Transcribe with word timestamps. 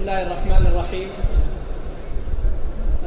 الله 0.00 0.22
الرحمن 0.22 0.64
الرحيم. 0.72 1.08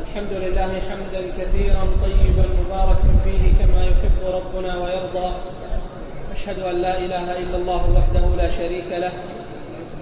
الحمد 0.03 0.33
لله 0.43 0.71
حمدا 0.90 1.21
كثيرا 1.39 1.83
طيبا 2.05 2.46
مباركا 2.62 3.12
فيه 3.25 3.43
كما 3.59 3.81
يحب 3.83 4.17
ربنا 4.38 4.77
ويرضى. 4.77 5.29
أشهد 6.35 6.59
أن 6.59 6.75
لا 6.82 6.98
إله 6.98 7.27
إلا 7.42 7.58
الله 7.58 7.82
وحده 7.98 8.25
لا 8.38 8.50
شريك 8.52 8.89
له. 8.91 9.11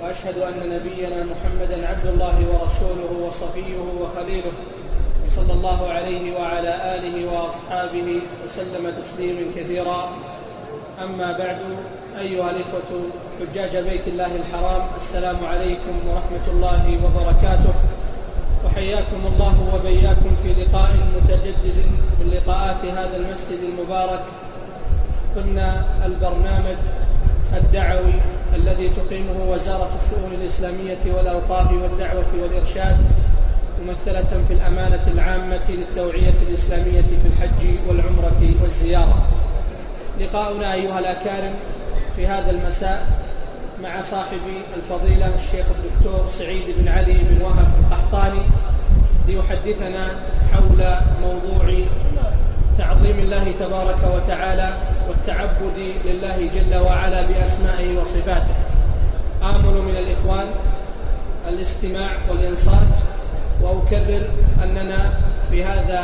وأشهد 0.04 0.38
أن 0.38 0.56
نبينا 0.76 1.20
محمدا 1.32 1.88
عبد 1.88 2.08
الله 2.08 2.38
ورسوله 2.52 3.12
وصفيه 3.28 3.78
وخليله. 4.02 4.56
صلى 5.36 5.54
الله 5.54 5.80
عليه 5.96 6.36
وعلى 6.40 6.74
آله 6.96 7.16
وأصحابه 7.32 8.20
وسلم 8.44 8.94
تسليما 9.00 9.44
كثيرا. 9.56 10.10
أما 11.04 11.30
بعد 11.40 11.60
أيها 12.20 12.50
الإخوة 12.52 12.92
حجاج 13.40 13.84
بيت 13.84 14.08
الله 14.08 14.32
الحرام. 14.42 14.82
السلام 14.98 15.38
عليكم 15.52 15.96
ورحمة 16.10 16.46
الله 16.54 16.84
وبركاته. 17.04 17.74
وحياكم 18.66 19.22
الله 19.34 19.56
وبياكم 19.74 20.32
في 20.44 20.50
لقاء 20.62 20.92
متجدد 21.16 21.78
من 22.20 22.32
لقاءات 22.34 22.86
هذا 22.86 23.18
المسجد 23.18 23.60
المبارك. 23.70 24.24
ضمن 25.36 25.60
البرنامج 26.06 26.78
الدعوي 27.54 28.14
الذي 28.56 28.90
تقيمه 28.90 29.52
وزارة 29.52 29.90
الشؤون 30.04 30.32
الإسلامية 30.42 31.04
والأوقاف 31.18 31.72
والدعوة 31.72 32.32
والإرشاد 32.42 32.98
ممثلة 33.86 34.44
في 34.48 34.54
الأمانة 34.54 35.04
العامة 35.08 35.68
للتوعية 35.70 36.34
الإسلامية 36.48 37.02
في 37.02 37.28
الحج 37.28 37.62
والعمرة 37.88 38.54
والزيارة. 38.62 39.22
لقاؤنا 40.20 40.74
أيها 40.74 41.00
الأكارم 41.00 41.54
في 42.16 42.28
هذا 42.28 42.52
المساء 42.52 43.08
مع 43.84 43.90
صاحب 44.12 44.40
الفضيلة 44.76 45.26
الشيخ 45.26 45.66
الدكتور 45.70 46.30
سعيد 46.40 46.64
بن 46.78 46.88
علي 46.88 47.14
بن 47.14 47.42
وهب 47.42 47.68
القحطاني 47.80 48.42
ليحدثنا 49.28 50.08
حول 50.54 50.84
موضوع 51.22 51.74
تعظيم 52.78 53.20
الله 53.20 53.54
تبارك 53.60 53.98
وتعالى 54.16 54.70
والتعبد 55.10 55.78
لله 56.06 56.50
جل 56.56 56.78
وعلا 56.78 57.22
بأسمائه 57.22 57.98
وصفاته. 58.02 58.56
آمل 59.44 59.82
من 59.82 59.96
الإخوان 59.96 60.48
الاستماع 61.48 62.10
والإنصات 62.30 62.92
وأكرر 63.62 64.22
أننا 64.64 65.14
في 65.52 65.64
هذا 65.64 66.04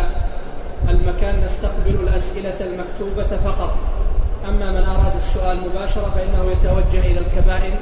المكان 0.89 1.43
نستقبل 1.45 2.07
الأسئلة 2.07 2.55
المكتوبة 2.59 3.37
فقط. 3.37 3.77
أما 4.49 4.71
من 4.71 4.83
أراد 4.83 5.13
السؤال 5.25 5.57
مباشرة 5.57 6.13
فإنه 6.15 6.51
يتوجه 6.51 7.11
إلى 7.11 7.19
الكبائن 7.19 7.75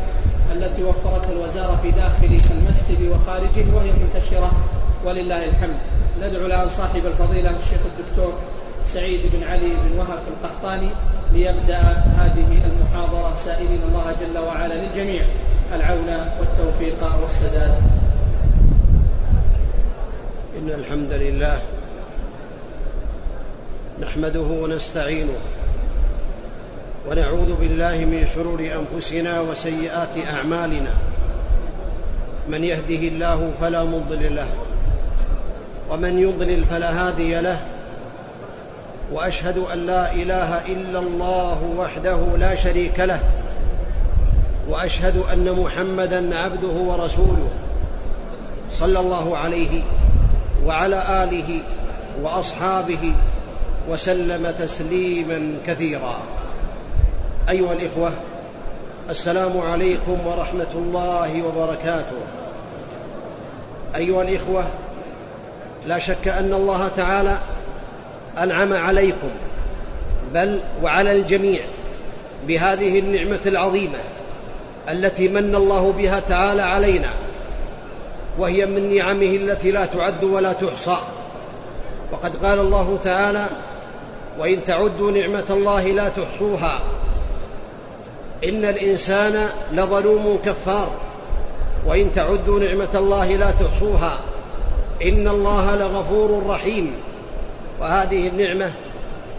التي 0.51 0.83
وفرتها 0.83 1.31
الوزارة 1.31 1.79
في 1.81 1.91
داخل 1.91 2.39
المسجد 2.51 3.11
وخارجه 3.11 3.75
وهي 3.75 3.91
منتشرة 3.91 4.51
ولله 5.05 5.45
الحمد. 5.45 5.77
ندعو 6.21 6.45
الآن 6.45 6.69
صاحب 6.69 7.05
الفضيلة 7.05 7.49
الشيخ 7.49 7.79
الدكتور 7.85 8.33
سعيد 8.85 9.19
بن 9.33 9.43
علي 9.43 9.69
بن 9.83 9.99
وهب 9.99 10.19
القحطاني 10.27 10.89
ليبدأ 11.33 11.79
هذه 12.17 12.61
المحاضرة. 12.65 13.35
سائلين 13.45 13.79
الله 13.87 14.15
جل 14.21 14.39
وعلا 14.39 14.73
للجميع 14.73 15.23
العون 15.75 16.09
والتوفيق 16.39 17.09
والسداد. 17.21 17.75
إن 20.59 20.69
الحمد 20.69 21.11
لله 21.11 21.59
نحمده 24.01 24.41
ونستعينه 24.41 25.33
ونعوذ 27.09 27.53
بالله 27.61 27.97
من 27.97 28.27
شرور 28.35 28.59
أنفسنا 28.59 29.41
وسيئات 29.41 30.17
أعمالنا. 30.33 30.91
من 32.49 32.63
يهده 32.63 33.07
الله 33.07 33.51
فلا 33.61 33.83
مضل 33.83 34.35
له 34.35 34.47
ومن 35.89 36.19
يضلل 36.19 36.63
فلا 36.65 37.07
هادي 37.07 37.41
له 37.41 37.59
وأشهد 39.11 39.57
أن 39.57 39.85
لا 39.85 40.13
إله 40.13 40.65
إلا 40.65 40.99
الله 40.99 41.73
وحده 41.77 42.37
لا 42.37 42.55
شريك 42.55 42.99
له 42.99 43.19
وأشهد 44.69 45.17
أن 45.33 45.55
محمدا 45.63 46.37
عبده 46.37 46.67
ورسوله 46.67 47.49
صلى 48.73 48.99
الله 48.99 49.37
عليه 49.37 49.81
وعلى 50.65 51.23
آله 51.23 51.59
وأصحابه 52.23 53.13
وسلم 53.89 54.53
تسليما 54.59 55.57
كثيرا. 55.67 56.15
أيها 57.49 57.73
الإخوة 57.73 58.11
السلام 59.09 59.57
عليكم 59.71 60.17
ورحمة 60.27 60.71
الله 60.75 61.43
وبركاته. 61.43 62.17
أيها 63.95 64.21
الإخوة 64.21 64.63
لا 65.87 65.99
شك 65.99 66.27
أن 66.27 66.53
الله 66.53 66.87
تعالى 66.97 67.37
أنعم 68.37 68.73
عليكم 68.73 69.29
بل 70.33 70.59
وعلى 70.83 71.11
الجميع 71.11 71.59
بهذه 72.47 72.99
النعمة 72.99 73.39
العظيمة 73.45 73.99
التي 74.89 75.27
من 75.27 75.55
الله 75.55 75.93
بها 75.97 76.19
تعالى 76.29 76.61
علينا 76.61 77.09
وهي 78.37 78.65
من 78.65 78.95
نعمه 78.95 79.35
التي 79.35 79.71
لا 79.71 79.85
تعد 79.85 80.23
ولا 80.23 80.53
تحصى. 80.53 80.97
وقد 82.11 82.45
قال 82.45 82.59
الله 82.59 82.99
تعالى 83.03 83.45
وإن 84.39 84.65
تعدوا 84.67 85.11
نعمة 85.11 85.45
الله 85.49 85.87
لا 85.87 86.09
تحصوها 86.09 86.79
إن 88.43 88.65
الإنسان 88.65 89.49
لظلوم 89.71 90.39
كفار 90.45 90.89
وإن 91.87 92.11
تعدوا 92.15 92.59
نعمة 92.59 92.89
الله 92.95 93.35
لا 93.35 93.51
تحصوها. 93.51 94.19
إن 95.03 95.27
الله 95.27 95.75
لغفور 95.75 96.43
رحيم. 96.47 96.93
وهذه 97.81 98.27
النعمة 98.27 98.71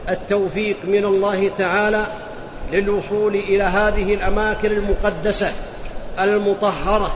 التوفيق 0.08 0.76
من 0.84 1.04
الله 1.04 1.50
تعالى 1.58 2.06
للوصول 2.72 3.34
إلى 3.34 3.62
هذه 3.62 4.14
الأماكن 4.14 4.70
المقدسة 4.72 5.52
المطهرة 6.20 7.12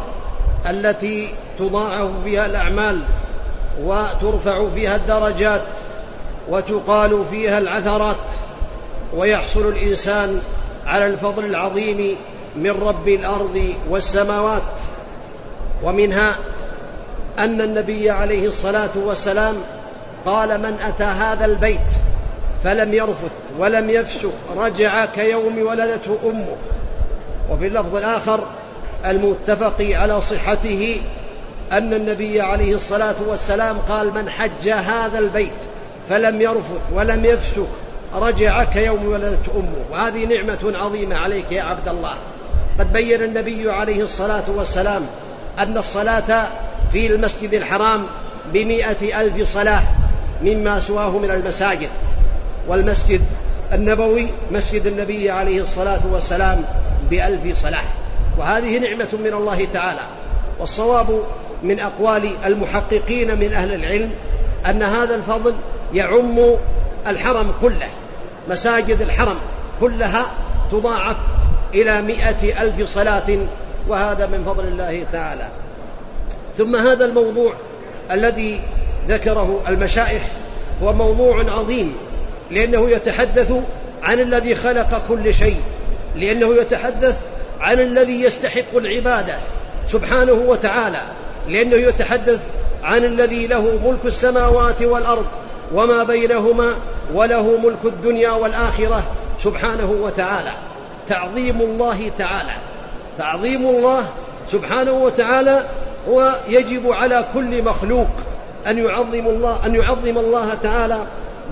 التي 0.70 1.28
تضاعف 1.58 2.08
فيها 2.24 2.46
الأعمال 2.46 3.00
وترفع 3.82 4.68
فيها 4.74 4.96
الدرجات 4.96 5.62
وتقال 6.48 7.24
فيها 7.30 7.58
العثرات 7.58 8.16
ويحصل 9.16 9.68
الإنسان 9.68 10.40
على 10.90 11.06
الفضل 11.06 11.44
العظيم 11.44 12.16
من 12.56 12.70
رب 12.70 13.08
الأرض 13.08 13.74
والسماوات. 13.90 14.62
ومنها 15.82 16.36
أن 17.38 17.60
النبي 17.60 18.10
عليه 18.10 18.48
الصلاة 18.48 18.90
والسلام 18.96 19.56
قال 20.26 20.58
من 20.58 20.78
أتى 20.88 21.04
هذا 21.04 21.44
البيت 21.44 21.80
فلم 22.64 22.94
يرفث 22.94 23.32
ولم 23.58 23.90
يفسق 23.90 24.32
رجع 24.56 25.04
كيوم 25.06 25.58
ولدته 25.58 26.18
أمه. 26.24 26.56
وفي 27.50 27.66
اللفظ 27.66 27.96
الآخر 27.96 28.40
المتفق 29.06 29.76
على 29.80 30.22
صحته 30.22 31.00
أن 31.72 31.94
النبي 31.94 32.40
عليه 32.40 32.74
الصلاة 32.74 33.14
والسلام 33.28 33.78
قال 33.88 34.14
من 34.14 34.30
حج 34.30 34.68
هذا 34.68 35.18
البيت 35.18 35.52
فلم 36.08 36.40
يرفث 36.40 36.80
ولم 36.94 37.24
يفسق 37.24 37.68
رجع 38.14 38.64
كيوم 38.64 39.06
ولدت 39.06 39.48
أمه. 39.56 39.84
وهذه 39.90 40.26
نعمة 40.26 40.72
عظيمة 40.78 41.16
عليك 41.16 41.52
يا 41.52 41.62
عبد 41.62 41.88
الله. 41.88 42.14
قد 42.78 42.92
بين 42.92 43.22
النبي 43.22 43.70
عليه 43.70 44.04
الصلاة 44.04 44.44
والسلام 44.56 45.02
أن 45.58 45.78
الصلاة 45.78 46.46
في 46.92 47.06
المسجد 47.06 47.54
الحرام 47.54 48.06
بمائة 48.52 49.20
ألف 49.20 49.52
صلاة 49.52 49.82
مما 50.42 50.80
سواه 50.80 51.18
من 51.18 51.30
المساجد. 51.30 51.88
والمسجد 52.68 53.20
النبوي 53.72 54.26
مسجد 54.50 54.86
النبي 54.86 55.30
عليه 55.30 55.62
الصلاة 55.62 56.00
والسلام 56.12 56.64
بألف 57.10 57.62
صلاة. 57.62 57.84
وهذه 58.38 58.78
نعمة 58.78 59.08
من 59.24 59.34
الله 59.34 59.66
تعالى. 59.72 60.02
والصواب 60.60 61.22
من 61.62 61.80
أقوال 61.80 62.30
المحققين 62.46 63.38
من 63.38 63.52
أهل 63.52 63.74
العلم 63.74 64.10
أن 64.66 64.82
هذا 64.82 65.14
الفضل 65.14 65.54
يعم 65.94 66.38
الحرم 67.06 67.54
كله. 67.62 67.88
مساجد 68.50 69.00
الحرم 69.00 69.36
كلها 69.80 70.26
تضاعف 70.72 71.16
إلى 71.74 72.02
مئة 72.02 72.62
ألف 72.62 72.90
صلاة 72.94 73.38
وهذا 73.88 74.26
من 74.26 74.44
فضل 74.46 74.64
الله 74.64 75.04
تعالى. 75.12 75.48
ثم 76.58 76.76
هذا 76.76 77.04
الموضوع 77.04 77.52
الذي 78.10 78.60
ذكره 79.08 79.60
المشايخ 79.68 80.22
هو 80.82 80.92
موضوع 80.92 81.50
عظيم 81.50 81.94
لأنه 82.50 82.90
يتحدث 82.90 83.52
عن 84.02 84.20
الذي 84.20 84.54
خلق 84.54 85.02
كل 85.08 85.34
شيء 85.34 85.60
لأنه 86.16 86.54
يتحدث 86.54 87.16
عن 87.60 87.80
الذي 87.80 88.22
يستحق 88.22 88.76
العبادة 88.76 89.34
سبحانه 89.88 90.32
وتعالى 90.32 91.02
لأنه 91.48 91.76
يتحدث 91.76 92.40
عن 92.82 93.04
الذي 93.04 93.46
له 93.46 93.78
ملك 93.84 94.04
السماوات 94.04 94.82
والأرض 94.82 95.26
وما 95.74 96.04
بينهما 96.04 96.74
وله 97.14 97.58
ملك 97.64 97.84
الدنيا 97.84 98.30
والآخرة 98.30 99.02
سبحانه 99.44 99.90
وتعالى. 100.02 100.52
تعظيم 101.08 101.60
الله 101.60 102.10
تعالى. 102.18 102.52
تعظيم 103.18 103.66
الله 103.66 104.04
سبحانه 104.52 104.92
وتعالى 104.92 105.64
ويجب 106.08 106.90
على 106.90 107.24
كل 107.34 107.62
مخلوق 107.62 108.08
أن 108.66 108.78
يعظم 108.78 109.26
الله 109.26 109.66
أن 109.66 109.74
يعظم 109.74 110.18
الله 110.18 110.54
تعالى 110.62 110.98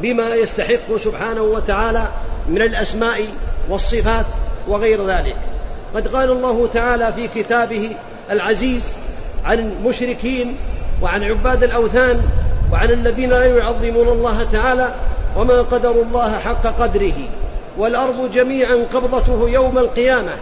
بما 0.03 0.35
يستحق 0.35 0.97
سبحانه 0.97 1.43
وتعالى 1.43 2.09
من 2.49 2.63
الأسماء 2.63 3.25
والصفات 3.69 4.27
وغير 4.69 5.07
ذلك. 5.07 5.37
قد 5.95 6.09
قال 6.09 6.31
الله 6.31 6.69
تعالى 6.75 7.13
في 7.17 7.43
كتابه 7.43 7.91
العزيز 8.31 8.83
عن 9.45 9.59
المشركين 9.59 10.57
وعن 11.03 11.25
عباد 11.25 11.65
الأوثان 11.65 12.23
وعن 12.73 12.91
الذين 12.91 13.31
لا 13.31 13.57
يعظمون 13.59 14.09
الله 14.09 14.47
تعالى 14.53 14.89
وما 15.39 15.63
قدروا 15.63 16.05
الله 16.05 16.39
حق 16.39 16.67
قدره 16.81 17.13
والأرض 17.79 18.31
جميعا 18.35 18.87
قبضته 18.95 19.49
يوم 19.49 19.79
القيامة 19.79 20.33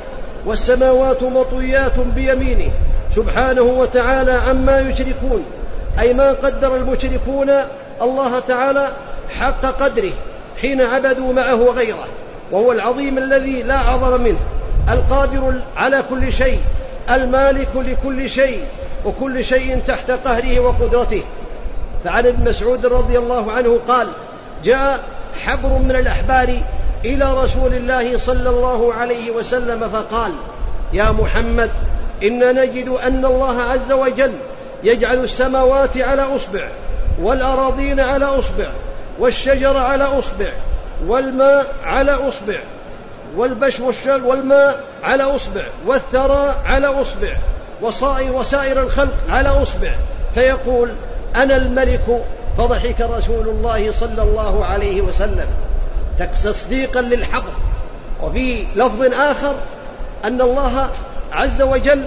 والسماوات 0.47 1.23
مطويات 1.23 1.99
بيمينه. 1.99 2.71
سبحانه 3.17 3.63
وتعالى 3.63 4.33
عما 4.33 4.81
يشركون 4.81 5.45
أي 6.01 6.15
ما 6.15 6.33
قدر 6.33 6.77
المشركون 6.77 7.51
الله 8.03 8.39
تعالى 8.39 8.89
حق 9.39 9.61
قدره 9.61 10.13
حين 10.61 10.81
عبدوا 10.81 11.33
معه 11.33 11.73
غيره 11.77 12.07
وهو 12.53 12.73
العظيم 12.73 13.19
الذي 13.19 13.63
لا 13.63 13.79
عظم 13.79 14.21
منه 14.21 14.39
القادر 14.91 15.55
على 15.77 16.03
كل 16.11 16.33
شيء 16.33 16.61
المالك 17.11 17.69
لكل 17.75 18.31
شيء 18.31 18.61
وكل 19.05 19.45
شيء 19.45 19.83
تحت 19.87 20.11
قهره 20.11 20.61
وقدرته. 20.61 21.23
فعن 22.05 22.27
ابن 22.27 22.49
مسعود 22.49 22.87
رضي 22.87 23.19
الله 23.19 23.53
عنه 23.53 23.79
قال 23.89 24.07
جاء 24.67 25.01
حبر 25.45 25.69
من 25.69 25.97
الأحبار 25.97 26.49
إلى 27.05 27.35
رسول 27.35 27.75
الله 27.75 28.19
صلى 28.19 28.49
الله 28.49 28.95
عليه 28.95 29.31
وسلم 29.31 29.89
فقال 29.89 30.33
يا 30.93 31.11
محمد 31.11 31.71
إنا 32.23 32.53
نجد 32.53 32.89
أن 32.89 33.25
الله 33.25 33.63
عز 33.63 33.93
وجل 33.93 34.33
يجعل 34.85 35.25
السماوات 35.25 35.97
على 35.97 36.23
أصبع 36.23 36.69
والأراضين 37.23 38.01
على 38.01 38.25
أصبع 38.25 38.69
والشجر 39.19 39.77
على 39.77 40.05
أصبع 40.05 40.53
والماء 41.07 41.75
على 41.85 42.13
أصبع 42.13 42.59
والبش 43.37 43.81
والشل 43.81 44.23
والماء 44.25 44.85
على 45.03 45.23
أصبع 45.23 45.63
والثرى 45.87 46.55
على 46.67 46.87
أصبع 46.87 47.33
وصائر 47.83 48.33
وسائر 48.33 48.83
الخلق 48.83 49.15
على 49.29 49.49
أصبع. 49.49 49.91
فيقول 50.35 50.93
أنا 51.37 51.57
الملك 51.57 52.23
فضحك 52.59 53.01
رسول 53.01 53.49
الله 53.49 53.93
صلى 54.01 54.23
الله 54.23 54.65
عليه 54.65 55.01
وسلم 55.01 55.47
تصديقا 56.45 57.01
للحق 57.01 57.45
وفي 58.23 58.65
لفظ 58.77 59.13
آخر 59.13 59.55
أن 60.25 60.41
الله 60.41 60.89
عز 61.33 61.63
وجل 61.63 62.05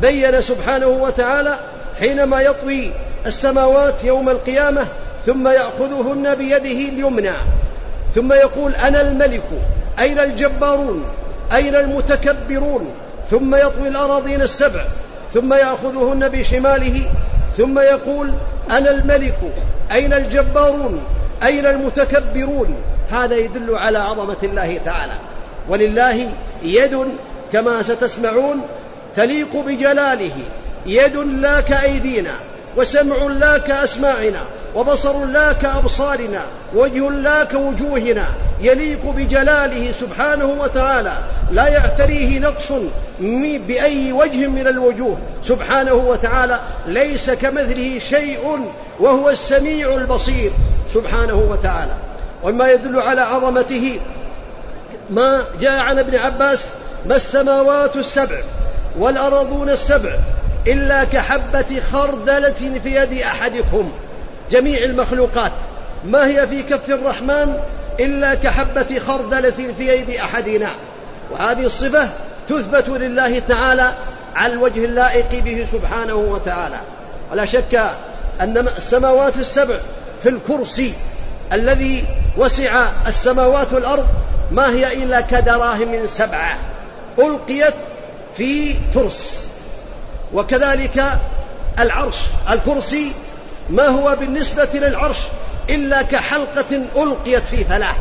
بين 0.00 0.42
سبحانه 0.42 0.86
وتعالى 0.86 1.54
حينما 1.98 2.40
يطوي 2.40 2.90
السماوات 3.26 3.94
يوم 4.04 4.28
القيامة 4.28 4.86
ثم 5.26 5.48
يأخذهن 5.48 6.34
بيده 6.34 6.88
اليمنى. 6.88 7.32
ثم 8.14 8.32
يقول 8.32 8.74
أنا 8.74 9.00
الملك 9.00 9.42
أين 9.98 10.18
الجبارون؟ 10.18 11.04
أين 11.52 11.74
المتكبرون؟ 11.74 12.94
ثم 13.30 13.54
يطوي 13.54 13.88
الأراضين 13.88 14.42
السبع 14.42 14.84
ثم 15.34 15.52
يأخذهن 15.52 16.28
بشماله 16.28 17.10
ثم 17.56 17.78
يقول 17.78 18.32
أنا 18.70 18.90
الملك 18.90 19.38
أين 19.92 20.12
الجبارون؟ 20.12 21.02
أين 21.42 21.66
المتكبرون؟ 21.66 22.76
هذا 23.10 23.36
يدل 23.36 23.74
على 23.74 23.98
عظمة 23.98 24.36
الله 24.42 24.80
تعالى. 24.84 25.12
ولله 25.68 26.30
يد 26.62 27.08
كما 27.52 27.82
ستسمعون 27.82 28.62
تليق 29.16 29.56
بجلاله 29.66 30.30
يد 30.86 31.16
لا 31.16 31.60
كأيدينا 31.60 32.34
وسمع 32.76 33.16
لا 33.16 33.58
كأسماعنا 33.58 34.40
وبصر 34.74 35.24
لا 35.24 35.52
كأبصارنا 35.52 36.40
وجه 36.74 37.10
لا 37.10 37.44
كوجوهنا 37.44 38.24
يليق 38.60 39.04
بجلاله 39.16 39.92
سبحانه 40.00 40.46
وتعالى 40.46 41.12
لا 41.50 41.68
يعتريه 41.68 42.38
نقص 42.38 42.72
بأي 43.66 44.12
وجه 44.12 44.46
من 44.46 44.66
الوجوه 44.66 45.18
سبحانه 45.44 45.94
وتعالى 45.94 46.60
ليس 46.86 47.30
كمثله 47.30 47.98
شيء 48.10 48.70
وهو 49.00 49.30
السميع 49.30 49.94
البصير 49.94 50.50
سبحانه 50.94 51.46
وتعالى. 51.50 51.92
وما 52.42 52.70
يدل 52.70 53.00
على 53.00 53.20
عظمته 53.20 54.00
ما 55.10 55.44
جاء 55.60 55.78
عن 55.80 55.98
ابن 55.98 56.16
عباس 56.16 56.64
ما 57.06 57.16
السماوات 57.16 57.96
السبع 57.96 58.38
والأرضون 58.98 59.70
السبع 59.70 60.10
إلا 60.66 61.04
كحبة 61.04 61.80
خردلة 61.92 62.80
في 62.82 62.94
يد 62.96 63.12
أحدكم. 63.12 63.92
جميع 64.50 64.78
المخلوقات. 64.78 65.52
ما 66.04 66.26
هي 66.26 66.46
في 66.46 66.62
كف 66.62 66.90
الرحمن 66.90 67.58
إلا 68.00 68.34
كحبة 68.34 68.98
خردلة 69.06 69.74
في 69.78 69.88
يد 69.88 70.10
أحدنا. 70.10 70.70
وهذه 71.30 71.66
الصفة 71.66 72.08
تثبت 72.48 72.88
لله 72.88 73.38
تعالى 73.38 73.92
على 74.36 74.52
الوجه 74.52 74.84
اللائق 74.84 75.42
به 75.44 75.66
سبحانه 75.72 76.14
وتعالى. 76.14 76.80
ولا 77.32 77.44
شك 77.44 77.82
أن 78.40 78.68
السماوات 78.76 79.36
السبع 79.36 79.78
في 80.22 80.28
الكرسي 80.28 80.92
الذي 81.52 82.04
وسع 82.36 82.86
السماوات 83.06 83.72
والأرض 83.72 84.06
ما 84.52 84.70
هي 84.70 85.02
إلا 85.02 85.20
كدراهم 85.20 86.06
سبعة 86.14 86.58
ألقيت 87.18 87.74
في 88.36 88.76
ترس. 88.94 89.44
وكذلك 90.34 91.04
العرش 91.78 92.16
الكرسي 92.50 93.12
ما 93.70 93.86
هو 93.86 94.16
بالنسبة 94.20 94.68
للعرش 94.74 95.18
إلا 95.70 96.02
كحلقة 96.02 96.82
ألقيت 96.96 97.42
في 97.42 97.64
فلاح. 97.64 97.96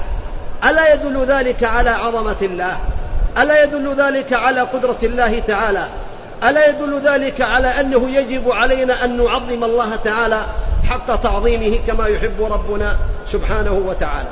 ألا 0.69 0.93
يدل 0.93 1.25
ذلك 1.25 1.63
على 1.63 1.89
عظمة 1.89 2.37
الله؟ 2.41 2.77
ألا 3.37 3.63
يدل 3.63 3.95
ذلك 3.97 4.33
على 4.33 4.61
قدرة 4.61 4.97
الله 5.03 5.39
تعالى؟ 5.39 5.87
ألا 6.43 6.69
يدل 6.69 7.01
ذلك 7.05 7.41
على 7.41 7.67
أنه 7.67 8.09
يجب 8.09 8.51
علينا 8.51 9.05
أن 9.05 9.17
نعظم 9.17 9.63
الله 9.63 9.95
تعالى 9.95 10.41
حق 10.89 11.15
تعظيمه 11.15 11.77
كما 11.87 12.07
يحب 12.07 12.41
ربنا 12.51 12.95
سبحانه 13.27 13.73
وتعالى؟ 13.73 14.29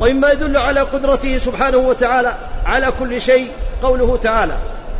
ومما 0.00 0.32
يدل 0.32 0.56
على 0.56 0.80
قدرته 0.80 1.38
سبحانه 1.38 1.78
وتعالى 1.78 2.34
على 2.66 2.92
كل 3.00 3.22
شيء 3.22 3.50
قوله 3.82 4.18
تعالى 4.22 4.56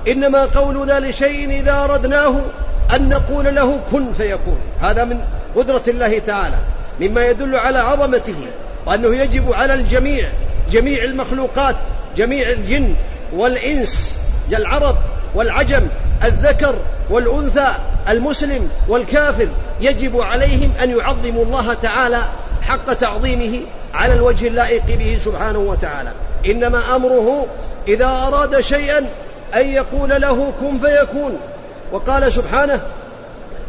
إنما 0.09 0.44
قولنا 0.44 1.00
لشيء 1.00 1.50
إذا 1.50 1.85
أردناه 1.85 2.35
أن 2.95 3.09
نقول 3.09 3.55
له 3.55 3.81
كن 3.93 4.13
فيكون. 4.13 4.59
هذا 4.81 5.05
من 5.05 5.21
قدرة 5.57 5.83
الله 5.88 6.19
تعالى. 6.19 6.57
مما 7.00 7.26
يدل 7.26 7.57
على 7.57 7.79
عظمته 7.79 8.35
وأنه 8.87 9.17
يجب 9.17 9.53
على 9.53 9.75
الجميع 9.75 10.29
جميع 10.71 11.05
المخلوقات 11.05 11.76
جميع 12.17 12.50
الجن 12.50 12.95
والإنس 13.33 14.14
العرب 14.53 14.97
والعجم 15.35 15.83
الذكر 16.25 16.75
والأنثى 17.11 17.69
المسلم 18.09 18.71
والكافر 18.88 19.49
يجب 19.81 20.21
عليهم 20.21 20.73
أن 20.83 20.99
يعظموا 20.99 21.45
الله 21.45 21.75
تعالى 21.75 22.19
حق 22.62 22.93
تعظيمه 22.93 23.61
على 23.95 24.14
الوجه 24.14 24.47
اللائق 24.47 24.85
به 24.87 25.19
سبحانه 25.25 25.59
وتعالى. 25.59 26.12
إنما 26.47 26.97
أمره 26.97 27.47
إذا 27.88 28.07
أراد 28.07 28.61
شيئا 28.61 28.99
أن 29.55 29.67
يقول 29.67 30.09
له 30.09 30.53
كن 30.61 30.79
فيكون. 30.79 31.38
وقال 31.92 32.32
سبحانه 32.32 32.80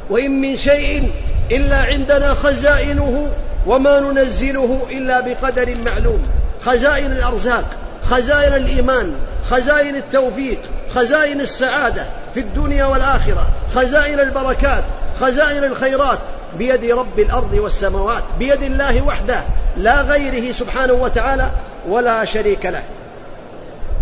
وإن 0.10 0.42
من 0.42 0.58
شيء 0.58 1.12
إلا 1.52 1.78
عندنا 1.78 2.34
خزائنه 2.34 3.28
وما 3.68 4.00
ننزله 4.00 4.82
إلا 4.92 5.20
بقدر 5.20 5.76
معلوم 5.86 6.28
خزائن 6.66 7.12
الأرزاق 7.12 7.64
خزائن 8.10 8.54
الإيمان 8.54 9.16
خزائن 9.50 9.96
التوفيق 9.96 10.60
خزائن 10.96 11.42
السعادة 11.42 12.06
في 12.34 12.40
الدنيا 12.40 12.86
والآخرة 12.86 13.48
خزائن 13.76 14.20
البركات 14.20 14.84
خزائن 15.22 15.64
الخيرات 15.64 16.20
بيد 16.58 16.92
رب 16.92 17.20
الأرض 17.20 17.54
والسماوات 17.54 18.24
بيد 18.40 18.64
الله 18.64 19.02
وحده 19.02 19.42
لا 19.78 20.02
غيره 20.02 20.54
سبحانه 20.54 20.94
وتعالى 20.94 21.50
ولا 21.90 22.26
شريك 22.26 22.66
له. 22.66 22.84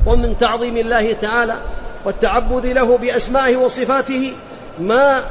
ومن 0.05 0.35
تعظيم 0.39 0.77
الله 0.77 1.15
تعالى 1.21 1.55
والتعبد 2.05 2.65
له 2.65 2.97
بأسمائه 2.97 3.57
وصفاته 3.57 4.33
ما 4.79 5.21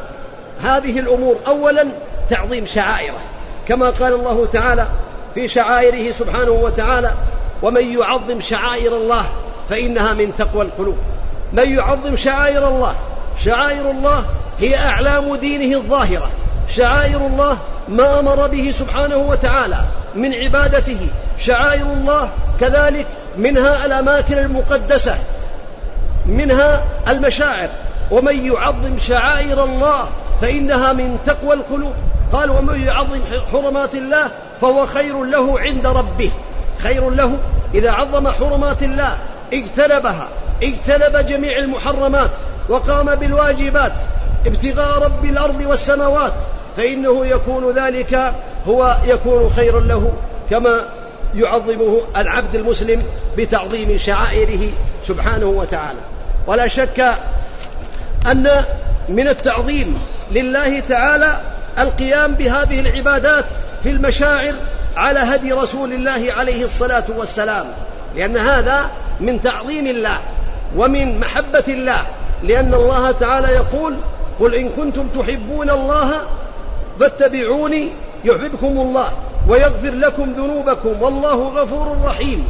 هذه 0.62 0.98
الأمور. 0.98 1.36
أولا 1.46 1.84
تعظيم 2.30 2.66
شعائره. 2.66 3.18
كما 3.68 3.90
قال 3.90 4.12
الله 4.12 4.48
تعالى 4.52 4.86
في 5.34 5.48
شعائره 5.48 6.12
سبحانه 6.12 6.50
وتعالى 6.50 7.12
ومن 7.62 7.98
يعظم 7.98 8.40
شعائر 8.40 8.96
الله 8.96 9.26
فإنها 9.70 10.12
من 10.12 10.32
تقوى 10.38 10.62
القلوب. 10.62 10.98
من 11.52 11.74
يعظم 11.74 12.16
شعائر 12.16 12.68
الله؟ 12.68 12.94
شعائر 13.44 13.90
الله 13.90 14.24
هي 14.58 14.76
أعلام 14.76 15.36
دينه 15.36 15.76
الظاهرة. 15.76 16.30
شعائر 16.76 17.26
الله 17.26 17.58
ما 17.88 18.20
أمر 18.20 18.46
به 18.46 18.74
سبحانه 18.78 19.16
وتعالى 19.16 19.78
من 20.14 20.34
عبادته. 20.34 21.08
شعائر 21.38 21.86
الله 21.86 22.30
كذلك 22.60 23.06
منها 23.36 23.86
الأماكن 23.86 24.38
المقدسة. 24.38 25.14
منها 26.28 26.84
المشاعر. 27.08 27.68
ومن 28.10 28.46
يعظم 28.46 28.98
شعائر 28.98 29.64
الله 29.64 30.08
فإنها 30.42 30.92
من 30.92 31.18
تقوى 31.26 31.54
القلوب. 31.54 31.94
قال 32.32 32.50
ومن 32.50 32.86
يعظم 32.86 33.20
حرمات 33.52 33.94
الله 33.94 34.28
فهو 34.60 34.86
خير 34.86 35.24
له 35.24 35.60
عند 35.60 35.86
ربه. 35.86 36.30
خير 36.78 37.10
له 37.10 37.38
إذا 37.74 37.90
عظم 37.90 38.28
حرمات 38.28 38.82
الله 38.82 39.18
اجتنبها 39.52 40.28
اجتنب 40.62 41.26
جميع 41.26 41.58
المحرمات 41.58 42.30
وقام 42.68 43.14
بالواجبات 43.14 43.92
ابتغاء 44.46 45.02
رب 45.02 45.24
الأرض 45.24 45.64
والسماوات 45.66 46.32
فإنه 46.76 47.26
يكون 47.26 47.74
ذلك 47.74 48.32
هو 48.68 48.96
يكون 49.06 49.50
خيرا 49.56 49.80
له 49.80 50.12
كما 50.50 50.80
يعظمه 51.34 52.00
العبد 52.16 52.54
المسلم 52.54 53.02
بتعظيم 53.38 53.98
شعائره 53.98 54.70
سبحانه 55.06 55.46
وتعالى. 55.46 55.98
ولا 56.48 56.68
شك 56.68 57.14
أن 58.26 58.48
من 59.08 59.28
التعظيم 59.28 59.98
لله 60.30 60.80
تعالى 60.80 61.40
القيام 61.78 62.34
بهذه 62.34 62.80
العبادات 62.80 63.44
في 63.82 63.90
المشاعر 63.90 64.54
على 64.96 65.18
هدي 65.18 65.52
رسول 65.52 65.92
الله 65.92 66.32
عليه 66.36 66.64
الصلاة 66.64 67.04
والسلام. 67.16 67.66
لأن 68.16 68.36
هذا 68.36 68.90
من 69.20 69.42
تعظيم 69.42 69.86
الله 69.86 70.18
ومن 70.76 71.20
محبة 71.20 71.64
الله. 71.68 72.02
لأن 72.42 72.74
الله 72.74 73.10
تعالى 73.10 73.48
يقول 73.48 73.96
قل 74.40 74.54
إن 74.54 74.68
كنتم 74.68 75.08
تحبون 75.08 75.70
الله 75.70 76.10
فاتبعوني 77.00 77.88
يحببكم 78.24 78.66
الله 78.66 79.08
ويغفر 79.48 79.94
لكم 79.94 80.32
ذنوبكم 80.32 81.02
والله 81.02 81.48
غفور 81.48 82.02
رحيم 82.04 82.46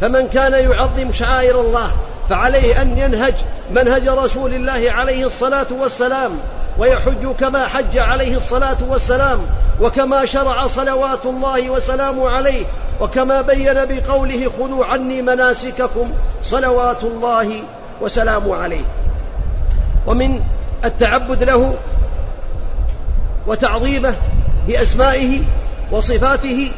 فمن 0.00 0.28
كان 0.28 0.70
يعظم 0.70 1.12
شعائر 1.12 1.60
الله 1.60 1.90
فعليه 2.28 2.82
أن 2.82 2.98
ينهج 2.98 3.34
منهج 3.70 4.08
رسول 4.08 4.54
الله 4.54 4.92
عليه 4.92 5.26
الصلاة 5.26 5.66
والسلام 5.70 6.30
ويحج 6.78 7.26
كما 7.40 7.66
حج 7.66 7.98
عليه 7.98 8.36
الصلاة 8.36 8.76
والسلام 8.88 9.38
وكما 9.80 10.26
شرع 10.26 10.66
صلوات 10.66 11.24
الله 11.24 11.70
وسلامه 11.70 12.30
عليه 12.30 12.64
وكما 13.00 13.42
بين 13.42 13.74
بقوله 13.74 14.50
خذوا 14.58 14.84
عني 14.84 15.22
مناسككم 15.22 16.10
صلوات 16.44 17.02
الله 17.02 17.62
وسلامه 18.00 18.56
عليه. 18.56 18.84
ومن 20.06 20.40
التعبد 20.84 21.42
له 21.42 21.74
وتعظيمه 23.46 24.14
بأسمائه 24.68 25.40
وصفاته 25.92 26.72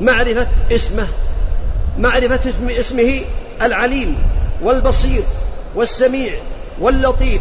معرفة 0.00 0.46
اسمه 0.72 1.06
معرفة 1.98 2.40
اسم 2.50 2.68
اسمه 2.78 3.20
العليم. 3.62 4.16
والبصير 4.62 5.22
والسميع 5.74 6.32
واللطيف 6.80 7.40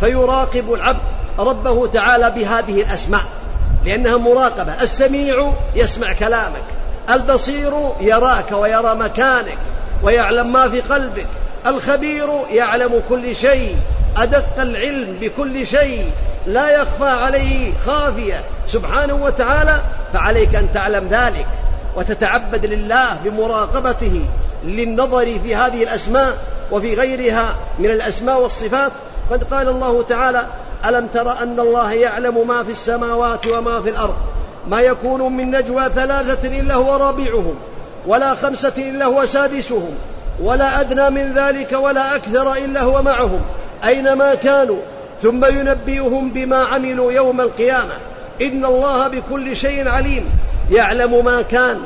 فيراقب 0.00 0.72
العبد 0.72 1.02
ربه 1.38 1.86
تعالى 1.86 2.30
بهذه 2.30 2.82
الأسماء 2.82 3.22
لأنها 3.84 4.16
مراقبة. 4.16 4.82
السميع 4.82 5.52
يسمع 5.74 6.12
كلامك 6.12 6.62
البصير 7.10 7.72
يراك 8.00 8.52
ويرى 8.52 8.94
مكانك 8.94 9.58
ويعلم 10.02 10.52
ما 10.52 10.68
في 10.68 10.80
قلبك 10.80 11.26
الخبير 11.66 12.28
يعلم 12.50 13.02
كل 13.08 13.36
شيء 13.36 13.76
أدق 14.16 14.60
العلم 14.60 15.16
بكل 15.20 15.66
شيء 15.66 16.10
لا 16.46 16.82
يخفى 16.82 17.08
عليه 17.08 17.72
خافية. 17.86 18.44
سبحانه 18.72 19.14
وتعالى 19.14 19.80
فعليك 20.12 20.54
أن 20.54 20.68
تعلم 20.74 21.08
ذلك 21.10 21.46
وتتعبد 21.96 22.66
لله 22.66 23.16
بمراقبته. 23.24 24.24
للنظر 24.64 25.38
في 25.44 25.56
هذه 25.56 25.82
الأسماء 25.82 26.36
وفي 26.72 26.94
غيرها 26.94 27.54
من 27.78 27.90
الأسماء 27.90 28.40
والصفات. 28.40 28.92
قد 29.30 29.44
قال 29.44 29.68
الله 29.68 30.02
تعالى 30.02 30.46
ألم 30.86 31.06
تر 31.14 31.42
أن 31.42 31.60
الله 31.60 31.92
يعلم 31.92 32.48
ما 32.48 32.64
في 32.64 32.72
السماوات 32.72 33.46
وما 33.46 33.82
في 33.82 33.90
الأرض؟ 33.90 34.14
ما 34.68 34.80
يكون 34.80 35.36
من 35.36 35.50
نجوى 35.50 35.88
ثلاثة 35.94 36.60
إلا 36.60 36.74
هو 36.74 36.96
رابعهم 36.96 37.54
ولا 38.06 38.34
خمسة 38.34 38.72
إلا 38.78 39.04
هو 39.04 39.26
سادسهم 39.26 39.94
ولا 40.40 40.80
أدنى 40.80 41.10
من 41.10 41.32
ذلك 41.34 41.72
ولا 41.72 42.16
أكثر 42.16 42.52
إلا 42.52 42.82
هو 42.82 43.02
معهم. 43.02 43.40
أينما 43.84 44.34
كانوا 44.34 44.78
ثم 45.22 45.44
ينبئهم 45.44 46.30
بما 46.30 46.56
عملوا 46.56 47.12
يوم 47.12 47.40
القيامة. 47.40 47.94
إن 48.42 48.64
الله 48.64 49.08
بكل 49.08 49.56
شيء 49.56 49.88
عليم 49.88 50.30
يعلم 50.70 51.24
ما 51.24 51.42
كان 51.42 51.80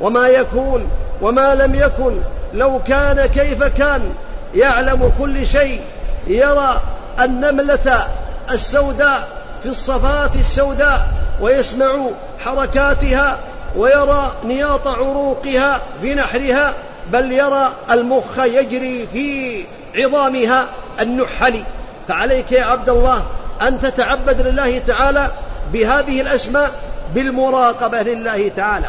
وما 0.00 0.28
يكون 0.28 0.88
وما 1.22 1.54
لم 1.54 1.74
يكن 1.74 2.20
لو 2.52 2.80
كان 2.86 3.26
كيف 3.26 3.64
كان 3.64 4.14
يعلم 4.54 5.12
كل 5.18 5.46
شيء 5.46 5.80
يرى 6.26 6.80
النملة 7.20 8.06
السوداء 8.50 9.28
في 9.62 9.68
الصفات 9.68 10.34
السوداء 10.34 11.08
ويسمع 11.40 12.06
حركاتها 12.44 13.38
ويرى 13.76 14.32
نياط 14.44 14.88
عروقها 14.88 15.80
في 16.02 16.14
نحرها 16.14 16.72
بل 17.12 17.32
يرى 17.32 17.72
المخ 17.90 18.38
يجري 18.38 19.06
في 19.12 19.64
عظامها 19.96 20.66
النحل. 21.00 21.62
فعليك 22.08 22.52
يا 22.52 22.64
عبد 22.64 22.90
الله 22.90 23.22
أن 23.62 23.80
تتعبد 23.80 24.40
لله 24.40 24.78
تعالى 24.78 25.30
بهذه 25.72 26.20
الأسماء 26.20 26.70
بالمراقبة 27.14 28.02
لله 28.02 28.50
تعالى. 28.56 28.88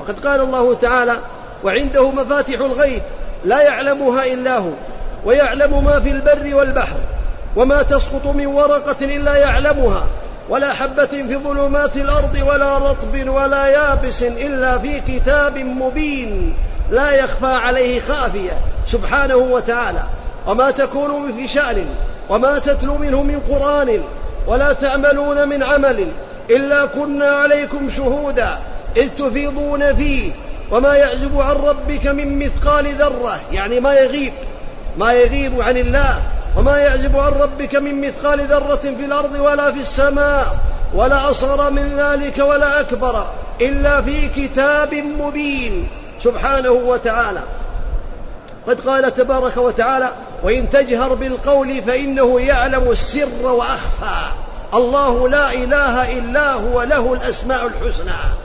وقد 0.00 0.26
قال 0.26 0.40
الله 0.40 0.74
تعالى 0.74 1.16
وعنده 1.64 2.10
مفاتح 2.10 2.60
الغيب 2.60 3.02
لا 3.44 3.62
يعلمها 3.62 4.26
إلا 4.26 4.58
هو 4.58 4.72
ويعلم 5.24 5.84
ما 5.84 6.00
في 6.00 6.10
البر 6.10 6.54
والبحر 6.54 6.96
وما 7.56 7.82
تسقط 7.82 8.26
من 8.26 8.46
ورقة 8.46 8.96
إلا 9.02 9.36
يعلمها 9.36 10.06
ولا 10.48 10.72
حبة 10.72 11.06
في 11.06 11.36
ظلمات 11.36 11.96
الأرض 11.96 12.38
ولا 12.46 12.78
رطب 12.78 13.28
ولا 13.28 13.66
يابس 13.66 14.22
إلا 14.22 14.78
في 14.78 15.00
كتاب 15.00 15.58
مبين 15.58 16.54
لا 16.90 17.10
يخفى 17.10 17.46
عليه 17.46 18.00
خافية 18.00 18.52
سبحانه 18.88 19.36
وتعالى. 19.36 20.02
وما 20.46 20.70
تكون 20.70 21.32
في 21.36 21.48
شأن 21.48 21.86
وما 22.30 22.58
تتلو 22.58 22.98
منه 22.98 23.22
من 23.22 23.40
قرآن 23.50 24.02
ولا 24.46 24.72
تعملون 24.72 25.48
من 25.48 25.62
عمل 25.62 26.08
إلا 26.50 26.86
كنا 26.86 27.26
عليكم 27.26 27.90
شهودا 27.96 28.58
إذ 28.96 29.08
تفيضون 29.18 29.94
فيه 29.94 30.32
وما 30.74 30.94
يعزب 30.94 31.40
عن 31.40 31.56
ربك 31.56 32.06
من 32.06 32.38
مثقال 32.38 32.86
ذرة. 32.94 33.40
يعني 33.52 33.80
ما 33.80 33.94
يغيب 33.94 34.32
ما 34.98 35.12
يغيب 35.12 35.60
عن 35.60 35.76
الله. 35.76 36.22
وما 36.56 36.78
يعزب 36.78 37.16
عن 37.16 37.32
ربك 37.32 37.76
من 37.76 38.00
مثقال 38.00 38.40
ذرة 38.40 38.80
في 38.98 39.04
الأرض 39.04 39.40
ولا 39.40 39.72
في 39.72 39.80
السماء 39.80 40.56
ولا 40.94 41.30
أصغر 41.30 41.70
من 41.70 41.96
ذلك 41.98 42.38
ولا 42.38 42.80
أكبر 42.80 43.26
إلا 43.60 44.02
في 44.02 44.28
كتاب 44.28 44.94
مبين 44.94 45.88
سبحانه 46.24 46.70
وتعالى. 46.70 47.42
قد 48.68 48.80
قال 48.80 49.14
تبارك 49.14 49.56
وتعالى 49.56 50.08
وإن 50.42 50.70
تجهر 50.70 51.14
بالقول 51.14 51.82
فإنه 51.82 52.40
يعلم 52.40 52.90
السر 52.90 53.46
وأخفى. 53.46 54.26
الله 54.74 55.28
لا 55.28 55.52
إله 55.52 56.18
إلا 56.18 56.52
هو 56.52 56.82
له 56.82 57.14
الأسماء 57.14 57.66
الحسنى. 57.66 58.43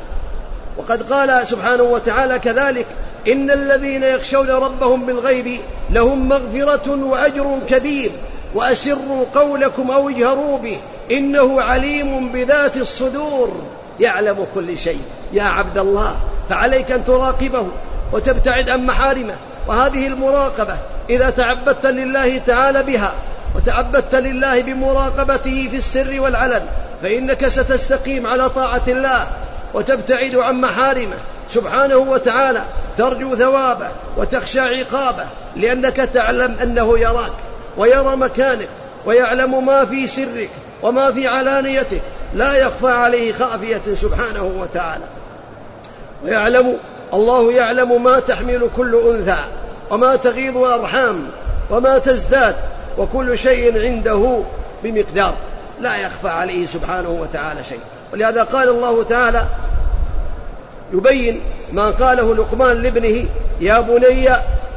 وقد 0.80 1.14
قال 1.14 1.48
سبحانه 1.48 1.84
وتعالى 1.84 2.40
كذلك 2.40 2.86
إن 3.28 3.52
الذين 3.52 4.04
يخشون 4.04 4.50
ربهم 4.50 5.06
بالغيب 5.06 5.60
لهم 5.90 6.30
مغفرة 6.30 7.04
وأجر 7.04 7.60
كبير 7.70 8.12
وأسروا 8.56 9.26
قولكم 9.36 9.92
أو 9.92 10.10
اجهروا 10.10 10.58
به 10.58 10.78
إنه 11.12 11.62
عليم 11.62 12.30
بذات 12.30 12.78
الصدور. 12.78 13.62
يعلم 14.00 14.48
كل 14.56 14.78
شيء 14.78 15.02
يا 15.34 15.44
عبد 15.44 15.78
الله 15.78 16.16
فعليك 16.50 16.92
أن 16.92 17.06
تراقبه 17.06 17.68
وتبتعد 18.14 18.70
عن 18.70 18.86
محارمه. 18.86 19.36
وهذه 19.68 20.08
المراقبة 20.08 20.76
إذا 21.10 21.30
تعبدت 21.30 21.86
لله 21.86 22.38
تعالى 22.38 22.84
بها 22.84 23.14
وتعبدت 23.56 24.16
لله 24.16 24.62
بمراقبته 24.62 25.68
في 25.72 25.78
السر 25.78 26.22
والعلن 26.22 26.62
فإنك 27.04 27.48
ستستقيم 27.48 28.28
على 28.28 28.50
طاعة 28.50 28.82
الله. 28.88 29.28
وتبتعد 29.74 30.36
عن 30.36 30.62
محارمه. 30.62 31.16
سبحانه 31.50 31.98
وتعالى 31.98 32.64
ترجو 32.98 33.36
ثوابه 33.36 33.88
وتخشى 34.18 34.60
عقابه 34.60 35.26
لأنك 35.56 35.96
تعلم 35.96 36.58
أنه 36.64 37.00
يراك 37.00 37.32
ويرى 37.78 38.16
مكانك 38.16 38.68
ويعلم 39.06 39.66
ما 39.66 39.86
في 39.86 40.08
سرك 40.08 40.50
وما 40.82 41.12
في 41.12 41.28
علانيتك. 41.28 42.02
لا 42.34 42.54
يخفى 42.54 42.92
عليه 42.92 43.34
خافية 43.34 43.96
سبحانه 43.96 44.44
وتعالى. 44.44 45.06
ويعلم 46.24 46.78
الله 47.14 47.52
يعلم 47.52 48.04
ما 48.04 48.20
تحمل 48.20 48.70
كل 48.78 48.96
أنثى 48.96 49.40
وما 49.92 50.16
تغيض 50.16 50.58
الأرحام 50.58 51.26
وما 51.70 51.98
تزداد 51.98 52.56
وكل 52.98 53.38
شيء 53.38 53.82
عنده 53.82 54.42
بمقدار. 54.84 55.34
لا 55.82 55.98
يخفى 55.98 56.30
عليه 56.30 56.68
سبحانه 56.68 57.10
وتعالى 57.10 57.64
شيء. 57.70 57.80
ولهذا 58.14 58.44
قال 58.44 58.70
الله 58.70 59.04
تعالى 59.04 59.46
يبين 60.94 61.42
ما 61.74 61.90
قاله 61.90 62.36
لقمان 62.36 62.82
لابنه 62.82 63.26
يا 63.62 63.80
بني 63.80 64.30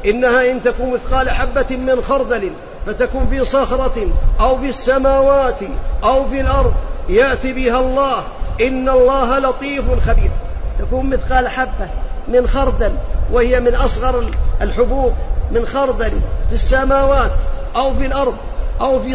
إنها 0.06 0.50
إن 0.50 0.62
تكون 0.62 0.92
مثقال 0.92 1.30
حبة 1.30 1.76
من 1.76 2.02
خردل 2.08 2.50
فتكون 2.86 3.26
في 3.30 3.44
صخرة 3.44 4.06
أو 4.40 4.58
في 4.58 4.68
السماوات 4.68 5.58
أو 6.04 6.28
في 6.28 6.40
الأرض 6.40 6.74
يأتي 7.08 7.52
بها 7.52 7.80
الله 7.80 8.22
إن 8.60 8.88
الله 8.88 9.38
لطيف 9.38 9.84
خبير. 10.08 10.30
تكون 10.78 11.10
مثقال 11.10 11.48
حبة 11.48 11.88
من 12.28 12.46
خردل 12.46 12.92
وهي 13.32 13.60
من 13.60 13.74
أصغر 13.74 14.24
الحبوب 14.62 15.12
من 15.50 15.66
خردل 15.66 16.12
في 16.48 16.52
السماوات 16.52 17.30
أو 17.76 17.94
في 17.94 18.06
الأرض 18.06 18.34
أو 18.80 19.02
في 19.02 19.14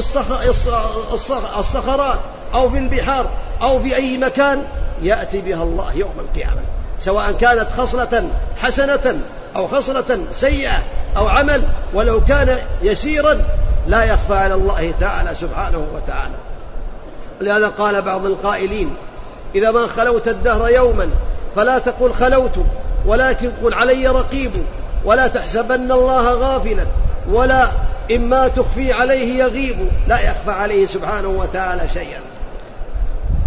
الصخرات 1.60 2.20
أو 2.54 2.70
في 2.70 2.78
البحار. 2.78 3.30
أو 3.62 3.80
في 3.80 3.96
أي 3.96 4.18
مكان 4.18 4.64
يأتي 5.04 5.42
بها 5.42 5.64
الله 5.64 5.94
يوم 5.94 6.14
القيامة. 6.20 6.62
سواء 7.00 7.32
كانت 7.32 7.68
خصلة 7.78 8.30
حسنة 8.62 9.20
أو 9.56 9.68
خصلة 9.68 10.20
سيئة 10.32 10.84
أو 11.18 11.28
عمل 11.28 11.64
ولو 11.94 12.26
كان 12.26 12.58
يسيرا 12.82 13.38
لا 13.88 14.04
يخفى 14.04 14.36
على 14.36 14.54
الله 14.54 14.94
تعالى 15.00 15.36
سبحانه 15.36 15.88
وتعالى. 15.96 16.36
لهذا 17.42 17.68
قال 17.68 18.02
بعض 18.02 18.26
القائلين 18.26 18.96
إذا 19.56 19.72
ما 19.72 19.88
خلوت 19.88 20.28
الدهر 20.28 20.70
يوما 20.70 21.10
فلا 21.56 21.80
تقل 21.80 22.14
خلوت 22.14 22.56
ولكن 23.06 23.52
قل 23.64 23.74
علي 23.74 24.08
رقيب 24.08 24.52
ولا 25.06 25.28
تحسبن 25.28 25.92
الله 25.92 26.34
غافلا 26.34 26.86
ولا 27.30 27.68
إما 28.16 28.48
تخفي 28.48 28.94
عليه 28.94 29.44
يغيب 29.44 29.78
لا 30.08 30.20
يخفى 30.20 30.52
عليه 30.52 30.88
سبحانه 30.88 31.28
وتعالى 31.28 31.90
شيئا. 31.94 32.20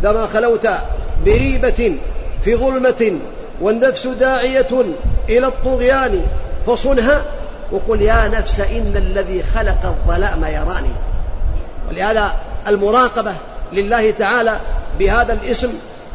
إذا 0.00 0.12
ما 0.12 0.26
خلوت 0.34 0.68
بريبة 1.24 1.96
في 2.44 2.56
ظلمة 2.56 3.18
والنفس 3.60 4.06
داعية 4.06 4.84
إلى 5.28 5.46
الطغيان. 5.46 6.26
فصنها 6.66 7.22
وقل 7.72 8.02
يا 8.02 8.28
نفس 8.28 8.60
إن 8.60 8.92
الذي 8.96 9.42
خلق 9.42 9.84
الظلام 9.84 10.44
يراني. 10.44 10.92
ولهذا 11.88 12.32
المراقبة 12.68 13.32
لله 13.72 14.10
تعالى 14.10 14.56
بهذا 14.98 15.32
الاسم 15.32 15.68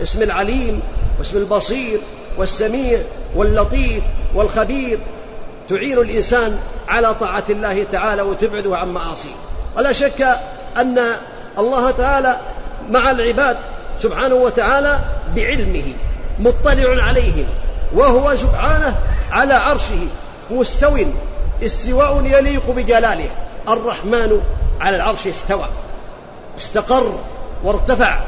اسم 0.03 0.21
العليم 0.21 0.81
واسم 1.19 1.37
البصير 1.37 1.99
والسميع 2.37 2.99
واللطيف 3.35 4.03
والخبير. 4.35 4.99
تعين 5.69 5.97
الإنسان 5.97 6.57
على 6.87 7.13
طاعة 7.13 7.43
الله 7.49 7.85
تعالى 7.91 8.21
وتبعده 8.21 8.77
عن 8.77 8.89
معاصيه. 8.89 9.35
ولا 9.77 9.93
شك 9.93 10.37
أن 10.77 10.99
الله 11.57 11.91
تعالى 11.91 12.37
مع 12.89 13.11
العباد 13.11 13.57
سبحانه 14.05 14.35
وتعالى 14.35 14.99
بعلمه 15.35 15.83
مطلع 16.39 17.03
عليهم 17.03 17.45
وهو 17.93 18.35
سبحانه 18.35 18.95
على 19.31 19.53
عرشه 19.53 20.07
مستو 20.51 20.97
استواء 21.63 22.25
يليق 22.25 22.71
بجلاله. 22.71 23.29
الرحمن 23.69 24.41
على 24.81 24.95
العرش 24.95 25.27
استوى 25.27 25.67
استقر 26.57 27.13
وارتفع. 27.63 28.19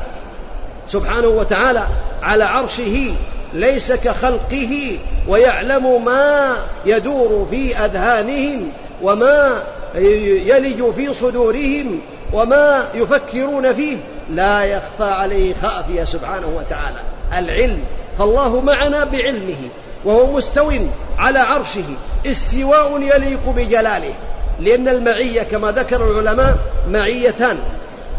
سبحانه 0.90 1.28
وتعالى 1.28 1.84
على 2.22 2.44
عرشه 2.44 3.14
ليس 3.54 3.92
كخلقه 3.92 4.98
ويعلم 5.28 6.06
ما 6.06 6.56
يدور 6.86 7.48
في 7.52 7.78
أذهانهم 7.78 8.72
وما 9.02 9.64
يلج 9.96 10.92
في 10.96 11.14
صدورهم. 11.14 12.02
وما 12.34 12.90
يفكرون 12.96 13.74
فيه 13.74 13.98
لا 14.30 14.64
يخفى 14.64 15.04
عليه 15.04 15.54
خافية 15.62 16.04
سبحانه 16.04 16.48
وتعالى. 16.48 17.00
العلم 17.38 17.84
فالله 18.20 18.62
معنا 18.62 19.04
بعلمه 19.04 19.70
وهو 20.06 20.38
مستو 20.38 20.72
على 21.18 21.40
عرشه 21.40 21.84
استواء 22.26 23.02
يليق 23.02 23.50
بجلاله. 23.50 24.14
لأن 24.60 24.88
المعية 24.88 25.44
كما 25.44 25.72
ذكر 25.72 26.12
العلماء 26.12 26.58
معيتان 26.90 27.58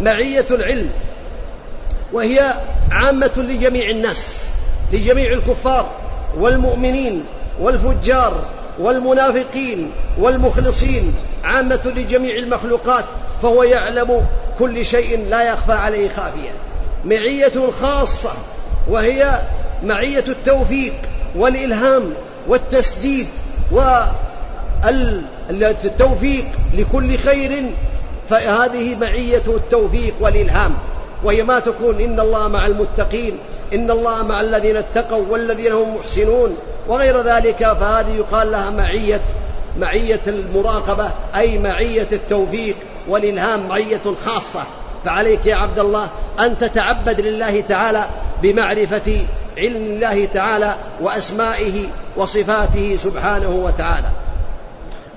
معية 0.00 0.44
العلم 0.50 0.90
وهي 2.12 2.54
عامة 2.90 3.30
لجميع 3.36 3.90
الناس 3.90 4.50
لجميع 4.92 5.32
الكفار 5.32 5.90
والمؤمنين 6.38 7.24
والفجار 7.60 8.42
والمنافقين 8.78 9.90
والمخلصين 10.18 11.14
عامة 11.44 11.80
لجميع 11.96 12.36
المخلوقات 12.36 13.04
فهو 13.42 13.62
يعلم 13.62 14.26
كل 14.58 14.86
شيء 14.86 15.26
لا 15.30 15.42
يخفى 15.52 15.72
عليه 15.72 16.08
خافية. 16.08 16.50
معية 17.04 17.70
خاصة 17.82 18.30
وهي 18.88 19.40
معية 19.84 20.24
التوفيق 20.28 20.94
والإلهام 21.36 22.14
والتسديد 22.48 23.26
والتوفيق 25.50 26.44
لكل 26.74 27.18
خير 27.18 27.64
فهذه 28.30 28.96
معية 29.00 29.42
التوفيق 29.46 30.14
والإلهام. 30.20 30.74
وهي 31.24 31.42
ما 31.42 31.60
تكون 31.60 32.00
إن 32.00 32.20
الله 32.20 32.48
مع 32.48 32.66
المتقين 32.66 33.38
إن 33.74 33.90
الله 33.90 34.22
مع 34.22 34.40
الذين 34.40 34.76
اتقوا 34.76 35.24
والذين 35.30 35.72
هم 35.72 35.96
محسنون. 35.96 36.56
وغير 36.88 37.20
ذلك 37.20 37.58
فهذه 37.58 38.16
يقال 38.16 38.50
لها 38.50 38.70
معية 38.70 39.20
معية 39.78 40.20
المراقبة 40.26 41.10
أي 41.36 41.58
معية 41.58 42.06
التوفيق 42.12 42.76
والإلهام 43.08 43.68
معية 43.68 44.00
خاصة. 44.26 44.62
فعليك 45.04 45.46
يا 45.46 45.54
عبد 45.54 45.78
الله 45.78 46.08
أن 46.40 46.58
تتعبد 46.58 47.20
لله 47.20 47.60
تعالى 47.60 48.04
بمعرفة 48.42 49.26
علم 49.58 49.76
الله 49.76 50.28
تعالى 50.34 50.74
وأسمائه 51.00 51.86
وصفاته 52.16 52.98
سبحانه 53.04 53.50
وتعالى. 53.50 54.08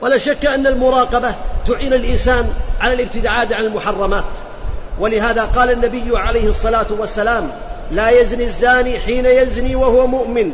ولا 0.01 0.17
شك 0.17 0.45
أن 0.45 0.67
المراقبة 0.67 1.33
تعين 1.67 1.93
الإنسان 1.93 2.53
على 2.81 2.93
الابتعاد 2.93 3.53
عن 3.53 3.63
المحرمات. 3.65 4.23
ولهذا 4.99 5.43
قال 5.43 5.71
النبي 5.71 6.17
عليه 6.17 6.49
الصلاة 6.49 6.85
والسلام 6.99 7.51
لا 7.91 8.09
يزني 8.09 8.43
الزاني 8.43 8.99
حين 8.99 9.25
يزني 9.25 9.75
وهو 9.75 10.07
مؤمن 10.07 10.51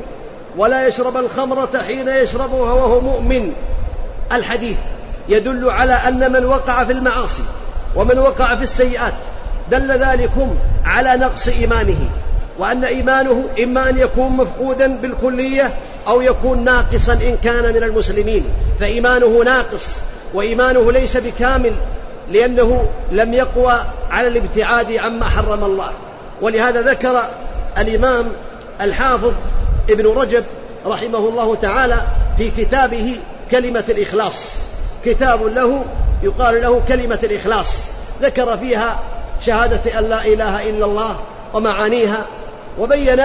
ولا 0.58 0.88
يشرب 0.88 1.18
الخمرة 1.18 1.70
حين 1.88 2.08
يشربها 2.08 2.74
وهو 2.74 3.02
مؤمن. 3.02 3.54
الحديث 4.32 4.78
يدل 5.30 5.70
على 5.70 5.94
أن 5.94 6.32
من 6.32 6.46
وقع 6.46 6.84
في 6.84 6.92
المعاصي 6.92 7.44
ومن 7.96 8.20
وقع 8.20 8.56
في 8.56 8.64
السيئات 8.64 9.14
دل 9.72 9.92
ذلكم 9.92 10.56
على 10.86 11.18
نقص 11.18 11.48
إيمانه 11.48 12.00
وأن 12.60 12.84
إيمانه 12.84 13.44
إما 13.64 13.90
أن 13.90 13.98
يكون 13.98 14.32
مفقودا 14.32 14.98
بالكلية 14.98 15.74
أو 16.08 16.22
يكون 16.22 16.64
ناقصا 16.64 17.14
إن 17.14 17.38
كان 17.44 17.74
من 17.74 17.84
المسلمين. 17.84 18.44
فإيمانه 18.80 19.44
ناقص 19.46 19.88
وإيمانه 20.34 20.92
ليس 20.92 21.18
بكامل 21.18 21.72
لأنه 22.32 22.88
لم 23.12 23.34
يقوى 23.34 23.80
على 24.12 24.28
الابتعاد 24.28 24.92
عما 24.92 25.26
حرم 25.26 25.64
الله. 25.64 25.90
ولهذا 26.42 26.82
ذكر 26.82 27.24
الإمام 27.78 28.26
الحافظ 28.82 29.34
ابن 29.90 30.08
رجب 30.08 30.44
رحمه 30.86 31.18
الله 31.18 31.56
تعالى 31.56 31.98
في 32.38 32.52
كتابه 32.58 33.16
كلمة 33.52 33.84
الإخلاص. 33.90 34.56
كتاب 35.06 35.44
له 35.44 35.86
يقال 36.24 36.62
له 36.62 36.82
كلمة 36.88 37.20
الإخلاص. 37.24 37.68
ذكر 38.22 38.58
فيها 38.58 39.00
شهادة 39.46 40.00
أن 40.00 40.04
لا 40.04 40.26
إله 40.26 40.70
إلا 40.70 40.86
الله 40.86 41.16
ومعانيها 41.54 42.26
وبين 42.80 43.22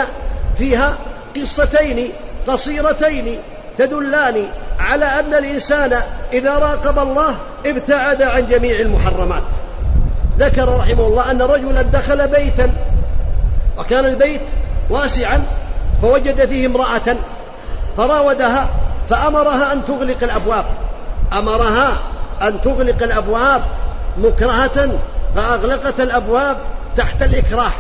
فيها 0.59 0.95
قصتين 1.37 2.13
قصيرتين 2.47 3.39
تدلان 3.79 4.47
على 4.79 5.05
أن 5.05 5.35
الإنسان 5.35 5.97
إذا 6.33 6.59
راقب 6.59 6.99
الله 6.99 7.35
ابتعد 7.67 8.23
عن 8.23 8.47
جميع 8.51 8.81
المحرمات. 8.81 9.43
ذكر 10.39 10.69
رحمه 10.79 11.07
الله 11.07 11.31
أن 11.31 11.43
رجلا 11.43 11.83
دخل 11.83 12.29
بيتا 12.29 12.71
وكان 13.79 14.05
البيت 14.05 14.41
واسعا 14.91 15.45
فوجد 16.03 16.49
فيه 16.49 16.67
امرأة 16.67 17.17
فراودها 17.97 18.67
فأمرها 19.11 19.73
أن 19.73 19.85
تغلق 19.87 20.17
الأبواب. 20.23 20.65
أمرها 21.33 21.93
أن 22.43 22.63
تغلق 22.63 23.03
الأبواب 23.03 23.63
مكرهة 24.19 24.91
فأغلقت 25.37 26.01
الأبواب 26.01 26.57
تحت 26.97 27.23
الإكراه. 27.23 27.71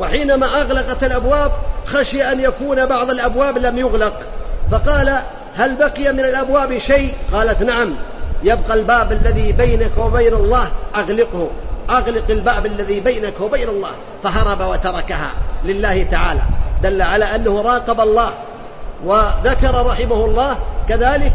وحينما 0.00 0.60
أغلقت 0.60 1.04
الأبواب 1.04 1.52
خشي 1.86 2.32
أن 2.32 2.40
يكون 2.40 2.86
بعض 2.86 3.10
الأبواب 3.10 3.58
لم 3.58 3.78
يغلق. 3.78 4.14
فقال 4.70 5.18
هل 5.56 5.76
بقي 5.76 6.12
من 6.12 6.20
الأبواب 6.20 6.78
شيء؟ 6.78 7.14
قالت 7.32 7.62
نعم 7.62 7.94
يبقى 8.42 8.74
الباب 8.74 9.12
الذي 9.12 9.52
بينك 9.52 9.98
وبين 9.98 10.34
الله 10.34 10.68
أغلقه. 10.96 11.50
أغلق 11.90 12.24
الباب 12.30 12.66
الذي 12.66 13.00
بينك 13.00 13.40
وبين 13.40 13.68
الله. 13.68 13.90
فهرب 14.22 14.60
وتركها 14.60 15.30
لله 15.64 16.06
تعالى. 16.10 16.42
دل 16.82 17.02
على 17.02 17.24
أنه 17.24 17.62
راقب 17.62 18.00
الله 18.00 18.30
وذكر 19.04 19.86
رحمه 19.86 20.24
الله 20.24 20.56
كذلك 20.88 21.32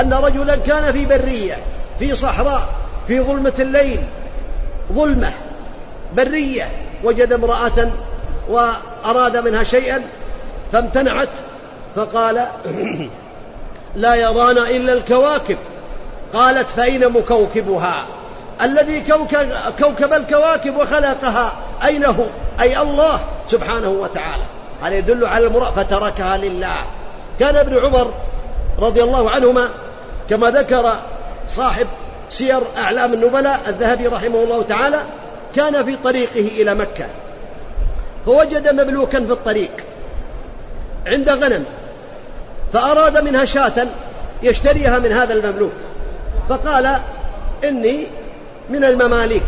أن 0.00 0.12
رجلا 0.12 0.56
كان 0.56 0.92
في 0.92 1.06
برية 1.06 1.56
في 1.98 2.16
صحراء 2.16 2.62
في 3.08 3.20
ظلمة 3.20 3.52
الليل 3.58 4.00
ظلمة 4.92 5.32
برية 6.16 6.68
وجد 7.04 7.32
امرأة 7.32 7.88
وأراد 8.48 9.36
منها 9.36 9.64
شيئا 9.64 10.02
فامتنعت 10.72 11.28
فقال 11.96 12.46
لا 13.94 14.14
يرانا 14.14 14.70
إلا 14.70 14.92
الكواكب. 14.92 15.56
قالت 16.34 16.66
فأين 16.76 17.08
مكوكبها؟ 17.08 18.04
الذي 18.62 19.00
كوكب, 19.80 20.12
الكواكب 20.12 20.76
وخلقها 20.76 21.52
أين 21.84 22.04
هو؟ 22.04 22.24
أي 22.60 22.82
الله 22.82 23.20
سبحانه 23.50 23.88
وتعالى. 23.88 24.42
هذا 24.82 24.94
يدل 24.94 25.26
على 25.26 25.46
المرأة 25.46 25.70
فتركها 25.70 26.36
لله؟ 26.36 26.76
كان 27.40 27.56
ابن 27.56 27.78
عمر 27.78 28.12
رضي 28.78 29.02
الله 29.02 29.30
عنهما 29.30 29.68
كما 30.30 30.50
ذكر 30.50 30.92
صاحب 31.50 31.86
سير 32.30 32.60
أعلام 32.78 33.12
النبلاء 33.12 33.60
الذهبي 33.68 34.06
رحمه 34.06 34.42
الله 34.42 34.62
تعالى 34.62 35.00
كان 35.56 35.84
في 35.84 35.96
طريقه 36.04 36.48
إلى 36.62 36.74
مكة. 36.74 37.06
فوجد 38.26 38.80
مملوكا 38.80 39.24
في 39.24 39.32
الطريق 39.32 39.70
عند 41.06 41.30
غنم 41.30 41.64
فأراد 42.72 43.24
منها 43.24 43.44
شاة 43.44 43.86
يشتريها 44.42 44.98
من 44.98 45.12
هذا 45.12 45.34
المملوك. 45.34 45.72
فقال 46.48 46.96
إني 47.64 48.06
من 48.70 48.84
المماليك 48.84 49.42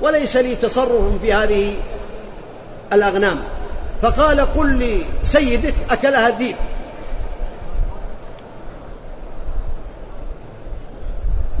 وليس 0.00 0.36
لي 0.36 0.54
تصرف 0.54 1.20
في 1.22 1.32
هذه 1.32 1.74
الأغنام. 2.92 3.38
فقال 4.02 4.40
قل 4.40 4.98
لسيدك 5.24 5.74
أكلها 5.90 6.28
الذيب 6.28 6.56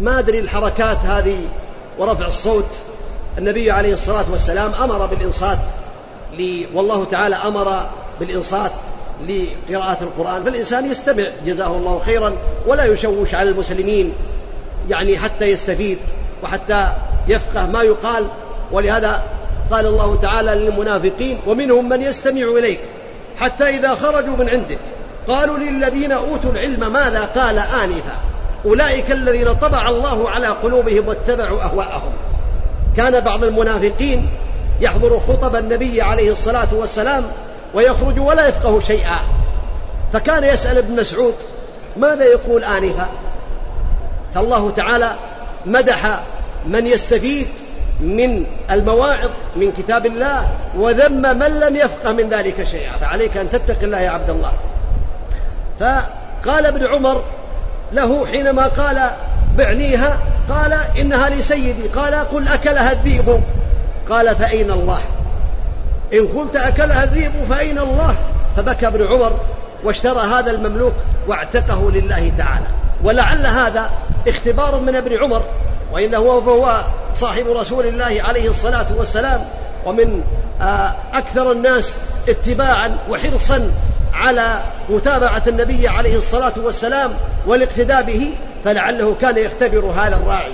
ما 0.00 0.18
أدري 0.18 0.38
الحركات 0.38 0.96
هذه 0.96 1.38
ورفع 1.98 2.26
الصوت. 2.26 2.66
النبي 3.38 3.70
عليه 3.70 3.94
الصلاة 3.94 4.24
والسلام 4.30 4.72
أمر 4.74 5.06
بالإنصات 5.06 5.58
والله 6.74 7.04
تعالى 7.04 7.36
أمر 7.36 7.86
بالإنصات 8.20 8.70
لقراءة 9.28 9.98
القرآن. 10.02 10.44
فالإنسان 10.44 10.90
يستمع 10.90 11.24
جزاه 11.46 11.76
الله 11.76 12.02
خيرا 12.06 12.32
ولا 12.66 12.84
يشوش 12.84 13.34
على 13.34 13.50
المسلمين 13.50 14.12
يعني 14.90 15.18
حتى 15.18 15.44
يستفيد 15.44 15.98
وحتى 16.42 16.88
يفقه 17.28 17.66
ما 17.66 17.82
يقال. 17.82 18.26
ولهذا 18.72 19.22
قال 19.70 19.86
الله 19.86 20.18
تعالى 20.22 20.54
للمنافقين 20.54 21.38
ومنهم 21.46 21.88
من 21.88 22.02
يستمع 22.02 22.42
إليك 22.42 22.78
حتى 23.40 23.64
إذا 23.68 23.94
خرجوا 23.94 24.36
من 24.36 24.48
عندك 24.48 24.78
قالوا 25.28 25.58
للذين 25.58 26.12
أوتوا 26.12 26.50
العلم 26.50 26.92
ماذا 26.92 27.28
قال 27.36 27.58
آنفا 27.58 28.16
أولئك 28.64 29.10
الذين 29.10 29.54
طبع 29.54 29.88
الله 29.88 30.30
على 30.30 30.46
قلوبهم 30.46 31.08
واتبعوا 31.08 31.62
أهواءهم. 31.62 32.12
كان 32.96 33.20
بعض 33.20 33.44
المنافقين 33.44 34.30
يحضر 34.80 35.20
خطب 35.28 35.56
النبي 35.56 36.02
عليه 36.02 36.32
الصلاة 36.32 36.68
والسلام 36.72 37.24
ويخرج 37.74 38.18
ولا 38.18 38.48
يفقه 38.48 38.80
شيئا. 38.80 39.18
فكان 40.12 40.44
يسأل 40.44 40.78
ابن 40.78 41.00
مسعود 41.00 41.34
ماذا 41.96 42.24
يقول 42.24 42.64
آنفا؟ 42.64 43.08
فالله 44.34 44.72
تعالى 44.76 45.10
مدح 45.66 46.20
من 46.66 46.86
يستفيد 46.86 47.46
من 48.00 48.44
المواعظ 48.70 49.30
من 49.56 49.72
كتاب 49.78 50.06
الله 50.06 50.48
وذم 50.76 51.38
من 51.38 51.60
لم 51.60 51.76
يفقه 51.76 52.12
من 52.12 52.28
ذلك 52.30 52.68
شيئا. 52.70 52.92
فعليك 53.00 53.36
أن 53.36 53.50
تتق 53.50 53.82
الله 53.82 54.00
يا 54.00 54.10
عبد 54.10 54.30
الله. 54.30 54.52
فقال 55.80 56.66
ابن 56.66 56.86
عمر 56.86 57.22
له 57.92 58.26
حينما 58.26 58.66
قال 58.66 59.10
بعنيها 59.58 60.18
قال 60.48 60.78
إنها 60.98 61.28
لسيدي 61.28 61.88
قال 61.88 62.14
قل 62.14 62.48
أكلها 62.48 62.92
الذئب. 62.92 63.40
قال 64.10 64.36
فأين 64.36 64.70
الله؟ 64.70 65.00
إن 66.12 66.26
قلت 66.26 66.56
أكلها 66.56 67.04
الذئب 67.04 67.32
فأين 67.50 67.78
الله؟ 67.78 68.14
فبكى 68.56 68.86
ابن 68.86 69.06
عمر 69.06 69.40
واشترى 69.84 70.20
هذا 70.20 70.50
المملوك 70.50 70.94
واعتقه 71.28 71.90
لله 71.90 72.32
تعالى. 72.38 72.66
ولعل 73.04 73.46
هذا 73.46 73.90
اختبار 74.28 74.80
من 74.80 74.96
ابن 74.96 75.16
عمر. 75.16 75.42
وإنه 75.92 76.40
فهو 76.40 76.80
صاحب 77.16 77.46
رسول 77.48 77.86
الله 77.86 78.22
عليه 78.28 78.50
الصلاة 78.50 78.86
والسلام. 78.96 79.44
ومن 79.86 80.22
آه، 80.62 80.94
أكثر 81.12 81.52
الناس 81.52 81.94
اتباعا 82.28 82.96
وحرصا 83.10 83.70
على 84.14 84.60
متابعة 84.88 85.42
النبي 85.46 85.88
عليه 85.88 86.18
الصلاة 86.18 86.52
والسلام 86.56 87.14
والاقتداء 87.46 88.02
به 88.02 88.34
فلعله 88.64 89.16
كان 89.20 89.38
يختبر 89.38 89.84
هذا 89.96 90.16
الراعي. 90.16 90.52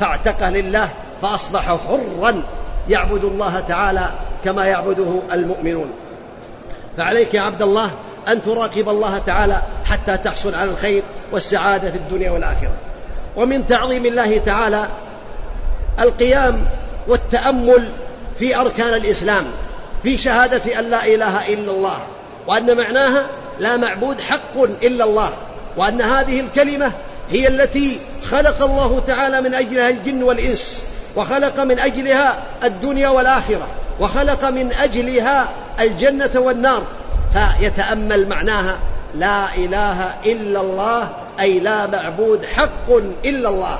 فاعتقه 0.00 0.50
لله 0.50 0.88
فأصبح 1.22 1.62
حرا 1.62 2.42
يعبد 2.88 3.24
الله 3.24 3.60
تعالى 3.60 4.10
كما 4.44 4.66
يعبده 4.66 5.20
المؤمنون. 5.32 5.90
فعليك 6.96 7.34
يا 7.34 7.40
عبد 7.40 7.62
الله 7.62 7.90
أن 8.28 8.42
تراقب 8.44 8.88
الله 8.88 9.18
تعالى 9.26 9.62
حتى 9.84 10.16
تحصل 10.16 10.54
على 10.54 10.70
الخير 10.70 11.02
والسعادة 11.32 11.90
في 11.90 11.96
الدنيا 11.96 12.30
والآخرة. 12.30 12.72
ومن 13.36 13.68
تعظيم 13.68 14.06
الله 14.06 14.38
تعالى 14.46 14.86
القيام 16.00 16.64
والتأمل 17.08 17.88
في 18.38 18.56
أركان 18.56 18.94
الإسلام 18.94 19.44
في 20.02 20.18
شهادة 20.18 20.78
أن 20.78 20.90
لا 20.90 21.06
إله 21.06 21.48
إلا 21.48 21.72
الله 21.72 21.98
وأن 22.46 22.76
معناها 22.76 23.26
لا 23.60 23.76
معبود 23.76 24.20
حق 24.20 24.62
إلا 24.82 25.04
الله 25.04 25.30
وأن 25.76 26.02
هذه 26.02 26.40
الكلمة 26.40 26.92
هي 27.30 27.48
التي 27.48 27.98
خلق 28.30 28.64
الله 28.64 29.02
تعالى 29.06 29.40
من 29.40 29.54
أجلها 29.54 29.88
الجن 29.88 30.22
والإنس 30.22 30.82
وخلق 31.16 31.60
من 31.60 31.78
أجلها 31.78 32.34
الدنيا 32.64 33.08
والآخرة 33.08 33.66
وخلق 34.00 34.44
من 34.44 34.72
أجلها 34.72 35.48
الجنة 35.80 36.30
والنار 36.34 36.82
فيتأمل 37.32 38.28
معناها 38.28 38.78
لا 39.18 39.54
إله 39.54 40.14
إلا 40.26 40.60
الله 40.60 41.08
أي 41.40 41.60
لا 41.60 41.86
معبود 41.86 42.44
حق 42.44 42.90
إلا 43.24 43.48
الله. 43.48 43.78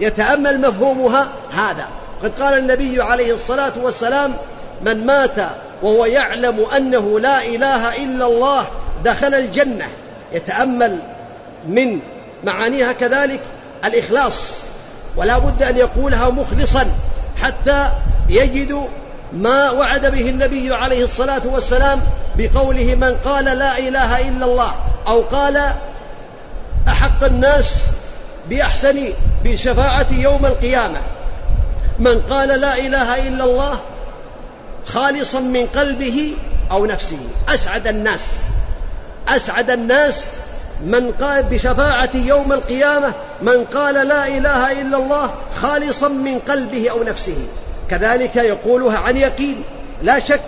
يتأمل 0.00 0.60
مفهومها 0.60 1.28
هذا. 1.56 1.84
قد 2.22 2.32
قال 2.42 2.58
النبي 2.58 3.02
عليه 3.02 3.34
الصلاة 3.34 3.72
والسلام 3.82 4.34
من 4.82 5.06
مات 5.06 5.36
وهو 5.82 6.06
يعلم 6.06 6.66
أنه 6.76 7.20
لا 7.20 7.44
إله 7.44 7.96
إلا 7.96 8.26
الله 8.26 8.66
دخل 9.04 9.34
الجنة. 9.34 9.86
يتأمل 10.32 10.98
من 11.68 12.00
معانيها 12.44 12.92
كذلك 12.92 13.40
الإخلاص. 13.84 14.34
ولا 15.16 15.38
بد 15.38 15.62
أن 15.62 15.76
يقولها 15.76 16.30
مخلصا 16.30 16.86
حتى 17.42 17.88
يجد 18.28 18.88
ما 19.32 19.70
وعد 19.70 20.06
به 20.06 20.30
النبي 20.30 20.74
عليه 20.74 21.04
الصلاة 21.04 21.42
والسلام 21.44 22.00
بقوله 22.38 22.94
من 22.94 23.16
قال 23.24 23.44
لا 23.44 23.78
إله 23.78 24.28
إلا 24.28 24.46
الله 24.46 24.74
أو 25.06 25.22
قال 25.22 25.72
أحق 26.88 27.24
الناس 27.24 27.74
بأحسن 28.50 29.08
بشفاعة 29.44 30.06
يوم 30.12 30.46
القيامة. 30.46 30.98
من 31.98 32.20
قال 32.30 32.48
لا 32.48 32.78
إله 32.78 33.28
إلا 33.28 33.44
الله 33.44 33.80
خالصا 34.86 35.40
من 35.40 35.66
قلبه 35.66 36.32
أو 36.70 36.86
نفسه. 36.86 37.18
أسعد 37.48 37.86
الناس. 37.86 38.20
أسعد 39.28 39.70
الناس 39.70 40.24
من 40.80 41.12
قال 41.20 41.42
بشفاعة 41.42 42.10
يوم 42.14 42.52
القيامة 42.52 43.12
من 43.42 43.64
قال 43.64 43.94
لا 44.08 44.28
إله 44.28 44.72
إلا 44.72 44.96
الله 44.96 45.30
خالصا 45.62 46.08
من 46.08 46.38
قلبه 46.38 46.90
أو 46.90 47.02
نفسه. 47.02 47.36
كذلك 47.90 48.36
يقولها 48.36 48.98
عن 48.98 49.16
يقين. 49.16 49.62
لا 50.02 50.18
شك 50.18 50.40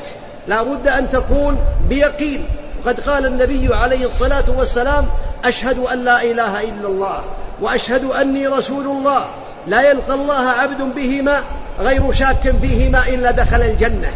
لا 0.48 0.62
بد 0.62 0.88
أن 0.88 1.08
تكون 1.12 1.58
بيقين. 1.88 2.44
وقد 2.84 3.00
قال 3.00 3.26
النبي 3.26 3.74
عليه 3.74 4.06
الصلاة 4.06 4.44
والسلام 4.56 5.06
أشهد 5.44 5.78
أن 5.78 6.04
لا 6.04 6.22
إله 6.22 6.60
إلا 6.62 6.88
الله 6.88 7.20
وأشهد 7.60 8.04
أني 8.04 8.46
رسول 8.46 8.86
الله. 8.86 9.24
لا 9.66 9.90
يلقى 9.90 10.14
الله 10.14 10.48
عبد 10.48 10.94
بهما 10.96 11.42
غير 11.80 12.12
شاك 12.12 12.54
فيهما 12.62 13.08
إلا 13.08 13.30
دخل 13.30 13.62
الجنة. 13.62 14.10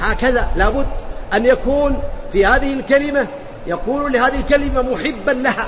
هكذا 0.00 0.48
لابد 0.56 0.86
أن 1.34 1.46
يكون 1.46 2.02
في 2.32 2.46
هذه 2.46 2.72
الكلمة 2.72 3.26
يقول 3.66 4.12
لهذه 4.12 4.40
الكلمة 4.40 4.82
محبا 4.82 5.30
لها 5.30 5.66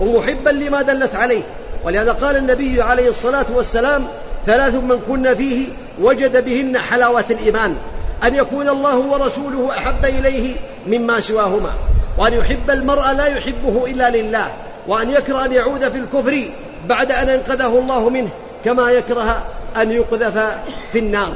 ومحبا 0.00 0.50
لما 0.50 0.82
دلت 0.82 1.14
عليه. 1.14 1.42
ولهذا 1.84 2.12
قال 2.12 2.36
النبي 2.36 2.82
عليه 2.82 3.10
الصلاة 3.10 3.46
والسلام 3.54 4.04
ثلاث 4.46 4.74
من 4.74 5.00
كن 5.08 5.34
فيه 5.34 5.68
وجد 6.00 6.44
بهن 6.44 6.78
حلاوة 6.78 7.24
الإيمان 7.30 7.76
أن 8.24 8.34
يكون 8.34 8.68
الله 8.68 8.96
ورسوله 8.96 9.70
أحب 9.78 10.04
إليه 10.04 10.56
مما 10.86 11.20
سواهما 11.20 11.72
وأن 12.18 12.32
يحب 12.32 12.70
المرء 12.70 13.12
لا 13.12 13.26
يحبه 13.26 13.86
إلا 13.86 14.10
لله 14.10 14.48
وأن 14.86 15.10
يكره 15.10 15.44
أن 15.44 15.52
يعود 15.52 15.88
في 15.88 15.98
الكفر 15.98 16.44
بعد 16.88 17.12
أن 17.12 17.28
أنقذه 17.28 17.78
الله 17.78 18.08
منه 18.08 18.28
كما 18.64 18.90
يكره 18.90 19.44
أن 19.76 19.90
يقذف 19.90 20.58
في 20.92 20.98
النار. 20.98 21.32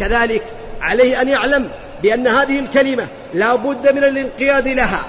كذلك 0.00 0.42
عليه 0.80 1.22
أن 1.22 1.28
يعلم 1.28 1.68
بأن 2.02 2.26
هذه 2.26 2.60
الكلمة 2.60 3.06
لا 3.34 3.54
بد 3.54 3.92
من 3.92 4.04
الانقياد 4.04 4.68
لها 4.68 5.00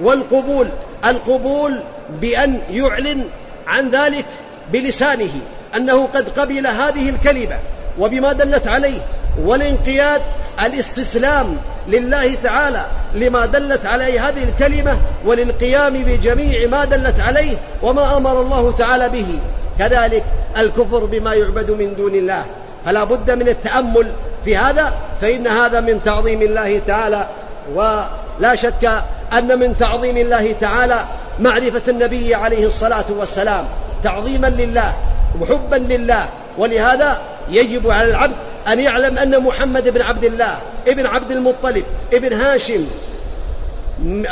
والقبول 0.00 0.68
القبول 1.04 1.80
بأن 2.20 2.60
يعلن 2.70 3.24
عن 3.66 3.90
ذلك 3.90 4.24
بلسانه 4.72 5.32
أنه 5.76 6.08
قد 6.14 6.28
قبل 6.38 6.66
هذه 6.66 7.10
الكلمة. 7.10 7.58
وبما 7.98 8.32
دلت 8.32 8.66
عليه 8.66 9.00
والانقياد 9.44 10.20
الاستسلام 10.64 11.56
لله 11.88 12.34
تعالى 12.34 12.84
لما 13.14 13.46
دلت 13.46 13.86
عليه 13.86 14.28
هذه 14.28 14.44
الكلمة 14.44 14.98
والانقيام 15.24 15.92
بجميع 15.92 16.68
ما 16.68 16.84
دلت 16.84 17.20
عليه 17.20 17.56
وما 17.82 18.16
أمر 18.16 18.40
الله 18.40 18.74
تعالى 18.78 19.08
به. 19.08 19.38
كذلك 19.78 20.24
الكفر 20.58 21.04
بما 21.04 21.34
يعبد 21.34 21.70
من 21.70 21.94
دون 21.96 22.14
الله. 22.14 22.44
فلا 22.86 23.04
بد 23.04 23.30
من 23.30 23.48
التأمل 23.48 24.12
في 24.44 24.56
هذا 24.56 24.92
فإن 25.20 25.46
هذا 25.46 25.80
من 25.80 26.00
تعظيم 26.04 26.42
الله 26.42 26.80
تعالى. 26.86 27.26
ولا 27.74 28.54
شك 28.54 28.90
أن 29.32 29.58
من 29.58 29.76
تعظيم 29.80 30.16
الله 30.16 30.54
تعالى 30.60 31.00
معرفة 31.40 31.82
النبي 31.88 32.34
عليه 32.34 32.66
الصلاة 32.66 33.04
والسلام. 33.18 33.64
تعظيما 34.04 34.46
لله 34.46 34.92
وحبا 35.40 35.76
لله. 35.76 36.26
ولهذا 36.58 37.18
يجب 37.50 37.90
على 37.90 38.10
العبد 38.10 38.34
أن 38.68 38.80
يعلم 38.80 39.18
أن 39.18 39.40
محمد 39.40 39.88
بن 39.88 40.02
عبد 40.02 40.24
الله 40.24 40.58
ابن 40.88 41.06
عبد 41.06 41.30
المطلب 41.30 41.84
ابن 42.12 42.32
هاشم 42.32 42.86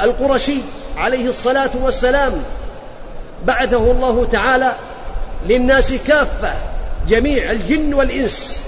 القرشي 0.03 0.59
عليه 0.97 1.29
الصلاة 1.29 1.71
والسلام 1.83 2.33
بعثه 3.45 3.91
الله 3.91 4.29
تعالى 4.33 4.73
للناس 5.49 5.93
كافة 5.93 6.53
جميع 7.09 7.51
الجن 7.51 7.95
والإنس. 7.95 8.61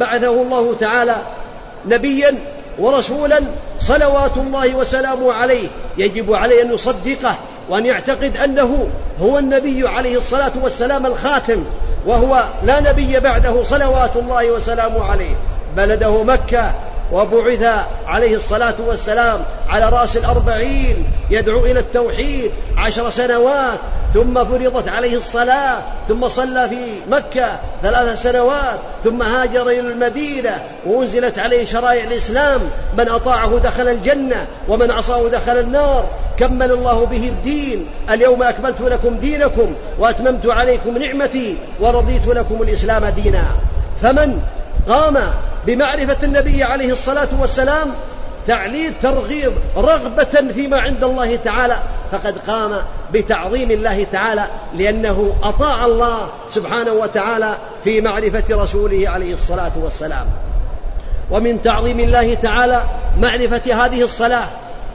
بعثه 0.00 0.42
الله 0.42 0.76
تعالى 0.80 1.16
نبيا 1.86 2.34
ورسولا 2.78 3.40
صلوات 3.80 4.36
الله 4.36 4.74
وسلامه 4.74 5.32
عليه. 5.32 5.68
يجب 5.98 6.32
عليه 6.32 6.62
أن 6.62 6.74
يصدقه 6.74 7.34
وأن 7.68 7.86
يعتقد 7.86 8.36
أنه 8.36 8.88
هو 9.20 9.38
النبي 9.38 9.88
عليه 9.88 10.18
الصلاة 10.18 10.52
والسلام 10.62 11.06
الخاتم. 11.06 11.64
وهو 12.06 12.44
لا 12.62 12.80
نبي 12.80 13.20
بعده 13.20 13.64
صلوات 13.64 14.16
الله 14.16 14.50
وسلامه 14.50 15.04
عليه. 15.04 15.34
بلده 15.76 16.22
مكة 16.22 16.72
وبعث 17.12 17.68
عليه 18.06 18.36
الصلاة 18.36 18.74
والسلام 18.86 19.40
على 19.68 19.88
رأس 19.88 20.16
الأربعين 20.16 20.96
يدعو 21.30 21.64
إلى 21.64 21.80
التوحيد 21.80 22.50
عشر 22.76 23.10
سنوات 23.10 23.78
ثم 24.14 24.44
فرضت 24.44 24.88
عليه 24.88 25.16
الصلاة 25.16 25.78
ثم 26.08 26.28
صلى 26.28 26.68
في 26.68 27.10
مكة 27.10 27.48
ثلاث 27.82 28.22
سنوات 28.22 28.78
ثم 29.04 29.22
هاجر 29.22 29.68
إلى 29.68 29.80
المدينة 29.80 30.58
وأنزلت 30.86 31.38
عليه 31.38 31.64
شرائع 31.66 32.04
الإسلام 32.04 32.60
من 32.98 33.08
أطاعه 33.08 33.58
دخل 33.58 33.88
الجنة 33.88 34.46
ومن 34.68 34.90
عصاه 34.90 35.28
دخل 35.28 35.58
النار. 35.58 36.06
كمل 36.38 36.72
الله 36.72 37.06
به 37.06 37.28
الدين 37.28 37.86
اليوم 38.10 38.42
أكملت 38.42 38.80
لكم 38.80 39.16
دينكم 39.16 39.74
وأتممت 39.98 40.46
عليكم 40.46 40.98
نعمتي 40.98 41.56
ورضيت 41.80 42.26
لكم 42.26 42.62
الإسلام 42.62 43.04
دينا. 43.04 43.44
فمن 44.02 44.40
قام 44.88 45.18
بمعرفة 45.66 46.24
النبي 46.24 46.64
عليه 46.64 46.92
الصلاة 46.92 47.28
والسلام 47.40 47.88
تعليل 48.46 48.92
ترغيب 49.02 49.52
رغبة 49.76 50.52
فيما 50.54 50.80
عند 50.80 51.04
الله 51.04 51.36
تعالى. 51.36 51.76
فقد 52.12 52.34
قام 52.46 52.70
بتعظيم 53.12 53.70
الله 53.70 54.06
تعالى 54.12 54.44
لأنه 54.76 55.34
أطاع 55.42 55.84
الله 55.84 56.28
سبحانه 56.54 56.92
وتعالى 56.92 57.54
في 57.84 58.00
معرفة 58.00 58.44
رسوله 58.50 59.08
عليه 59.08 59.34
الصلاة 59.34 59.72
والسلام. 59.82 60.26
ومن 61.30 61.62
تعظيم 61.62 62.00
الله 62.00 62.34
تعالى 62.34 62.82
معرفة 63.20 63.84
هذه 63.84 64.02
الصلاة 64.02 64.46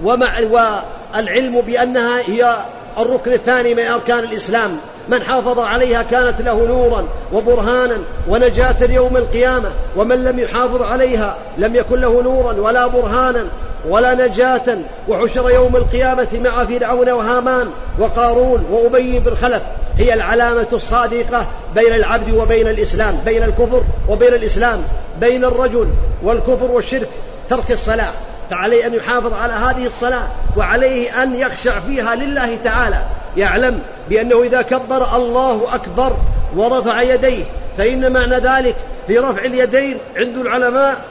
ومع 0.03 0.39
والعلم 0.39 1.61
بأنها 1.61 2.19
هي 2.19 2.57
الركن 2.97 3.33
الثاني 3.33 3.75
من 3.75 3.87
أركان 3.87 4.19
الإسلام. 4.19 4.77
من 5.09 5.23
حافظ 5.23 5.59
عليها 5.59 6.03
كانت 6.03 6.41
له 6.41 6.65
نورا 6.67 7.05
وبرهانا 7.33 7.97
ونجاة 8.27 8.75
يوم 8.89 9.17
القيامة 9.17 9.71
ومن 9.95 10.23
لم 10.23 10.39
يحافظ 10.39 10.81
عليها 10.81 11.35
لم 11.57 11.75
يكن 11.75 11.99
له 11.99 12.21
نورا 12.21 12.53
ولا 12.53 12.87
برهانا 12.87 13.45
ولا 13.89 14.27
نجاة. 14.27 14.77
وحشر 15.07 15.49
يوم 15.49 15.75
القيامة 15.75 16.27
مع 16.43 16.65
فرعون 16.65 17.09
وهامان 17.09 17.67
وقارون 17.99 18.65
وأبي 18.71 19.19
بن 19.19 19.35
خلف. 19.35 19.61
هي 19.97 20.13
العلامة 20.13 20.67
الصادقة 20.73 21.45
بين 21.75 21.93
العبد 21.93 22.33
وبين 22.33 22.67
الإسلام 22.67 23.17
بين 23.25 23.43
الكفر 23.43 23.83
وبين 24.09 24.33
الإسلام 24.33 24.83
بين 25.19 25.45
الرجل 25.45 25.87
والكفر 26.23 26.71
والشرك 26.71 27.09
ترك 27.49 27.71
الصلاة. 27.71 28.11
فعليه 28.49 28.87
أن 28.87 28.93
يحافظ 28.93 29.33
على 29.33 29.53
هذه 29.53 29.85
الصلاة 29.85 30.27
وعليه 30.57 31.23
أن 31.23 31.35
يخشع 31.35 31.79
فيها 31.79 32.15
لله 32.15 32.57
تعالى. 32.63 32.99
يعلم 33.37 33.79
بأنه 34.09 34.43
إذا 34.43 34.61
كبر 34.61 35.15
الله 35.15 35.67
أكبر 35.73 36.17
ورفع 36.55 37.01
يديه 37.01 37.43
فإن 37.77 38.11
معنى 38.13 38.35
ذلك 38.35 38.75
في 39.07 39.19
رفع 39.19 39.45
اليدين 39.45 39.97
عند 40.17 40.37
العلماء 40.37 41.01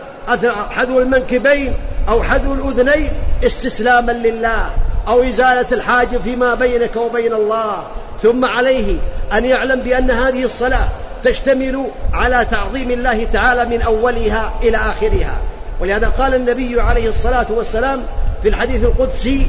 حذو 0.71 0.99
المنكبين 0.99 1.75
أو 2.09 2.23
حذو 2.23 2.55
الأذنين 2.55 3.11
استسلاما 3.47 4.13
لله 4.13 4.71
أو 5.09 5.23
إزالة 5.23 5.67
الحاجب 5.73 6.21
فيما 6.25 6.55
بينك 6.55 6.97
وبين 6.97 7.33
الله. 7.33 7.83
ثم 8.23 8.45
عليه 8.45 8.97
أن 9.33 9.45
يعلم 9.45 9.81
بأن 9.81 10.11
هذه 10.11 10.45
الصلاة 10.45 10.89
تشتمل 11.25 11.85
على 12.13 12.47
تعظيم 12.51 12.91
الله 12.91 13.27
تعالى 13.33 13.65
من 13.65 13.83
أولها 13.83 14.53
إلى 14.63 14.77
آخرها. 14.77 15.37
ولهذا 15.81 16.09
قال 16.19 16.35
النبي 16.35 16.81
عليه 16.81 17.09
الصلاة 17.09 17.47
والسلام 17.51 18.03
في 18.43 18.49
الحديث 18.49 18.85
القدسي 18.85 19.47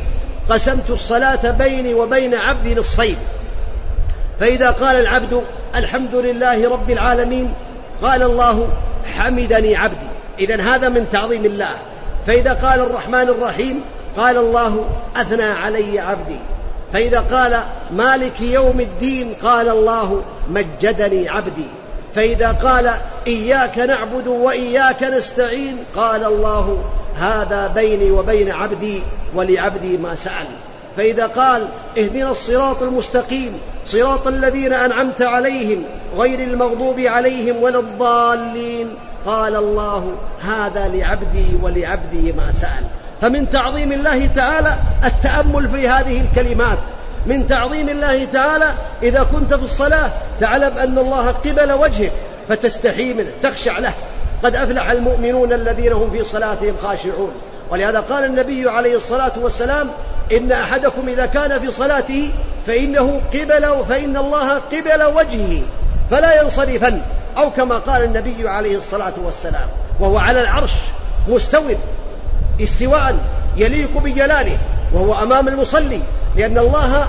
قسمت 0.49 0.89
الصلاة 0.89 1.51
بيني 1.51 1.93
وبين 1.93 2.35
عبدي 2.35 2.75
نصفين. 2.75 3.15
فإذا 4.39 4.71
قال 4.71 4.95
العبد 4.95 5.43
الحمد 5.75 6.15
لله 6.15 6.69
رب 6.69 6.89
العالمين 6.89 7.53
قال 8.01 8.23
الله 8.23 8.67
حمدني 9.17 9.75
عبدي. 9.75 10.07
إذا 10.39 10.61
هذا 10.61 10.89
من 10.89 11.07
تعظيم 11.11 11.45
الله. 11.45 11.75
فإذا 12.27 12.53
قال 12.53 12.79
الرحمن 12.79 13.29
الرحيم 13.29 13.81
قال 14.17 14.37
الله 14.37 14.85
أثنى 15.15 15.43
علي 15.43 15.99
عبدي. 15.99 16.39
فإذا 16.93 17.19
قال 17.19 17.59
مالك 17.91 18.41
يوم 18.41 18.79
الدين 18.79 19.33
قال 19.43 19.69
الله 19.69 20.21
مجدني 20.49 21.29
عبدي. 21.29 21.67
فإذا 22.15 22.51
قال 22.51 22.91
إياك 23.27 23.79
نعبد 23.79 24.27
وإياك 24.27 25.03
نستعين 25.03 25.77
قال 25.95 26.23
الله 26.23 26.83
هذا 27.19 27.67
بيني 27.67 28.11
وبين 28.11 28.51
عبدي 28.51 29.01
ولعبدي 29.35 29.97
ما 29.97 30.15
سأل. 30.15 30.45
فإذا 30.97 31.25
قال 31.25 31.67
اهدنا 31.97 32.31
الصراط 32.31 32.83
المستقيم 32.83 33.53
صراط 33.87 34.27
الذين 34.27 34.73
أنعمت 34.73 35.21
عليهم 35.21 35.83
غير 36.17 36.39
المغضوب 36.39 36.99
عليهم 36.99 37.63
ولا 37.63 37.79
الضالين 37.79 38.87
قال 39.25 39.55
الله 39.55 40.13
هذا 40.41 40.87
لعبدي 40.87 41.45
ولعبدي 41.61 42.31
ما 42.31 42.51
سأل. 42.61 42.83
فمن 43.21 43.51
تعظيم 43.51 43.91
الله 43.91 44.29
تعالى 44.35 44.75
التأمل 45.05 45.69
في 45.69 45.87
هذه 45.87 46.21
الكلمات. 46.21 46.77
من 47.25 47.47
تعظيم 47.47 47.89
الله 47.89 48.25
تعالى 48.25 48.69
إذا 49.03 49.27
كنت 49.33 49.53
في 49.53 49.65
الصلاة 49.65 50.09
تعلم 50.39 50.77
أن 50.77 50.97
الله 50.97 51.31
قبل 51.31 51.71
وجهك 51.71 52.11
فتستحي 52.49 53.13
منه 53.13 53.29
تخشع 53.43 53.79
له. 53.79 53.93
قد 54.43 54.55
أفلح 54.55 54.89
المؤمنون 54.89 55.53
الذين 55.53 55.93
هم 55.93 56.11
في 56.11 56.23
صلاتهم 56.23 56.75
خاشعون. 56.83 57.31
ولهذا 57.69 57.99
قال 57.99 58.25
النبي 58.25 58.69
عليه 58.69 58.97
الصلاة 58.97 59.31
والسلام 59.41 59.89
إن 60.31 60.51
أحدكم 60.51 61.07
إذا 61.07 61.25
كان 61.25 61.59
في 61.59 61.71
صلاته 61.71 62.31
فإنه 62.67 63.21
قبل 63.33 63.85
فإن 63.89 64.17
الله 64.17 64.49
قبل 64.53 65.03
وجهه 65.15 65.61
فلا 66.11 66.41
ينصرفن. 66.41 67.01
أو 67.37 67.51
كما 67.51 67.77
قال 67.77 68.03
النبي 68.03 68.49
عليه 68.49 68.77
الصلاة 68.77 69.13
والسلام 69.25 69.67
وهو 69.99 70.17
على 70.17 70.41
العرش 70.41 70.71
مستوٍ 71.27 71.63
استواء 72.63 73.15
يليق 73.57 73.97
بجلاله 73.97 74.57
وهو 74.93 75.23
أمام 75.23 75.47
المصلي. 75.47 76.01
لأن 76.37 76.57
الله 76.57 77.07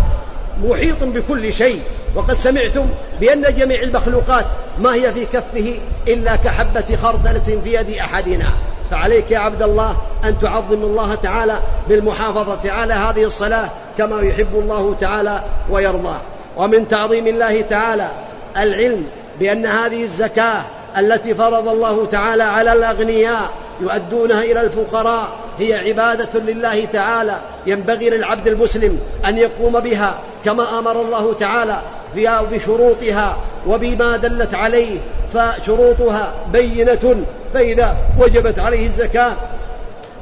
محيط 0.64 1.02
بكل 1.02 1.54
شيء. 1.54 1.80
وقد 2.14 2.34
سمعتم 2.34 2.86
بأن 3.20 3.42
جميع 3.58 3.82
المخلوقات 3.82 4.44
ما 4.78 4.94
هي 4.94 5.12
في 5.12 5.24
كفه 5.24 5.78
إلا 6.08 6.36
كحبة 6.36 6.96
خردلة 7.02 7.58
في 7.64 7.74
يد 7.74 7.90
أحدنا. 7.98 8.46
فعليك 8.90 9.30
يا 9.30 9.38
عبد 9.38 9.62
الله 9.62 9.96
أن 10.24 10.38
تعظم 10.40 10.82
الله 10.82 11.14
تعالى 11.14 11.58
بالمحافظة 11.88 12.72
على 12.72 12.94
هذه 12.94 13.24
الصلاة 13.24 13.68
كما 13.98 14.20
يحب 14.20 14.48
الله 14.54 14.96
تعالى 15.00 15.40
ويرضاه 15.70 16.20
ومن 16.56 16.88
تعظيم 16.88 17.26
الله 17.26 17.60
تعالى 17.60 18.08
العلم 18.56 19.06
بأن 19.40 19.66
هذه 19.66 20.02
الزكاة 20.02 20.62
التي 20.98 21.34
فرض 21.34 21.68
الله 21.68 22.06
تعالى 22.12 22.42
على 22.42 22.72
الأغنياء 22.72 23.50
يؤدونها 23.80 24.42
إلى 24.42 24.60
الفقراء. 24.60 25.28
هي 25.58 25.74
عبادة 25.74 26.40
لله 26.40 26.84
تعالى. 26.84 27.36
ينبغي 27.66 28.10
للعبد 28.10 28.46
المسلم 28.46 28.98
أن 29.26 29.38
يقوم 29.38 29.80
بها 29.80 30.14
كما 30.44 30.78
أمر 30.78 31.00
الله 31.00 31.34
تعالى 31.40 31.78
فيها 32.14 32.42
بشروطها 32.42 33.36
وبما 33.66 34.16
دلت 34.16 34.54
عليه. 34.54 34.98
فشروطها 35.34 36.32
بينة. 36.52 37.24
فإذا 37.54 37.96
وجبت 38.18 38.58
عليه 38.58 38.86
الزكاة 38.86 39.32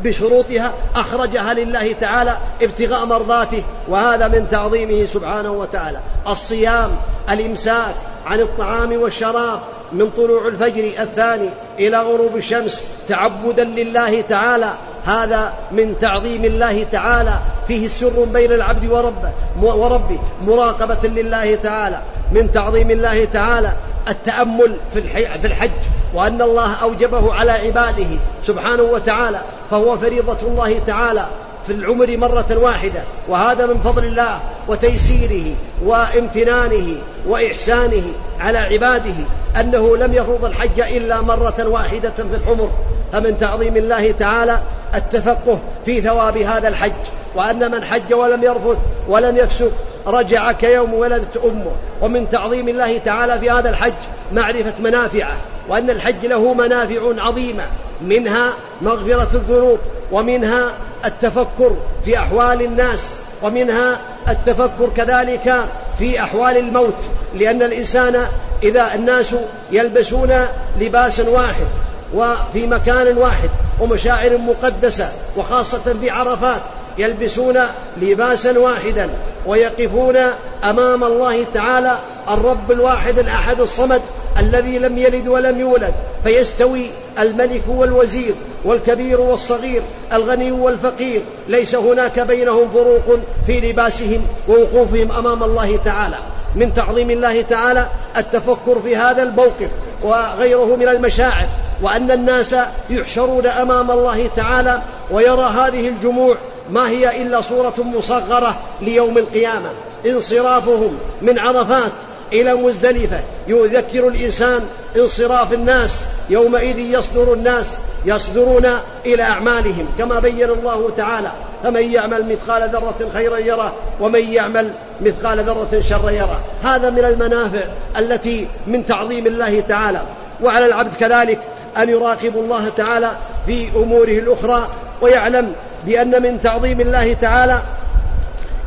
بشروطها 0.05 0.73
أخرجها 0.97 1.55
لله 1.55 1.95
تعالى 2.01 2.37
ابتغاء 2.62 3.05
مرضاته. 3.05 3.62
وهذا 3.88 4.29
من 4.29 4.47
تعظيمه 4.51 5.07
سبحانه 5.07 5.53
وتعالى. 5.53 5.99
الصيام 6.29 6.91
الإمساك 7.31 7.95
عن 8.27 8.41
الطعام 8.41 8.93
والشراب 9.03 9.61
من 9.93 10.11
طلوع 10.17 10.49
الفجر 10.49 10.85
الثاني 11.03 11.49
إلى 11.79 12.03
غروب 12.03 12.37
الشمس 12.37 12.83
تعبدا 13.09 13.65
لله 13.65 14.21
تعالى. 14.21 14.71
هذا 15.05 15.53
من 15.73 15.95
تعظيم 16.01 16.45
الله 16.45 16.87
تعالى. 16.93 17.35
فيه 17.69 17.89
سر 17.89 18.25
بين 18.25 18.53
العبد 18.53 18.91
وربه 18.91 19.31
وربه 19.63 20.19
مراقبة 20.43 21.09
لله 21.09 21.55
تعالى. 21.55 21.99
من 22.33 22.53
تعظيم 22.53 22.91
الله 22.91 23.25
تعالى 23.25 23.73
التأمل 24.09 24.77
في 24.95 25.47
الحج 25.47 25.71
وأن 26.15 26.43
الله 26.43 26.75
أوجبه 26.75 27.35
على 27.35 27.51
عباده 27.51 28.07
سبحانه 28.47 28.83
وتعالى 28.83 29.41
فهو 29.71 29.99
فريضة 29.99 30.39
الله 30.43 30.79
تعالى. 30.87 31.27
في 31.66 31.72
العمر 31.72 32.16
مرة 32.16 32.57
واحدة 32.57 33.01
وهذا 33.29 33.66
من 33.66 33.81
فضل 33.85 34.05
الله 34.05 34.38
وتيسيره 34.68 35.55
وامتنانه 35.85 36.96
وإحسانه 37.27 38.03
على 38.40 38.59
عباده 38.59 39.14
أنه 39.61 39.96
لم 39.96 40.14
يفرض 40.14 40.44
الحج 40.44 40.81
إلا 40.81 41.20
مرة 41.20 41.66
واحدة 41.66 42.11
في 42.11 42.37
العمر. 42.44 42.70
فمن 43.12 43.38
تعظيم 43.40 43.77
الله 43.77 44.12
تعالى 44.12 44.59
التفقه 44.94 45.59
في 45.85 46.01
ثواب 46.01 46.37
هذا 46.37 46.68
الحج 46.68 46.92
وأن 47.35 47.70
من 47.70 47.85
حج 47.85 48.14
ولم 48.14 48.42
يرفث 48.42 48.77
ولم 49.09 49.37
يفسق 49.37 49.72
رجع 50.07 50.53
كيوم 50.53 50.94
ولدت 50.94 51.37
أمه. 51.44 51.72
ومن 52.03 52.31
تعظيم 52.31 52.68
الله 52.68 52.98
تعالى 52.98 53.38
في 53.38 53.51
هذا 53.51 53.70
الحج 53.70 53.92
معرفة 54.33 54.72
منافعه. 54.85 55.37
وأن 55.68 55.90
الحج 55.90 56.27
له 56.27 56.55
منافع 56.55 57.01
عظيمة 57.18 57.64
منها 58.01 58.53
مغفرة 58.83 59.29
الذنوب 59.35 59.79
ومنها 60.12 60.70
التفكر 61.05 61.77
في 62.05 62.18
أحوال 62.18 62.62
الناس 62.62 63.05
ومنها 63.42 63.98
التفكر 64.29 64.88
كذلك 64.96 65.64
في 65.98 66.20
أحوال 66.20 66.57
الموت. 66.57 66.98
لأن 67.35 67.62
الإنسان 67.62 68.27
إذا 68.62 68.94
الناس 68.94 69.35
يلبسون 69.72 70.46
لباسا 70.81 71.29
واحد 71.29 71.66
وفي 72.14 72.66
مكان 72.66 73.18
واحد 73.18 73.51
ومشاعر 73.81 74.38
مقدسة 74.38 75.09
وخاصة 75.37 75.94
في 76.01 76.11
عرفات 76.11 76.61
يلبسون 76.98 77.59
لباسا 78.03 78.59
واحدا 78.59 79.11
ويقفون 79.46 80.16
أمام 80.64 81.05
الله 81.05 81.44
تعالى 81.55 81.98
الرب 82.29 82.72
الواحد 82.72 83.18
الأحد 83.18 83.61
الصمد 83.61 84.03
الذي 84.38 84.79
لم 84.79 84.99
يلد 84.99 85.29
ولم 85.29 85.61
يولد 85.61 85.95
فيستوي 86.25 86.87
الملك 87.18 87.62
والوزير 87.68 88.35
والكبير 88.64 89.21
والصغير 89.21 89.83
الغني 90.12 90.53
والفقير. 90.53 91.23
ليس 91.49 91.75
هناك 91.75 92.21
بينهم 92.21 92.68
فروق 92.75 93.18
في 93.47 93.61
لباسهم 93.61 94.23
ووقوفهم 94.49 95.12
أمام 95.12 95.42
الله 95.42 95.79
تعالى. 95.85 96.16
من 96.57 96.75
تعظيم 96.75 97.11
الله 97.11 97.42
تعالى 97.42 97.87
التفكر 98.16 98.81
في 98.85 98.97
هذا 98.97 99.23
الموقف 99.23 99.68
وغيره 100.03 100.77
من 100.77 100.88
المشاعر 100.88 101.47
وأن 101.83 102.11
الناس 102.11 102.55
يحشرون 102.90 103.47
أمام 103.47 103.90
الله 103.90 104.31
تعالى 104.37 104.83
ويرى 105.11 105.42
هذه 105.42 105.88
الجموع 105.88 106.37
ما 106.71 106.88
هي 106.88 107.23
إلا 107.23 107.40
صورة 107.40 107.75
مصغرة 107.79 108.55
ليوم 108.81 109.18
القيامة. 109.18 109.71
انصرافهم 110.07 110.99
من 111.23 111.38
عرفات 111.38 111.92
إلى 112.33 112.55
مزدلفة. 112.55 113.21
يذكر 113.49 114.09
الإنسان 114.09 114.61
انصراف 114.97 115.53
الناس 115.53 115.90
يومئذ 116.31 116.79
يصدر 116.79 117.33
الناس 117.33 117.66
يصدرون 118.05 118.66
إلى 119.07 119.23
أعمالهم. 119.23 119.87
كما 119.99 120.18
بين 120.18 120.51
الله 120.51 120.90
تعالى 120.97 121.31
فمن 121.62 121.92
يعمل 121.92 122.27
مثقال 122.29 122.68
ذرة 122.68 123.11
خيرا 123.14 123.38
يره 123.38 123.73
ومن 124.01 124.33
يعمل 124.33 124.71
مثقال 125.01 125.40
ذرة 125.40 125.83
شرا 125.88 126.11
يره. 126.11 126.40
هذا 126.64 126.90
من 126.90 127.05
المنافع 127.05 127.64
التي 127.99 128.49
من 128.66 128.87
تعظيم 128.87 129.27
الله 129.27 129.61
تعالى. 129.61 130.03
وعلى 130.42 130.66
العبد 130.66 130.95
كذلك 131.01 131.38
أن 131.77 131.88
يراقب 131.88 132.37
الله 132.37 132.68
تعالى 132.77 133.11
في 133.47 133.68
أموره 133.77 134.18
الأخرى 134.18 134.68
ويعلم 135.01 135.53
بأن 135.87 136.23
من 136.23 136.42
تعظيم 136.42 136.81
الله 136.81 137.12
تعالى 137.12 137.62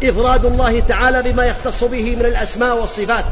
إفراد 0.03 0.45
الله 0.45 0.83
تعالى 0.89 1.21
بما 1.21 1.45
يختص 1.45 1.83
به 1.83 2.15
من 2.15 2.25
الأسماء 2.25 2.77
والصفات. 2.77 3.25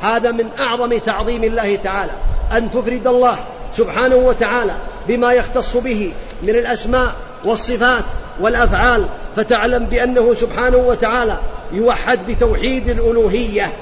هذا 0.00 0.30
من 0.30 0.48
أعظم 0.58 0.98
تعظيم 0.98 1.44
الله 1.44 1.78
تعالى 1.84 2.12
أن 2.52 2.70
تفرد 2.70 3.06
الله 3.06 3.36
سبحانه 3.76 4.16
وتعالى 4.16 4.72
بما 5.08 5.32
يختص 5.32 5.76
به 5.76 6.12
من 6.42 6.50
الأسماء 6.50 7.12
والصفات 7.44 8.04
والأفعال 8.40 9.06
فتعلم 9.36 9.84
بأنه 9.84 10.34
سبحانه 10.34 10.76
وتعالى 10.76 11.36
يوحد 11.72 12.18
بتوحيد 12.28 12.88
الألوهية 12.88 13.72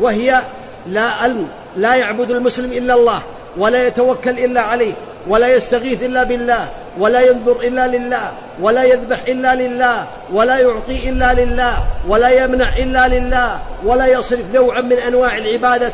وهي 0.00 0.42
لا 0.86 1.34
لا 1.76 1.94
يعبد 1.94 2.30
المسلم 2.30 2.72
إلا 2.72 2.94
الله. 2.94 3.22
ولا 3.56 3.86
يتوكل 3.86 4.38
إلا 4.38 4.60
عليه 4.60 4.92
ولا 5.28 5.56
يستغيث 5.56 6.02
إلا 6.02 6.24
بالله 6.24 6.68
ولا 6.98 7.20
ينظر 7.20 7.60
إلا 7.60 7.86
لله 7.86 8.32
ولا 8.60 8.84
يذبح 8.84 9.18
إلا 9.28 9.54
لله 9.54 10.06
ولا 10.32 10.58
يعطي 10.58 11.08
إلا 11.08 11.34
لله 11.34 11.74
ولا 12.08 12.44
يمنع 12.44 12.76
إلا 12.76 13.08
لله 13.08 13.58
ولا 13.84 14.06
يصرف 14.06 14.54
نوعا 14.54 14.80
من 14.80 14.92
أنواع 14.92 15.36
العبادة 15.36 15.92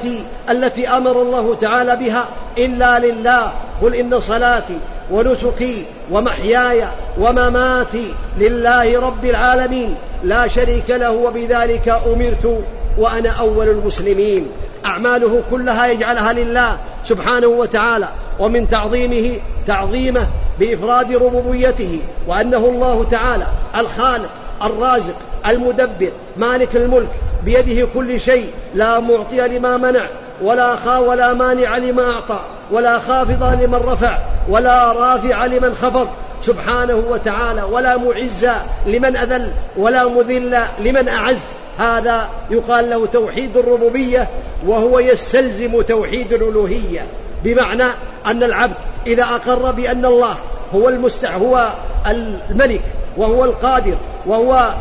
التي 0.51 0.89
أمر 0.89 1.23
الله 1.23 1.57
تعالى 1.61 1.97
بها 1.97 2.25
إلا 2.59 2.99
لله. 2.99 3.53
قل 3.83 3.95
إن 3.95 4.21
صلاتي 4.21 4.79
ونسكي 5.11 5.85
ومحياي 6.11 6.85
ومماتي 7.19 8.15
لله 8.39 9.01
رب 9.01 9.25
العالمين. 9.25 9.95
لا 10.25 10.49
شريك 10.49 10.91
له 10.91 11.11
وبذلك 11.11 11.89
أمرت. 12.07 12.65
وأنا 12.99 13.31
أول 13.31 13.69
المسلمين. 13.69 14.49
أعماله 14.87 15.43
كلها 15.51 15.87
يجعلها 15.87 16.33
لله 16.33 16.77
سبحانه 17.09 17.47
وتعالى. 17.47 18.09
ومن 18.39 18.71
تعظيمه 18.71 19.41
تعظيمه 19.67 20.27
بإفراد 20.61 21.15
ربوبيته. 21.15 22.01
وأنه 22.27 22.57
الله 22.57 23.07
تعالى 23.11 23.47
الخالق 23.79 24.31
الرازق 24.65 25.15
المدبر 25.49 26.11
مالك 26.37 26.77
الملك 26.77 27.09
بيده 27.45 27.89
كل 27.95 28.21
شيء. 28.21 28.51
لا 28.75 29.01
معطي 29.01 29.49
لما 29.49 29.77
منع 29.77 30.07
ولا 30.43 30.77
خا 30.77 30.99
ولا 30.99 31.35
مانع 31.35 31.77
لما 31.77 32.13
أعطى 32.13 32.41
ولا 32.71 32.99
خافض 32.99 33.63
لمن 33.63 33.75
رفع 33.75 34.19
ولا 34.49 34.93
رافع 34.93 35.47
لمن 35.47 35.75
خفض. 35.83 36.09
سبحانه 36.47 37.03
وتعالى 37.11 37.63
ولا 37.63 37.97
معز 37.97 38.49
لمن 38.87 39.17
أذل 39.17 39.51
ولا 39.77 40.05
مذل 40.05 40.59
لمن 40.79 41.09
أعز. 41.09 41.39
هذا 41.79 42.29
يقال 42.51 42.91
له 42.91 43.07
توحيد 43.07 43.57
الربوبية 43.57 44.29
وهو 44.67 44.99
يستلزم 44.99 45.83
توحيد 45.83 46.33
الألوهية. 46.33 47.07
بمعنى 47.45 47.85
أن 48.27 48.43
العبد 48.43 48.75
إذا 49.07 49.23
أقر 49.23 49.71
بأن 49.71 50.05
الله 50.05 50.37
هو 50.75 50.89
المستع 50.89 51.37
هو 51.37 51.69
الملك 52.07 52.81
وهو 53.17 53.45
القادر 53.45 53.97
وهو 54.27 54.75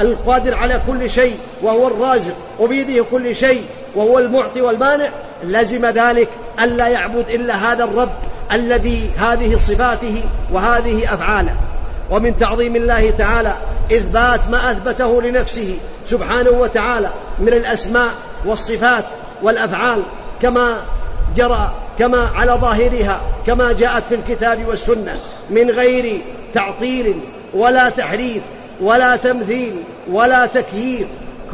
القادر 0.00 0.54
على 0.54 0.80
كل 0.86 1.10
شيء 1.10 1.36
وهو 1.62 1.86
الرازق 1.86 2.34
وبيده 2.60 3.04
كل 3.10 3.36
شيء 3.36 3.62
وهو 3.94 4.18
المعطي 4.18 4.60
والمانع 4.60 5.08
لزم 5.44 5.86
ذلك 5.86 6.28
ألا 6.62 6.88
يعبد 6.88 7.30
إلا 7.30 7.54
هذا 7.54 7.84
الرب 7.84 8.12
الذي 8.52 9.10
هذه 9.18 9.56
صفاته 9.56 10.24
وهذه 10.52 11.14
أفعاله. 11.14 11.54
ومن 12.10 12.38
تعظيم 12.38 12.76
الله 12.76 13.10
تعالى 13.10 13.54
إثبات 13.92 14.40
ما 14.50 14.70
أثبته 14.70 15.22
لنفسه 15.22 15.76
سبحانه 16.10 16.50
وتعالى 16.50 17.08
من 17.38 17.48
الأسماء 17.48 18.10
والصفات 18.44 19.04
والأفعال 19.42 20.02
كما 20.42 20.76
جرى 21.36 21.72
كما 21.98 22.28
على 22.34 22.52
ظاهرها 22.52 23.20
كما 23.46 23.72
جاءت 23.72 24.02
في 24.08 24.14
الكتاب 24.14 24.68
والسنة 24.68 25.16
من 25.50 25.70
غير 25.70 26.20
تعطيل 26.54 27.20
ولا 27.54 27.88
تحريف 27.88 28.42
ولا 28.80 29.16
تمثيل 29.16 29.76
ولا 30.10 30.46
تكييف 30.46 31.06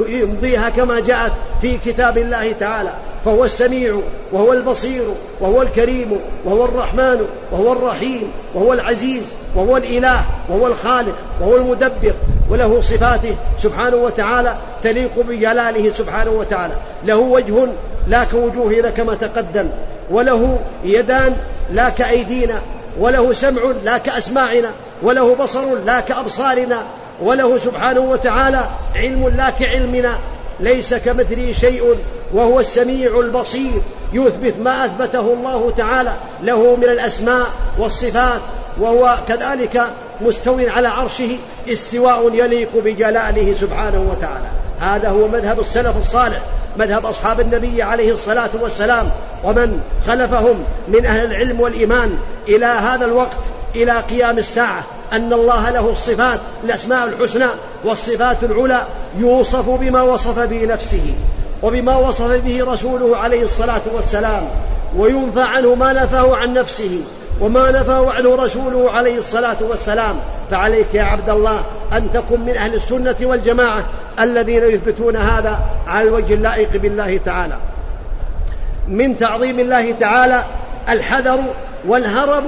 يمضيها 0.08 0.70
كما 0.70 1.00
جاءت 1.00 1.32
في 1.60 1.78
كتاب 1.86 2.18
الله 2.18 2.52
تعالى. 2.52 2.90
فهو 3.24 3.44
السميع 3.44 4.00
وهو 4.32 4.52
البصير 4.52 5.02
وهو 5.40 5.62
الكريم 5.62 6.20
وهو 6.44 6.64
الرحمن 6.64 7.26
وهو 7.52 7.72
الرحيم 7.72 8.32
وهو 8.54 8.72
العزيز 8.72 9.24
وهو 9.54 9.76
الإله 9.76 10.24
وهو 10.48 10.66
الخالق 10.66 11.14
وهو 11.40 11.56
المدبر 11.56 12.14
وله 12.50 12.80
صفاته 12.80 13.34
سبحانه 13.62 13.96
وتعالى 13.96 14.54
تليق 14.82 15.10
بجلاله 15.28 15.92
سبحانه 15.92 16.30
وتعالى. 16.30 16.74
له 17.04 17.16
وجه 17.16 17.66
لا 18.08 18.24
كوجوهنا 18.24 18.90
كما 18.90 19.14
تقدم 19.14 19.68
وله 20.10 20.58
يدان 20.84 21.36
لا 21.72 21.88
كأيدينا 21.88 22.60
وله 23.00 23.32
سمع 23.32 23.62
لا 23.84 23.98
كأسماعنا 23.98 24.70
وله 25.02 25.34
بصر 25.34 25.74
لا 25.86 26.00
كأبصارنا 26.00 26.82
وله 27.22 27.58
سبحانه 27.58 28.00
وتعالى 28.00 28.64
علم 28.96 29.28
لا 29.36 29.50
كعلمنا. 29.50 30.18
ليس 30.60 30.94
كمثله 30.94 31.52
شيء 31.60 31.94
وهو 32.34 32.60
السميع 32.60 33.20
البصير 33.20 33.82
يثبت 34.12 34.54
ما 34.62 34.84
أثبته 34.84 35.20
الله 35.20 35.72
تعالى 35.76 36.12
له 36.42 36.76
من 36.76 36.84
الأسماء 36.84 37.46
والصفات 37.78 38.40
وهو 38.80 39.16
كذلك 39.28 39.82
مستو 40.20 40.58
على 40.58 40.88
عرشه 40.88 41.36
استواء 41.68 42.34
يليق 42.34 42.68
بجلاله 42.84 43.54
سبحانه 43.60 44.10
وتعالى. 44.10 44.48
هذا 44.80 45.08
هو 45.08 45.28
مذهب 45.28 45.60
السلف 45.60 45.96
الصالح 45.96 46.40
مذهب 46.78 47.06
أصحاب 47.06 47.40
النبي 47.40 47.82
عليه 47.82 48.12
الصلاة 48.12 48.50
والسلام. 48.60 49.10
ومن 49.44 49.80
خلفهم 50.06 50.64
من 50.88 51.06
أهل 51.06 51.24
العلم 51.24 51.60
والإيمان 51.60 52.18
إلى 52.48 52.66
هذا 52.66 53.04
الوقت 53.04 53.38
إلى 53.74 53.92
قيام 53.92 54.38
الساعة 54.38 54.82
أن 55.12 55.32
الله 55.32 55.70
له 55.70 55.90
الصفات 55.90 56.38
الأسماء 56.64 57.08
الحسنى 57.08 57.46
والصفات 57.84 58.36
العلى 58.42 58.82
يوصف 59.18 59.70
بما 59.70 60.02
وصف 60.02 60.38
به 60.38 60.64
نفسه 60.64 61.14
وبما 61.62 61.96
وصف 61.96 62.44
به 62.44 62.72
رسوله 62.72 63.16
عليه 63.16 63.42
الصلاة 63.42 63.80
والسلام 63.94 64.42
وينفى 64.96 65.42
عنه 65.42 65.74
ما 65.74 65.92
نفاه 65.92 66.36
عن 66.36 66.54
نفسه 66.54 67.00
وما 67.40 67.70
نفاه 67.70 68.10
عنه 68.10 68.34
رسوله 68.34 68.90
عليه 68.90 69.18
الصلاة 69.18 69.56
والسلام. 69.60 70.14
فعليك 70.50 70.94
يا 70.94 71.02
عبد 71.02 71.30
الله 71.30 71.60
أن 71.92 72.12
تكن 72.14 72.40
من 72.40 72.56
أهل 72.56 72.74
السنة 72.74 73.16
والجماعة 73.22 73.84
الذين 74.20 74.62
يثبتون 74.62 75.16
هذا 75.16 75.58
على 75.86 76.08
الوجه 76.08 76.34
اللائق 76.34 76.76
بالله 76.76 77.20
تعالى. 77.24 77.58
من 78.88 79.18
تعظيم 79.18 79.60
الله 79.60 79.94
تعالى 80.00 80.42
الحذر 80.88 81.38
والهرب 81.88 82.44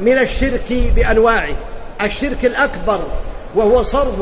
من 0.00 0.18
الشرك 0.18 0.92
بأنواعه. 0.96 1.54
الشرك 2.00 2.44
الأكبر 2.44 3.00
وهو 3.54 3.82
صرف 3.82 4.14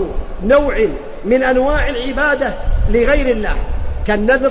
نوع 0.45 0.87
من 1.25 1.43
أنواع 1.43 1.89
العبادة 1.89 2.55
لغير 2.91 3.27
الله. 3.27 3.57
كالنذر 4.07 4.51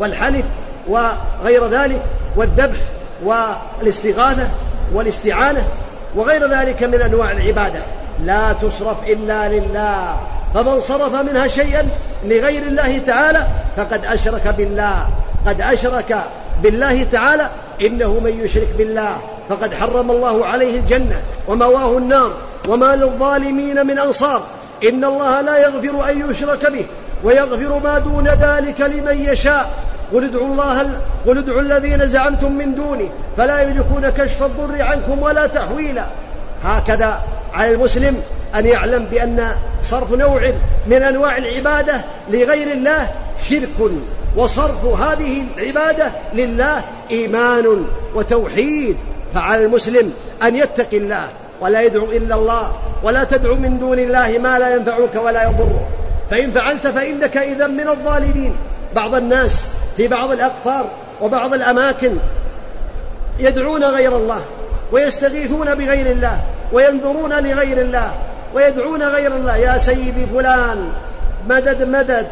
والحلف 0.00 0.44
وغير 0.88 1.66
ذلك 1.66 2.02
والذبح 2.36 2.78
والاستغاثة 3.24 4.48
والاستعانة 4.94 5.62
وغير 6.14 6.50
ذلك 6.50 6.82
من 6.82 7.02
أنواع 7.02 7.30
العبادة. 7.30 7.80
لا 8.24 8.52
تصرف 8.52 8.96
إلا 9.06 9.48
لله. 9.48 10.16
فمن 10.54 10.80
صرف 10.80 11.14
منها 11.14 11.48
شيئا 11.48 11.88
لغير 12.24 12.62
الله 12.62 12.98
تعالى 12.98 13.46
فقد 13.76 14.04
أشرك 14.04 14.54
بالله. 14.58 15.06
قد 15.46 15.60
أشرك 15.60 16.16
بالله 16.62 17.04
تعالى 17.12 17.48
إنه 17.80 18.20
من 18.20 18.40
يشرك 18.44 18.68
بالله. 18.78 19.16
فقد 19.48 19.74
حرم 19.74 20.10
الله 20.10 20.46
عليه 20.46 20.78
الجنة 20.78 21.20
ومواه 21.48 21.98
النار 21.98 22.32
وما 22.68 22.96
للظالمين 22.96 23.86
من 23.86 23.98
أنصار. 23.98 24.42
إن 24.88 25.04
الله 25.04 25.40
لا 25.40 25.58
يغفر 25.58 26.10
أن 26.10 26.30
يشرك 26.30 26.72
به. 26.72 26.86
ويغفر 27.24 27.78
ما 27.84 27.98
دون 27.98 28.28
ذلك 28.28 28.80
لمن 28.80 29.24
يشاء. 29.24 29.70
قل 30.14 30.24
ادعوا 30.24 30.46
الله 30.46 30.90
قل 31.26 31.38
ادعوا 31.38 31.60
الذين 31.60 32.06
زعمتم 32.06 32.52
من 32.52 32.74
دونه 32.74 33.08
فلا 33.36 33.62
يملكون 33.62 34.10
كشف 34.10 34.42
الضر 34.42 34.82
عنكم 34.82 35.22
ولا 35.22 35.46
تحويلا. 35.46 36.04
هكذا 36.64 37.20
على 37.54 37.74
المسلم 37.74 38.22
أن 38.54 38.66
يعلم 38.66 39.04
بأن 39.10 39.48
صرف 39.82 40.12
نوع 40.12 40.52
من 40.86 41.02
أنواع 41.02 41.36
العبادة 41.36 42.00
لغير 42.30 42.72
الله 42.72 43.08
شرك 43.48 43.90
وصرف 44.36 44.84
هذه 44.84 45.42
العبادة 45.58 46.10
لله 46.34 46.82
إيمان 47.10 47.86
وتوحيد. 48.14 48.96
فعلى 49.34 49.64
المسلم 49.64 50.12
أن 50.42 50.56
يتقي 50.56 50.96
الله 50.96 51.24
ولا 51.60 51.80
يدعو 51.80 52.04
إلا 52.04 52.34
الله 52.34 52.72
ولا 53.02 53.24
تدعو 53.24 53.54
من 53.54 53.78
دون 53.78 53.98
الله 53.98 54.38
ما 54.38 54.58
لا 54.58 54.76
ينفعك 54.76 55.14
ولا 55.24 55.42
يضرك. 55.42 55.99
فإن 56.30 56.50
فعلت 56.50 56.86
فإنك 56.86 57.36
إذا 57.36 57.66
من 57.66 57.88
الظالمين. 57.88 58.56
بعض 58.94 59.14
الناس 59.14 59.66
في 59.96 60.08
بعض 60.08 60.30
الأقطار 60.30 60.86
وبعض 61.20 61.54
الأماكن 61.54 62.16
يدعون 63.38 63.84
غير 63.84 64.16
الله 64.16 64.40
ويستغيثون 64.92 65.74
بغير 65.74 66.06
الله 66.06 66.40
وينذرون 66.72 67.32
لغير 67.32 67.80
الله 67.80 68.12
ويدعون 68.54 69.02
غير 69.02 69.36
الله. 69.36 69.56
يا 69.56 69.78
سيدي 69.78 70.26
فلان 70.34 70.92
مدد 71.48 71.88
مدد. 71.88 72.26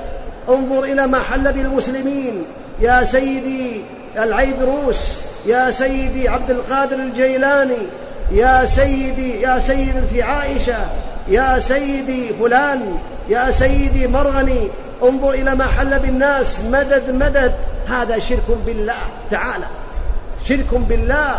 انظر 0.48 0.84
إلى 0.84 1.06
ما 1.06 1.20
حل 1.20 1.52
بالمسلمين. 1.52 2.44
يا 2.80 3.04
سيدي 3.04 3.82
العيدروس 4.18 5.18
يا 5.46 5.70
سيدي 5.70 6.28
عبد 6.28 6.50
القادر 6.50 6.96
الجيلاني. 6.96 7.86
يا 8.32 8.64
سيدي 8.64 9.40
يا 9.40 9.58
سيدتي 9.58 10.22
عائشة 10.22 10.76
يا 11.30 11.58
سيدي 11.58 12.28
فلان 12.40 12.98
يا 13.28 13.50
سيدي 13.50 14.06
مرغني 14.06 14.68
انظر 15.02 15.30
إلى 15.30 15.54
ما 15.54 15.66
حل 15.66 15.98
بالناس 15.98 16.64
مدد 16.64 17.10
مدد. 17.10 17.52
هذا 17.88 18.18
شرك 18.18 18.58
بالله 18.66 18.94
تعالى. 19.30 19.66
شرك 20.44 20.74
بالله 20.88 21.34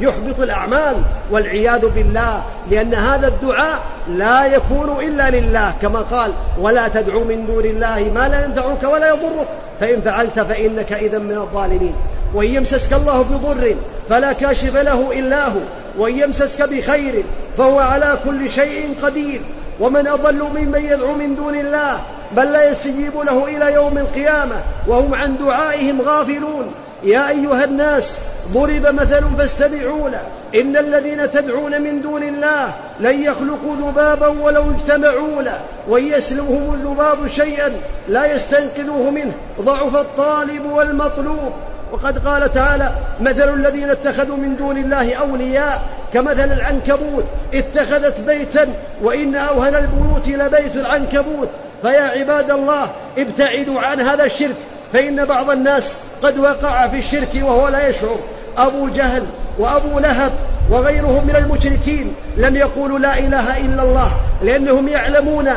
يحبط 0.00 0.40
الأعمال 0.40 0.96
والعياذ 1.30 1.86
بالله 1.86 2.42
لأن 2.70 2.94
هذا 2.94 3.28
الدعاء 3.28 3.78
لا 4.08 4.46
يكون 4.46 4.96
إلا 5.00 5.30
لله 5.30 5.72
كما 5.82 5.98
قال 5.98 6.32
ولا 6.60 6.88
تدعو 6.88 7.24
من 7.24 7.46
دون 7.46 7.64
الله 7.64 8.10
ما 8.14 8.28
لا 8.28 8.44
ينفعك 8.44 8.92
ولا 8.92 9.08
يضرك 9.08 9.48
فإن 9.80 10.00
فعلت 10.00 10.40
فإنك 10.40 10.92
إذا 10.92 11.18
من 11.18 11.36
الظالمين. 11.36 11.94
وإن 12.34 12.54
يمسسك 12.54 12.92
الله 12.92 13.22
بضر 13.22 13.74
فلا 14.08 14.32
كاشف 14.32 14.76
له 14.76 15.12
إلا 15.12 15.46
هو. 15.46 15.60
وإن 15.98 16.18
يمسسك 16.18 16.68
بخير 16.68 17.24
فهو 17.58 17.78
على 17.78 18.18
كل 18.24 18.50
شيء 18.50 18.94
قدير. 19.02 19.40
ومن 19.80 20.06
أضل 20.06 20.42
ممن 20.42 20.84
يدعو 20.84 21.14
من 21.14 21.36
دون 21.36 21.54
الله 21.54 22.00
بل 22.36 22.52
لا 22.52 22.70
يستجيب 22.70 23.16
له 23.16 23.44
إلى 23.44 23.72
يوم 23.72 23.98
القيامة 23.98 24.56
وهم 24.88 25.14
عن 25.14 25.36
دعائهم 25.36 26.02
غافلون. 26.02 26.72
يا 27.04 27.28
أيها 27.28 27.64
الناس 27.64 28.18
ضرب 28.52 28.86
مثل 28.86 29.24
فاستمعوا 29.38 30.08
له. 30.08 30.22
إن 30.60 30.76
الذين 30.76 31.30
تدعون 31.30 31.82
من 31.82 32.02
دون 32.02 32.22
الله 32.22 32.72
لن 33.00 33.22
يخلقوا 33.22 33.76
ذبابا 33.76 34.26
ولو 34.26 34.64
اجتمعوا 34.70 35.42
له. 35.42 35.60
وإن 35.88 36.06
يسلبهم 36.06 36.74
الذباب 36.74 37.28
شيئا 37.36 37.72
لا 38.08 38.32
يستنقذوه 38.32 39.10
منه. 39.10 39.32
ضعف 39.60 39.96
الطالب 39.96 40.64
والمطلوب. 40.72 41.52
وقد 41.92 42.28
قال 42.28 42.52
تعالى 42.54 42.92
مثل 43.20 43.54
الذين 43.54 43.90
اتخذوا 43.90 44.36
من 44.36 44.56
دون 44.56 44.76
الله 44.76 45.14
أولياء 45.14 45.82
كمثل 46.14 46.52
العنكبوت 46.52 47.24
اتخذت 47.54 48.20
بيتا 48.20 48.66
وإن 49.02 49.34
أوهن 49.34 49.74
البيوت 49.74 50.28
لبيت 50.28 50.76
العنكبوت 50.76 51.48
فيا 51.82 52.02
عباد 52.02 52.50
الله 52.50 52.88
ابتعدوا 53.18 53.80
عن 53.80 54.00
هذا 54.00 54.24
الشرك 54.24 54.54
فإن 54.92 55.24
بعض 55.24 55.50
الناس 55.50 55.96
قد 56.22 56.38
وقع 56.38 56.86
في 56.88 56.98
الشرك 56.98 57.34
وهو 57.42 57.68
لا 57.68 57.88
يشعر 57.88 58.16
أبو 58.58 58.88
جهل 58.88 59.22
وأبو 59.58 59.98
لهب 59.98 60.32
وغيرهم 60.70 61.26
من 61.26 61.36
المشركين 61.36 62.14
لم 62.36 62.56
يقولوا 62.56 62.98
لا 62.98 63.18
إله 63.18 63.58
إلا 63.58 63.82
الله 63.82 64.12
لأنهم 64.42 64.88
يعلمون 64.88 65.48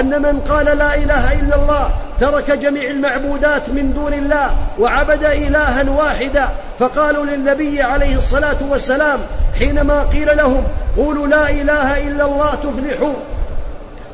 أن 0.00 0.22
من 0.22 0.40
قال 0.48 0.64
لا 0.64 0.94
إله 0.94 1.32
إلا 1.40 1.56
الله 1.56 1.90
ترك 2.20 2.50
جميع 2.50 2.90
المعبودات 2.90 3.68
من 3.68 3.92
دون 3.92 4.12
الله 4.14 4.50
وعبد 4.78 5.24
إلها 5.24 5.90
واحدا. 5.90 6.48
فقالوا 6.78 7.24
للنبي 7.24 7.82
عليه 7.82 8.16
الصلاة 8.18 8.56
والسلام 8.70 9.18
حينما 9.58 10.02
قيل 10.02 10.36
لهم 10.36 10.64
قولوا 10.96 11.26
لا 11.26 11.50
إله 11.50 12.08
إلا 12.08 12.24
الله 12.24 12.50
تفلحوا 12.54 13.14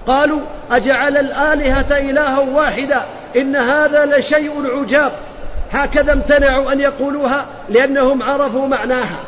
قالوا 0.07 0.40
أجعل 0.70 1.16
الآلهة 1.16 1.98
إلها 1.98 2.38
واحدا 2.38 3.01
إن 3.36 3.57
هذا 3.57 4.07
لشيء 4.07 4.53
عجاب. 4.78 5.12
هكذا 5.72 6.12
امتنعوا 6.12 6.72
أن 6.72 6.80
يقولوها 6.80 7.44
لأنهم 7.68 8.22
عرفوا 8.22 8.66
معناها. 8.66 9.18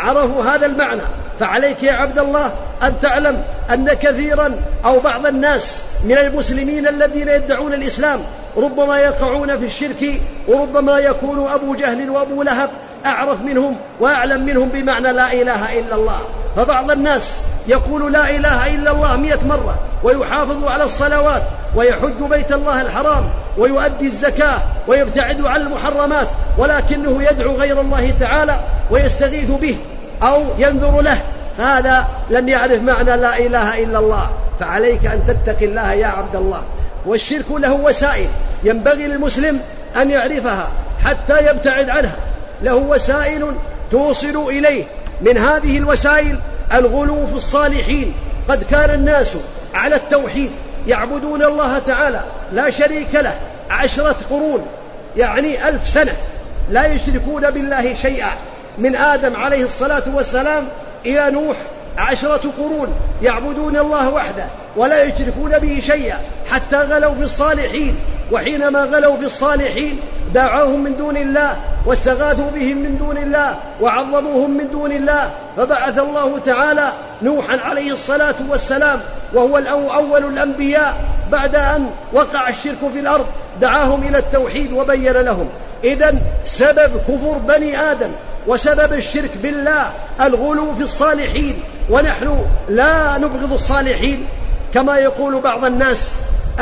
عرفوا 0.00 0.44
هذا 0.44 0.66
المعنى. 0.66 1.02
فعليك 1.40 1.82
يا 1.82 1.92
عبد 1.92 2.18
الله 2.18 2.52
أن 2.82 2.94
تعلم 3.02 3.42
أن 3.70 3.88
كثيرا 3.92 4.52
أو 4.84 5.00
بعض 5.00 5.26
الناس 5.26 5.82
من 6.04 6.18
المسلمين 6.18 6.88
الذين 6.88 7.28
يدعون 7.28 7.74
الإسلام 7.74 8.20
ربما 8.56 8.98
يقعون 8.98 9.58
في 9.58 9.66
الشرك 9.66 10.20
وربما 10.48 10.98
يكون 10.98 11.48
أبو 11.48 11.74
جهل 11.74 12.10
وأبو 12.10 12.42
لهب 12.42 12.70
أعرف 13.06 13.42
منهم 13.42 13.76
وأعلم 14.00 14.46
منهم 14.46 14.68
بمعنى 14.68 15.12
لا 15.12 15.32
إله 15.32 15.78
إلا 15.78 15.94
الله. 15.94 16.20
فبعض 16.56 16.90
الناس 16.90 17.40
يقول 17.66 18.12
لا 18.12 18.30
إله 18.30 18.74
إلا 18.74 18.90
الله 18.90 19.16
مئة 19.16 19.46
مرة 19.46 19.74
ويحافظ 20.02 20.64
على 20.64 20.84
الصلوات 20.84 21.42
ويحج 21.74 22.22
بيت 22.30 22.52
الله 22.52 22.80
الحرام 22.80 23.24
ويؤدي 23.58 24.06
الزكاة 24.06 24.58
ويبتعد 24.86 25.46
عن 25.46 25.60
المحرمات 25.60 26.28
ولكنه 26.58 27.22
يدعو 27.22 27.56
غير 27.56 27.80
الله 27.80 28.12
تعالى 28.20 28.60
ويستغيث 28.90 29.50
به 29.50 29.76
أو 30.22 30.42
ينذر 30.58 31.00
له. 31.00 31.18
هذا 31.58 32.04
لم 32.30 32.48
يعرف 32.48 32.82
معنى 32.82 33.16
لا 33.16 33.38
إله 33.38 33.84
إلا 33.84 33.98
الله. 33.98 34.30
فعليك 34.60 35.06
أن 35.06 35.20
تتقي 35.26 35.64
الله 35.64 35.92
يا 35.92 36.06
عبد 36.06 36.36
الله. 36.36 36.62
والشرك 37.06 37.50
له 37.50 37.72
وسائل 37.72 38.28
ينبغي 38.62 39.06
للمسلم 39.06 39.60
أن 39.96 40.10
يعرفها 40.10 40.68
حتى 41.04 41.46
يبتعد 41.46 41.90
عنها. 41.90 42.16
له 42.62 42.74
وسائل 42.74 43.52
توصل 43.90 44.48
إليه. 44.48 44.84
من 45.20 45.38
هذه 45.38 45.78
الوسائل 45.78 46.38
الغلو 46.74 47.26
في 47.26 47.34
الصالحين. 47.34 48.14
قد 48.48 48.64
كان 48.70 48.90
الناس 48.90 49.36
على 49.74 49.96
التوحيد 49.96 50.50
يعبدون 50.86 51.42
الله 51.42 51.78
تعالى 51.78 52.20
لا 52.52 52.70
شريك 52.70 53.14
له 53.14 53.34
عشرة 53.70 54.16
قرون 54.30 54.66
يعني 55.16 55.68
ألف 55.68 55.88
سنة. 55.88 56.12
لا 56.70 56.86
يشركون 56.86 57.50
بالله 57.50 57.94
شيئا. 58.02 58.30
من 58.78 58.96
آدم 58.96 59.36
عليه 59.36 59.64
الصلاة 59.64 60.02
والسلام 60.14 60.64
إلى 61.06 61.30
نوح 61.30 61.56
عشرة 61.98 62.52
قرون 62.58 62.94
يعبدون 63.22 63.76
الله 63.76 64.10
وحده 64.10 64.46
ولا 64.76 65.02
يشركون 65.02 65.58
به 65.58 65.82
شيئا. 65.86 66.18
حتى 66.50 66.76
غلوا 66.76 67.14
في 67.14 67.22
الصالحين. 67.22 67.96
وحينما 68.32 68.84
غلوا 68.84 69.16
في 69.16 69.24
الصالحين 69.24 70.00
دعوهم 70.34 70.84
من 70.84 70.96
دون 70.96 71.16
الله 71.16 71.56
واستغاثوا 71.86 72.50
بهم 72.50 72.76
من 72.76 72.98
دون 72.98 73.18
الله 73.18 73.56
وعظموهم 73.80 74.50
من 74.50 74.70
دون 74.70 74.92
الله 74.92 75.30
فبعث 75.56 75.98
الله 75.98 76.38
تعالى 76.46 76.88
نوحا 77.22 77.58
عليه 77.60 77.92
الصلاة 77.92 78.34
والسلام 78.48 79.00
وهو 79.34 79.58
أول 79.94 80.24
الأنبياء 80.24 80.94
بعد 81.32 81.54
أن 81.54 81.90
وقع 82.12 82.48
الشرك 82.48 82.78
في 82.92 83.00
الأرض 83.00 83.26
دعاهم 83.60 84.02
إلى 84.02 84.18
التوحيد 84.18 84.72
وبين 84.72 85.12
لهم. 85.12 85.48
إذا 85.84 86.14
سبب 86.44 86.90
كفر 87.08 87.38
بني 87.48 87.80
آدم 87.80 88.10
وسبب 88.46 88.92
الشرك 88.92 89.30
بالله 89.42 89.90
الغلو 90.20 90.74
في 90.74 90.82
الصالحين 90.82 91.62
ونحن 91.90 92.44
لا 92.68 93.18
نبغض 93.18 93.52
الصالحين. 93.52 94.26
كما 94.74 94.96
يقول 94.96 95.40
بعض 95.40 95.64
الناس 95.64 96.10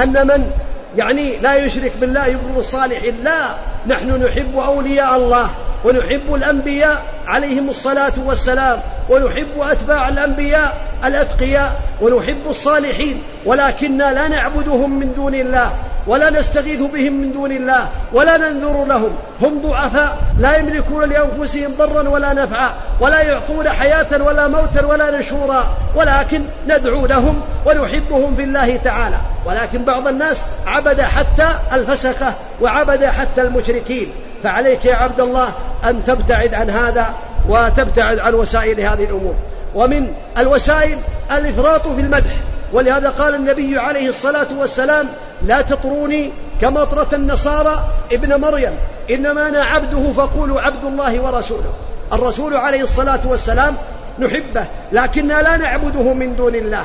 أن 0.02 0.26
من 0.26 0.50
يعني 0.98 1.36
لا 1.36 1.54
يشرك 1.54 1.92
بالله 2.00 2.26
يبغض 2.26 2.58
الصالحين 2.58 3.14
لا. 3.24 3.48
نحن 3.86 4.22
نحب 4.24 4.58
أولياء 4.58 5.16
الله. 5.16 5.50
ونحب 5.84 6.34
الأنبياء 6.34 7.02
عليهم 7.26 7.70
الصلاة 7.70 8.12
والسلام 8.26 8.78
ونحب 9.10 9.60
أتباع 9.60 10.08
الأنبياء 10.08 10.76
الأتقياء 11.04 11.80
ونحب 12.00 12.40
الصالحين 12.50 13.22
ولكننا 13.44 14.12
لا 14.12 14.28
نعبدهم 14.28 14.98
من 14.98 15.12
دون 15.16 15.34
الله 15.34 15.70
ولا 16.06 16.30
نستغيث 16.30 16.80
بهم 16.80 17.12
من 17.12 17.32
دون 17.32 17.52
الله 17.52 17.88
ولا 18.12 18.36
ننذر 18.36 18.84
لهم 18.84 19.10
هم 19.42 19.62
ضعفاء 19.62 20.18
لا 20.38 20.56
يملكون 20.56 21.08
لأنفسهم 21.08 21.74
ضرا 21.78 22.08
ولا 22.08 22.32
نفعا 22.32 22.70
ولا 23.00 23.20
يعطون 23.20 23.68
حياة 23.68 24.22
ولا 24.22 24.48
موتا 24.48 24.86
ولا 24.86 25.20
نشورا 25.20 25.66
ولكن 25.94 26.42
ندعو 26.68 27.06
لهم 27.06 27.40
ونحبهم 27.66 28.36
في 28.36 28.42
الله 28.42 28.76
تعالى. 28.76 29.16
ولكن 29.46 29.84
بعض 29.84 30.08
الناس 30.08 30.44
عبد 30.66 31.00
حتى 31.00 31.48
الفسقة 31.72 32.34
وعبد 32.60 33.04
حتى 33.04 33.42
المشركين. 33.42 34.12
فعليك 34.42 34.84
يا 34.84 34.94
عبد 34.94 35.20
الله 35.20 35.48
أن 35.84 36.02
تبتعد 36.06 36.54
عن 36.54 36.70
هذا 36.70 37.06
وتبتعد 37.48 38.18
عن 38.18 38.34
وسائل 38.34 38.80
هذه 38.80 39.04
الأمور. 39.04 39.34
ومن 39.74 40.12
الوسائل 40.38 40.98
الإفراط 41.32 41.88
في 41.88 42.00
المدح 42.00 42.30
ولهذا 42.72 43.08
قال 43.08 43.34
النبي 43.34 43.78
عليه 43.78 44.08
الصلاة 44.08 44.46
والسلام 44.58 45.08
لا 45.46 45.62
تطروني 45.62 46.30
كما 46.60 46.82
اطرت 46.82 47.14
النصارى 47.14 47.84
ابن 48.12 48.40
مريم 48.40 48.72
إنما 49.10 49.48
أنا 49.48 49.64
عبده 49.64 50.12
فقولوا 50.12 50.60
عبد 50.60 50.84
الله 50.84 51.20
ورسوله. 51.20 51.72
الرسول 52.12 52.56
عليه 52.56 52.82
الصلاة 52.82 53.20
والسلام 53.24 53.74
نحبه 54.18 54.64
لكننا 54.92 55.42
لا 55.42 55.56
نعبده 55.56 56.12
من 56.12 56.36
دون 56.36 56.54
الله. 56.54 56.84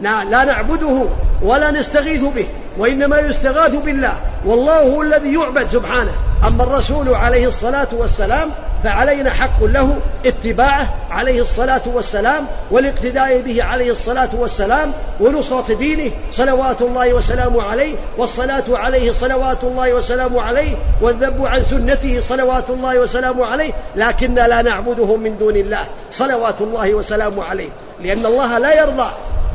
لا 0.00 0.44
نعبده 0.44 1.04
ولا 1.42 1.70
نستغيث 1.70 2.20
به 2.20 2.46
وإنما 2.78 3.18
يستغاث 3.20 3.74
بالله. 3.74 4.14
والله 4.46 4.80
هو 4.80 5.02
الذي 5.02 5.34
يعبد 5.34 5.66
سبحانه. 5.72 6.12
أما 6.48 6.62
الرسول 6.62 7.14
عليه 7.14 7.48
الصلاة 7.48 7.88
والسلام 7.92 8.50
فعلينا 8.84 9.30
حق 9.30 9.64
له 9.64 9.96
اتباعه 10.26 10.88
عليه 11.10 11.40
الصلاة 11.40 11.80
والسلام 11.86 12.46
والاقتداء 12.70 13.40
به 13.40 13.64
عليه 13.64 13.90
الصلاة 13.90 14.28
والسلام 14.32 14.92
ونصرة 15.20 15.74
دينه 15.74 16.10
صلوات 16.32 16.82
الله 16.82 17.14
وسلامه 17.14 17.62
عليه 17.62 17.94
والصلاة 18.18 18.64
عليه 18.68 19.12
صلوات 19.12 19.58
الله 19.62 19.94
وسلامه 19.94 20.42
عليه 20.42 20.76
والذب 21.00 21.46
عن 21.46 21.64
سنته 21.70 22.20
صلوات 22.20 22.70
الله 22.70 22.98
وسلامه 22.98 23.46
عليه. 23.46 23.72
لكننا 23.96 24.48
لا 24.48 24.62
نعبده 24.62 25.16
من 25.16 25.38
دون 25.38 25.56
الله 25.56 25.84
صلوات 26.12 26.60
الله 26.60 26.94
وسلامه 26.94 27.44
عليه. 27.44 27.68
لأن 28.02 28.26
الله 28.26 28.58
لا 28.58 28.82
يرضى 28.82 29.08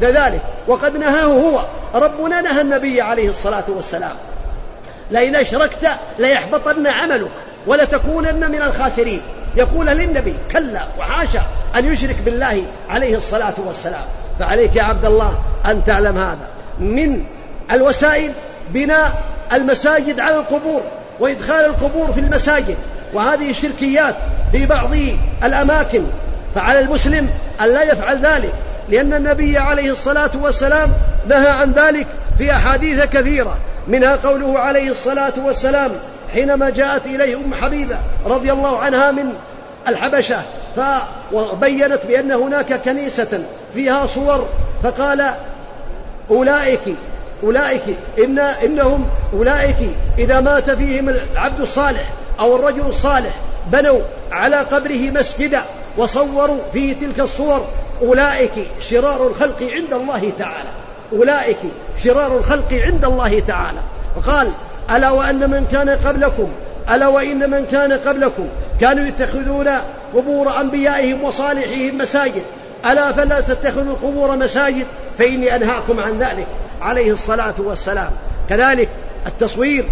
ذلك. 0.07 0.41
وقد 0.67 0.97
نهاه 0.97 1.25
هو. 1.25 1.59
ربنا 1.95 2.41
نهى 2.41 2.61
النبي 2.61 3.01
عليه 3.01 3.29
الصلاة 3.29 3.63
والسلام. 3.67 4.15
لئن 5.11 5.35
أشركت 5.35 5.89
ليحبطن 6.19 6.87
عملك 6.87 7.31
ولتكونن 7.67 8.51
من 8.51 8.61
الخاسرين. 8.61 9.21
يقول 9.55 9.87
للنبي 9.87 10.35
كلا 10.51 10.81
وحاشا 10.99 11.41
أن 11.75 11.93
يشرك 11.93 12.15
بالله 12.25 12.63
عليه 12.89 13.17
الصلاة 13.17 13.53
والسلام. 13.57 14.03
فعليك 14.39 14.75
يا 14.75 14.83
عبد 14.83 15.05
الله 15.05 15.33
أن 15.65 15.81
تعلم 15.85 16.17
هذا. 16.17 16.47
من 16.79 17.25
الوسائل 17.71 18.31
بناء 18.69 19.11
المساجد 19.53 20.19
على 20.19 20.35
القبور 20.35 20.81
وإدخال 21.19 21.65
القبور 21.65 22.13
في 22.13 22.19
المساجد. 22.19 22.77
وهذه 23.13 23.51
شركيات 23.51 24.15
في 24.51 24.65
بعض 24.65 24.89
الأماكن. 25.43 26.03
فعلى 26.55 26.79
المسلم 26.79 27.29
أن 27.61 27.65
لا 27.65 27.83
يفعل 27.83 28.25
ذلك. 28.25 28.53
لأن 28.89 29.13
النبي 29.13 29.57
عليه 29.57 29.91
الصلاة 29.91 30.31
والسلام 30.41 30.89
نهى 31.27 31.47
عن 31.47 31.71
ذلك 31.71 32.07
في 32.37 32.51
أحاديث 32.51 33.05
كثيرة. 33.05 33.57
منها 33.89 34.15
قوله 34.15 34.59
عليه 34.59 34.91
الصلاة 34.91 35.33
والسلام 35.45 35.91
حينما 36.33 36.69
جاءت 36.69 37.05
إليه 37.05 37.35
أم 37.35 37.53
حبيبة 37.53 37.97
رضي 38.25 38.51
الله 38.51 38.77
عنها 38.77 39.11
من 39.11 39.33
الحبشة 39.87 40.41
فبينت 40.75 41.99
بأن 42.07 42.31
هناك 42.31 42.73
كنيسة 42.73 43.43
فيها 43.73 44.07
صور 44.07 44.47
فقال 44.83 45.33
أولئك 46.31 46.95
أولئك 47.43 47.81
إن 48.23 48.39
إنهم 48.39 49.07
أولئك 49.33 49.75
إذا 50.17 50.39
مات 50.39 50.71
فيهم 50.71 51.09
العبد 51.09 51.59
الصالح 51.59 52.09
أو 52.39 52.55
الرجل 52.55 52.85
الصالح 52.89 53.35
بنوا 53.71 53.99
على 54.31 54.55
قبره 54.55 55.09
مسجدا 55.11 55.61
وصوروا 55.97 56.59
فيه 56.73 56.93
تلك 56.93 57.19
الصور 57.19 57.65
أولئك 58.01 58.51
شرار 58.89 59.27
الخلق 59.27 59.69
عند 59.73 59.93
الله 59.93 60.31
تعالى. 60.39 60.69
أولئك 61.13 61.57
شرار 62.03 62.37
الخلق 62.37 62.73
عند 62.73 63.05
الله 63.05 63.39
تعالى. 63.39 63.79
وقال 64.17 64.51
ألا 64.95 65.09
وأن 65.09 65.49
من 65.49 65.67
كان 65.71 65.89
قبلكم 65.89 66.49
ألا 66.91 67.07
وإن 67.07 67.49
من 67.49 67.65
كان 67.71 67.93
قبلكم 67.93 68.47
كانوا 68.81 69.05
يتخذون 69.05 69.67
قبور 70.15 70.61
أنبيائهم 70.61 71.23
وصالحهم 71.23 71.97
مساجد. 71.97 72.43
ألا 72.91 73.11
فلا 73.11 73.41
تتخذوا 73.41 73.93
القبور 73.93 74.35
مساجد 74.35 74.85
فإني 75.17 75.55
أنهاكم 75.55 75.99
عن 75.99 76.19
ذلك. 76.19 76.47
عليه 76.81 77.11
الصلاة 77.13 77.55
والسلام. 77.57 78.11
كذلك 78.49 78.89
التصوير 79.27 79.85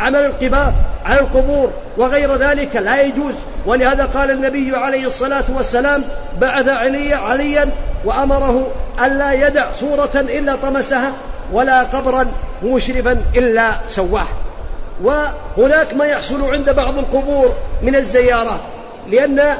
وعمل 0.00 0.20
القباب 0.20 0.72
على 1.04 1.20
القبور 1.20 1.70
وغير 1.96 2.36
ذلك 2.36 2.76
لا 2.76 3.02
يجوز. 3.02 3.34
ولهذا 3.66 4.04
قال 4.04 4.30
النبي 4.30 4.76
عليه 4.76 5.06
الصلاة 5.06 5.44
والسلام 5.48 6.04
بعث 6.40 6.68
علي 6.68 7.14
عليا 7.14 7.70
وأمره 8.04 8.66
ألا 9.04 9.32
يدع 9.32 9.66
صورة 9.80 10.10
إلا 10.14 10.56
طمسها 10.62 11.12
ولا 11.52 11.82
قبرا 11.82 12.26
مشرفا 12.64 13.22
إلا 13.36 13.72
سواه 13.88 14.26
وهناك 15.02 15.94
ما 15.94 16.04
يحصل 16.04 16.52
عند 16.52 16.70
بعض 16.70 16.98
القبور 16.98 17.54
من 17.82 17.96
الزيارات 17.96 18.60
لأن 19.10 19.56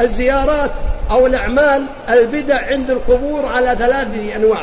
الزيارات 0.00 0.70
أو 1.10 1.26
الأعمال 1.26 1.84
البدع 2.08 2.66
عند 2.66 2.90
القبور 2.90 3.46
على 3.46 3.76
ثلاثة 3.78 4.36
أنواع. 4.36 4.62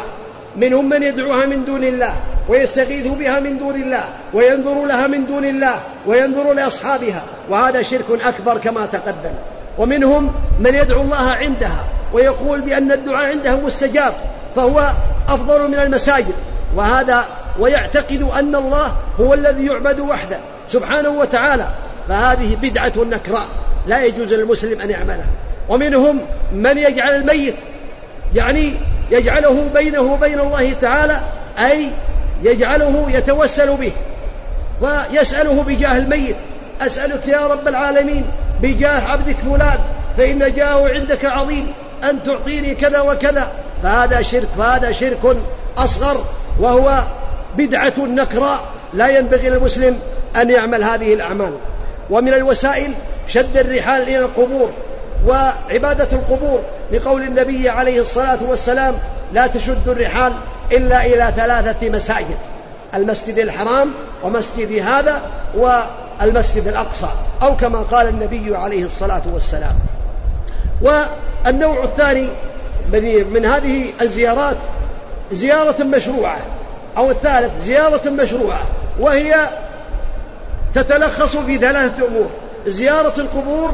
منهم 0.56 0.90
من 0.90 1.04
يدعوها 1.04 1.46
من 1.46 1.66
دون 1.66 1.84
الله 1.84 2.14
ويستغيث 2.50 3.08
بها 3.08 3.40
من 3.40 3.58
دون 3.58 3.76
الله 3.76 4.04
وينظر 4.34 4.86
لها 4.86 5.08
من 5.08 5.26
دون 5.26 5.46
الله 5.46 5.80
وينظر 6.06 6.54
لأصحابها 6.54 7.22
وهذا 7.50 7.84
شرك 7.84 8.06
أكبر 8.26 8.58
كما 8.58 8.86
تقدم. 8.86 9.34
ومنهم 9.78 10.34
من 10.60 10.76
يدعو 10.76 11.02
الله 11.02 11.32
عندها 11.32 11.84
ويقول 12.14 12.62
بأن 12.62 12.92
الدعاء 12.92 13.26
عنده 13.26 13.56
مستجاب 13.56 14.14
فهو 14.56 14.92
أفضل 15.28 15.68
من 15.68 15.76
المساجد. 15.76 16.34
وهذا 16.76 17.26
ويعتقد 17.60 18.22
أن 18.22 18.56
الله 18.56 18.96
هو 19.20 19.34
الذي 19.34 19.66
يعبد 19.66 20.00
وحده 20.00 20.38
سبحانه 20.70 21.10
وتعالى. 21.10 21.68
فهذه 22.08 22.58
بدعة 22.62 22.94
نكراء 22.98 23.46
لا 23.88 24.06
يجوز 24.06 24.34
للمسلم 24.34 24.82
أن 24.82 24.90
يعملها. 24.90 25.26
ومنهم 25.70 26.20
من 26.54 26.78
يجعل 26.78 27.16
الميت 27.16 27.56
يعني 28.36 28.74
يجعله 29.12 29.70
بينه 29.74 30.02
وبين 30.02 30.40
الله 30.40 30.74
تعالى 30.82 31.20
أي 31.60 31.88
يجعله 32.44 33.08
يتوسل 33.10 33.78
به 33.78 33.92
ويسأله 34.82 35.64
بجاه 35.68 35.98
الميت. 35.98 36.36
أسألك 36.82 37.28
يا 37.28 37.48
رب 37.48 37.68
العالمين 37.68 38.26
بجاه 38.62 39.12
عبدك 39.12 39.36
فلان 39.36 39.80
فإن 40.18 40.54
جاهه 40.54 40.94
عندك 40.94 41.26
عظيم 41.26 41.74
أن 42.10 42.24
تعطيني 42.24 42.76
كذا 42.76 43.00
وكذا. 43.00 43.48
فهذا 43.84 44.22
شرك 44.22 44.48
فهذا 44.58 44.92
شرك 44.92 45.38
أصغر 45.78 46.24
وهو 46.60 47.04
بدعة 47.58 47.94
نكراء. 48.00 48.60
لا 48.94 49.18
ينبغي 49.18 49.50
للمسلم 49.50 50.00
أن 50.36 50.50
يعمل 50.50 50.84
هذه 50.84 51.14
الأعمال. 51.14 51.54
ومن 52.10 52.34
الوسائل 52.34 52.92
شد 53.28 53.58
الرحال 53.58 54.02
إلى 54.02 54.20
القبور 54.20 54.72
وعبادة 55.28 56.08
القبور. 56.12 56.62
لقول 56.92 57.22
النبي 57.22 57.70
عليه 57.70 58.02
الصلاة 58.02 58.40
والسلام 58.48 58.94
لا 59.34 59.48
تشد 59.48 59.88
الرحال 59.88 60.34
إلا 60.72 61.06
إلى 61.06 61.34
ثلاثة 61.36 61.90
مساجد 61.90 62.38
المسجد 62.96 63.38
الحرام 63.38 63.92
ومسجد 64.24 64.72
هذا 64.72 65.22
والمسجد 65.56 66.68
الأقصى 66.68 67.10
أو 67.42 67.56
كما 67.56 67.80
قال 67.80 68.08
النبي 68.08 68.56
عليه 68.56 68.86
الصلاة 68.86 69.22
والسلام. 69.34 69.76
والنوع 70.82 71.84
الثاني 71.84 72.28
من 73.32 73.46
هذه 73.46 73.86
الزيارات 74.02 74.58
زيارة 75.32 75.84
مشروعة 75.84 76.38
أو 76.98 77.12
الثالث 77.12 77.64
زيارة 77.64 78.10
مشروعة 78.10 78.62
وهي 79.00 79.36
تتلخص 80.76 81.38
في 81.38 81.58
ثلاثة 81.58 82.08
أمور 82.08 82.30
زيارة 82.68 83.14
القبور 83.18 83.74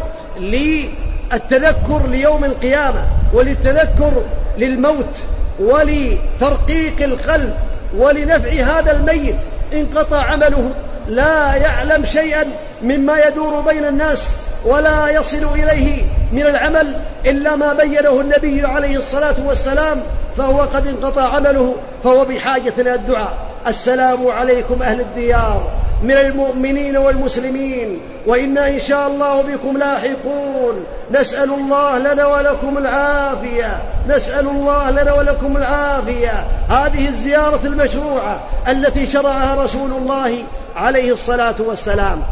للتذكر 1.34 2.08
ليوم 2.08 2.46
القيامة 2.46 3.04
وللتذكر 3.34 4.12
للموت 4.58 5.16
ولترقيق 5.60 7.02
القلب 7.02 7.54
ولنفع 7.98 8.50
هذا 8.50 8.92
الميت. 8.92 9.36
انقطع 9.74 10.22
عمله. 10.22 10.72
لا 11.08 11.56
يعلم 11.56 12.06
شيئا 12.06 12.46
مما 12.82 13.20
يدور 13.20 13.62
بين 13.62 13.86
الناس 13.86 14.28
ولا 14.66 15.10
يصل 15.10 15.48
إليه 15.56 16.04
من 16.32 16.42
العمل 16.42 16.96
إلا 17.26 17.56
ما 17.56 17.74
بينه 17.74 18.22
النبي 18.22 18.66
عليه 18.66 18.98
الصلاة 18.98 19.36
والسلام. 19.46 19.98
فهو 20.38 20.62
قد 20.62 20.88
انقطع 20.88 21.36
عمله 21.36 21.76
فهو 22.04 22.26
بحاجة 22.26 22.74
إلى 22.78 22.94
الدعاء. 22.94 23.38
السلام 23.68 24.28
عليكم 24.28 24.82
أهل 24.82 25.02
الديار. 25.02 25.72
من 26.04 26.12
المؤمنين 26.12 26.98
والمسلمين 26.98 28.00
وإنا 28.26 28.70
إن 28.70 28.82
شاء 28.82 29.08
الله 29.08 29.42
بكم 29.42 29.78
لاحقون. 29.78 30.86
نسأل 31.12 31.50
الله 31.54 31.98
لنا 31.98 32.26
ولكم 32.26 32.78
العافية. 32.78 33.82
نسأل 34.10 34.48
الله 34.48 34.92
لنا 34.92 35.14
ولكم 35.14 35.58
العافية. 35.58 36.46
هذه 36.70 37.08
الزيارة 37.08 37.60
المشروعة 37.64 38.40
التي 38.68 39.10
شرعها 39.10 39.64
رسول 39.64 39.92
الله 39.92 40.38
عليه 40.76 41.14
الصلاة 41.14 41.56
والسلام. 41.60 42.24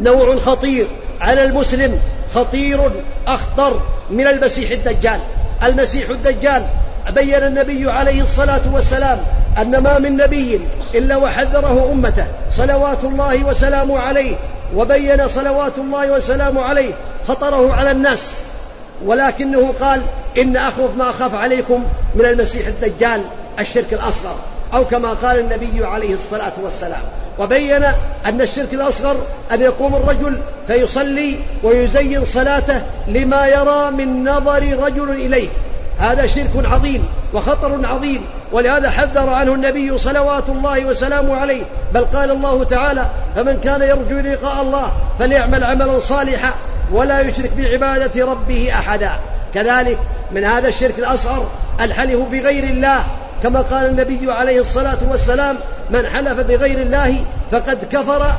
نوع 0.00 0.38
خطير 0.38 0.86
على 1.20 1.44
المسلم 1.44 2.00
خطير 2.34 2.90
أخطر 3.26 3.80
من 4.10 4.26
المسيح 4.26 4.70
الدجال. 4.70 5.20
المسيح 5.62 6.10
الدجال 6.10 6.62
بين 7.14 7.34
النبي 7.34 7.90
عليه 7.90 8.22
الصلاة 8.22 8.60
والسلام 8.72 9.18
أن 9.58 9.78
ما 9.78 9.98
من 9.98 10.16
نبي 10.16 10.60
إلا 10.94 11.16
وحذره 11.16 11.90
أمته 11.92 12.24
صلوات 12.52 13.04
الله 13.04 13.44
وسلامه 13.44 13.98
عليه 13.98 14.34
وبين 14.76 15.28
صلوات 15.28 15.72
الله 15.78 16.12
وسلامه 16.12 16.62
عليه 16.62 16.92
خطره 17.28 17.72
على 17.72 17.90
الناس. 17.90 18.20
ولكنه 19.04 19.74
قال 19.80 20.02
إن 20.38 20.56
أخوف 20.56 20.90
ما 20.98 21.10
أخاف 21.10 21.34
عليكم 21.34 21.84
من 22.14 22.24
المسيح 22.24 22.66
الدجال 22.66 23.20
الشرك 23.58 23.92
الأصغر 23.92 24.34
أو 24.74 24.84
كما 24.84 25.08
قال 25.08 25.38
النبي 25.38 25.84
عليه 25.84 26.14
الصلاة 26.14 26.52
والسلام. 26.62 27.02
وبين 27.38 27.82
أن 28.26 28.40
الشرك 28.40 28.68
الأصغر 28.72 29.16
أن 29.52 29.60
يقوم 29.60 29.94
الرجل 29.94 30.40
فيصلي 30.66 31.36
ويزين 31.62 32.24
صلاته 32.24 32.80
لما 33.08 33.46
يرى 33.46 33.90
من 33.90 34.28
نظر 34.28 34.62
رجل 34.84 35.10
إليه. 35.10 35.48
هذا 35.98 36.26
شرك 36.26 36.50
عظيم 36.54 37.08
وخطر 37.34 37.86
عظيم 37.86 38.22
ولهذا 38.52 38.90
حذر 38.90 39.30
عنه 39.30 39.54
النبي 39.54 39.98
صلوات 39.98 40.48
الله 40.48 40.84
وسلامه 40.84 41.36
عليه. 41.36 41.62
بل 41.94 42.04
قال 42.04 42.30
الله 42.30 42.64
تعالى 42.64 43.06
فمن 43.36 43.60
كان 43.64 43.82
يرجو 43.82 44.20
لقاء 44.30 44.62
الله 44.62 44.92
فليعمل 45.18 45.64
عملا 45.64 46.00
صالحا 46.00 46.50
ولا 46.92 47.20
يشرك 47.20 47.50
بعبادة 47.56 48.26
ربه 48.26 48.72
أحدا. 48.72 49.10
كذلك 49.54 49.98
من 50.32 50.44
هذا 50.44 50.68
الشرك 50.68 50.98
الأصغر 50.98 51.46
الحلف 51.80 52.20
بغير 52.32 52.64
الله. 52.64 53.04
كما 53.42 53.60
قال 53.60 53.86
النبي 53.86 54.32
عليه 54.32 54.60
الصلاة 54.60 54.98
والسلام 55.10 55.56
من 55.90 56.06
حلف 56.06 56.40
بغير 56.40 56.78
الله 56.78 57.24
فقد 57.52 57.78
كفر 57.92 58.32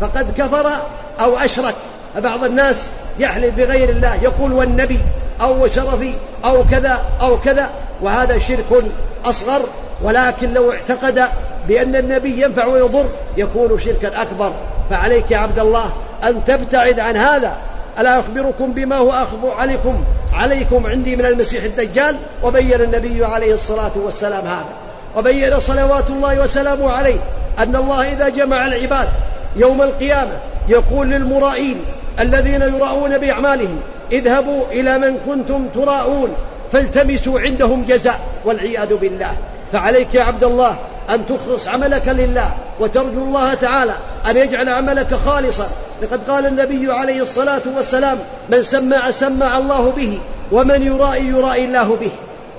فقد 0.00 0.26
كفر 0.38 0.72
أو 1.20 1.36
أشرك. 1.36 1.74
بعض 2.18 2.44
الناس 2.44 2.76
يحلف 3.18 3.54
بغير 3.54 3.88
الله 3.88 4.14
يقول 4.22 4.52
والنبي 4.52 5.00
أو 5.40 5.68
شرفي 5.68 6.14
أو 6.44 6.64
كذا 6.70 6.98
أو 7.20 7.38
كذا 7.38 7.70
وهذا 8.02 8.38
شرك 8.38 8.84
أصغر 9.24 9.60
ولكن 10.02 10.54
لو 10.54 10.72
اعتقد 10.72 11.22
بأن 11.68 11.96
النبي 11.96 12.42
ينفع 12.42 12.66
ويضر 12.66 13.06
يكون 13.36 13.80
شركا 13.84 14.22
أكبر. 14.22 14.52
فعليك 14.90 15.30
يا 15.30 15.38
عبد 15.38 15.58
الله 15.58 15.90
أن 16.24 16.44
تبتعد 16.46 17.00
عن 17.00 17.16
هذا. 17.16 17.56
ألا 17.98 18.20
أخبركم 18.20 18.72
بما 18.72 18.96
هو 18.96 19.12
أخبر 19.12 19.54
عليكم؟ 19.58 20.04
عليكم 20.32 20.86
عندي 20.86 21.16
من 21.16 21.26
المسيح 21.26 21.64
الدجال 21.64 22.16
وبين 22.42 22.80
النبي 22.80 23.24
عليه 23.24 23.54
الصلاة 23.54 23.92
والسلام 23.96 24.46
هذا. 24.46 24.74
وبين 25.16 25.60
صلوات 25.60 26.10
الله 26.10 26.40
وسلامه 26.40 26.92
عليه 26.92 27.18
أن 27.58 27.76
الله 27.76 28.12
إذا 28.12 28.28
جمع 28.28 28.66
العباد 28.66 29.08
يوم 29.56 29.82
القيامة 29.82 30.32
يقول 30.68 31.10
للمرائين 31.10 31.84
الذين 32.20 32.62
يراؤون 32.62 33.18
بأعمالهم 33.18 33.80
اذهبوا 34.12 34.64
إلى 34.72 34.98
من 34.98 35.18
كنتم 35.26 35.68
تراءون 35.74 36.36
فالتمسوا 36.72 37.40
عندهم 37.40 37.84
جزاء 37.88 38.20
والعياذ 38.44 38.96
بالله. 38.96 39.32
فعليك 39.72 40.14
يا 40.14 40.22
عبد 40.22 40.44
الله 40.44 40.76
أن 41.10 41.24
تخلص 41.26 41.68
عملك 41.68 42.08
لله 42.08 42.50
وترجو 42.80 43.24
الله 43.24 43.54
تعالى 43.54 43.94
أن 44.30 44.36
يجعل 44.36 44.68
عملك 44.68 45.14
خالصا. 45.26 45.68
لقد 46.02 46.20
قال 46.30 46.46
النبي 46.46 46.92
عليه 46.92 47.22
الصلاة 47.22 47.62
والسلام 47.76 48.18
من 48.48 48.62
سمع 48.62 49.10
سمع 49.10 49.58
الله 49.58 49.92
به 49.96 50.18
ومن 50.52 50.82
يرائي 50.82 51.26
يرائي 51.26 51.64
الله 51.64 51.96
به. 52.00 52.10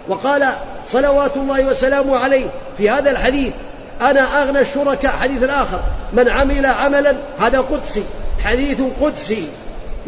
وقال 0.08 0.48
صلوات 0.88 1.38
الله 1.38 1.66
وسلامه 1.66 2.18
عليه 2.18 2.46
في 2.78 2.90
هذا 2.90 3.12
الحديث 3.12 3.54
أنا 4.02 4.44
أغنى 4.44 4.60
الشركاء. 4.60 5.12
حديث 5.12 5.44
آخر 5.44 5.80
من 6.14 6.30
عمل 6.30 6.66
عملا 6.66 7.14
هذا 7.40 7.60
قدسي. 7.60 8.04
حديث 8.44 8.82
قدسي. 9.02 9.44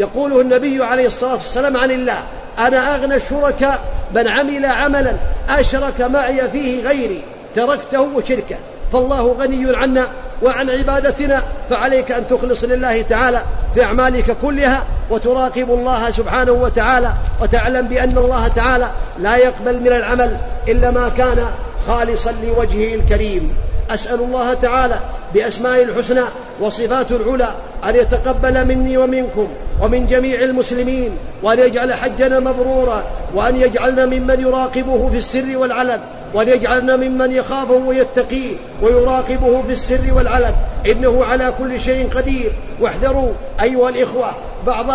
يقوله 0.01 0.41
النبي 0.41 0.83
عليه 0.83 1.07
الصلاة 1.07 1.33
والسلام 1.33 1.77
عن 1.77 1.91
الله 1.91 2.17
أنا 2.59 2.95
أغنى 2.95 3.15
الشركاء 3.15 3.79
من 4.15 4.27
عمل 4.27 4.65
عملا 4.65 5.13
أشرك 5.49 6.01
معي 6.01 6.49
فيه 6.49 6.87
غيري 6.87 7.21
تركته 7.55 8.01
وشركه 8.01 8.55
فالله 8.93 9.35
غني 9.39 9.75
عنا. 9.75 10.07
وعن 10.43 10.69
عبادتنا 10.69 11.41
فعليك 11.69 12.11
أن 12.11 12.27
تخلص 12.27 12.63
لله 12.63 13.01
تعالى 13.01 13.41
في 13.73 13.83
أعمالك 13.83 14.37
كلها 14.41 14.83
وتراقب 15.09 15.71
الله 15.71 16.11
سبحانه 16.11 16.51
وتعالى 16.51 17.11
وتعلم 17.41 17.87
بأن 17.87 18.17
الله 18.17 18.47
تعالى 18.47 18.87
لا 19.19 19.35
يقبل 19.35 19.79
من 19.79 19.87
العمل 19.87 20.37
إلا 20.67 20.91
ما 20.91 21.11
كان 21.17 21.45
خالصا 21.87 22.31
لوجهه 22.31 22.95
الكريم. 22.95 23.53
أسأل 23.89 24.19
الله 24.19 24.53
تعالى 24.53 24.95
بأسماء 25.33 25.83
الحسنى 25.83 26.21
وصفات 26.61 27.11
العلى 27.11 27.49
أن 27.89 27.95
يتقبل 27.95 28.65
مني 28.65 28.97
ومنكم 28.97 29.47
ومن 29.81 30.07
جميع 30.07 30.41
المسلمين 30.41 31.17
وأن 31.43 31.59
يجعل 31.59 31.93
حجنا 31.93 32.39
مبرورا 32.39 33.03
وأن 33.35 33.55
يجعلنا 33.55 34.05
ممن 34.05 34.41
يراقبه 34.41 35.09
في 35.09 35.17
السر 35.17 35.57
والعلن. 35.57 35.99
وأن 36.33 36.49
يجعلنا 36.49 36.95
ممن 36.95 37.31
يخافه 37.31 37.73
ويتقيه 37.73 38.55
ويراقبه 38.81 39.61
في 39.67 39.73
السر 39.73 40.13
والعلن. 40.13 40.53
إنه 40.85 41.25
على 41.25 41.53
كل 41.59 41.81
شيء 41.81 42.09
قدير. 42.15 42.51
واحذروا 42.79 43.33
أيها 43.61 43.89
الإخوة 43.89 44.31
بعض 44.67 44.85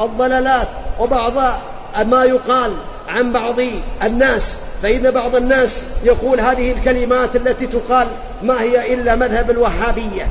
الضلالات 0.00 0.68
وبعض 1.00 1.32
ما 2.06 2.24
يقال 2.24 2.72
عن 3.08 3.32
بعض 3.32 3.56
الناس. 4.02 4.52
فإن 4.82 5.10
بعض 5.10 5.36
الناس 5.36 5.82
يقول 6.04 6.40
هذه 6.40 6.72
الكلمات 6.72 7.36
التي 7.36 7.66
تقال 7.66 8.06
ما 8.42 8.62
هي 8.62 8.94
إلا 8.94 9.16
مذهب 9.16 9.50
الوهابية. 9.50 10.26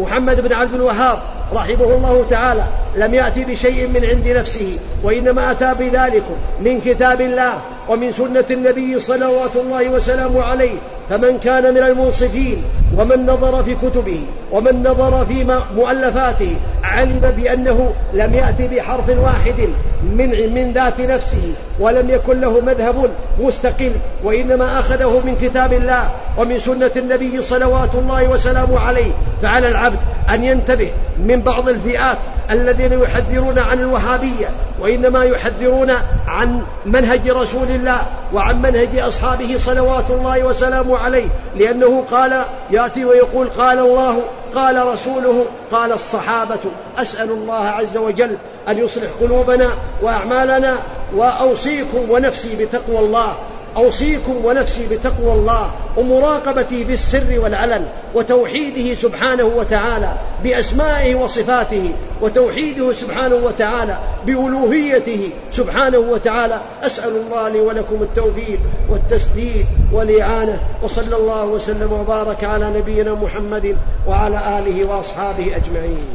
محمد 0.00 0.40
بن 0.40 0.52
عبد 0.52 0.74
الوهاب 0.74 1.18
رحمه 1.54 1.94
الله 1.94 2.24
تعالى 2.30 2.64
لم 2.96 3.14
يأتي 3.14 3.44
بشيء 3.44 3.88
من 3.88 4.04
عند 4.04 4.28
نفسه 4.28 4.78
وإنما 5.02 5.50
أتى 5.50 5.74
بذلك 5.78 6.24
من 6.60 6.80
كتاب 6.80 7.20
الله 7.20 7.52
ومن 7.88 8.12
سنة 8.12 8.44
النبي 8.50 9.00
صلوات 9.00 9.56
الله 9.56 9.88
وسلامه 9.88 10.42
عليه. 10.42 10.74
فمن 11.10 11.38
كان 11.38 11.74
من 11.74 11.82
المنصفين 11.82 12.62
ومن 12.96 13.26
نظر 13.26 13.62
في 13.62 13.74
كتبه 13.74 14.20
ومن 14.52 14.82
نظر 14.82 15.26
في 15.26 15.58
مؤلفاته 15.76 16.56
علم 16.84 17.34
بأنه 17.36 17.92
لم 18.14 18.34
يأتي 18.34 18.76
بحرف 18.76 19.08
واحد 19.08 19.68
من 20.16 20.54
من 20.54 20.72
ذات 20.72 21.00
نفسه 21.00 21.54
ولم 21.80 22.10
يكن 22.10 22.40
له 22.40 22.60
مذهب 22.60 23.10
مستقل 23.40 23.92
وإنما 24.24 24.80
أخذه 24.80 25.22
من 25.24 25.36
كتاب 25.42 25.72
الله 25.72 26.10
ومن 26.38 26.58
سنة 26.58 26.90
النبي 26.96 27.42
صلوات 27.42 27.94
الله 27.94 28.28
وسلامه 28.28 28.80
عليه. 28.80 29.12
فعلى 29.42 29.68
العبد 29.68 29.98
أن 30.30 30.44
ينتبه 30.44 30.90
من 31.18 31.40
بعض 31.40 31.68
الفئات 31.68 32.16
الذين 32.50 33.00
يحذرون 33.02 33.58
عن 33.58 33.78
الوهابية 33.78 34.48
وإنما 34.80 35.24
يحذرون 35.24 35.90
عن 36.26 36.62
منهج 36.86 37.30
رسول 37.30 37.68
الله 37.68 37.98
وعن 38.34 38.62
منهج 38.62 38.98
أصحابه 38.98 39.56
صلوات 39.58 40.10
الله 40.10 40.44
وسلامه 40.44 40.98
عليه. 40.98 41.26
لأنه 41.56 42.04
قال 42.10 42.42
يأتي 42.70 43.04
ويقول 43.04 43.48
قال 43.48 43.78
الله 43.78 44.20
قال 44.54 44.86
رسوله 44.86 45.44
قال 45.72 45.92
الصحابة 45.92 46.60
أسأل 46.98 47.30
الله 47.30 47.64
عز 47.68 47.96
وجل 47.96 48.36
أن 48.68 48.78
يصلح 48.78 49.08
قلوبنا 49.20 49.68
وأعمالنا 50.02 50.76
وأوصيكم 51.14 52.10
ونفسي 52.10 52.64
بتقوى 52.64 52.98
الله. 52.98 53.34
أوصيكم 53.76 54.44
ونفسي 54.44 54.86
بتقوى 54.90 55.32
الله 55.32 55.70
ومراقبته 55.96 56.84
بالسر 56.88 57.38
والعلن 57.38 57.86
وتوحيده 58.14 58.94
سبحانه 58.94 59.44
وتعالى 59.44 60.12
بأسمائه 60.44 61.14
وصفاته 61.14 61.92
وتوحيده 62.20 62.92
سبحانه 62.92 63.34
وتعالى 63.34 63.98
بألوهيته 64.26 65.30
سبحانه 65.52 65.98
وتعالى. 65.98 66.60
أسأل 66.82 67.16
الله 67.16 67.48
لي 67.48 67.60
ولكم 67.60 68.02
التوفيق 68.02 68.60
والتسديد 68.90 69.66
والإعانة 69.92 70.58
وصلى 70.82 71.16
الله 71.16 71.44
وسلم 71.44 71.92
وبارك 71.92 72.44
على 72.44 72.70
نبينا 72.78 73.14
محمد 73.14 73.76
وعلى 74.08 74.58
آله 74.58 74.84
وأصحابه 74.84 75.56
أجمعين. 75.56 76.06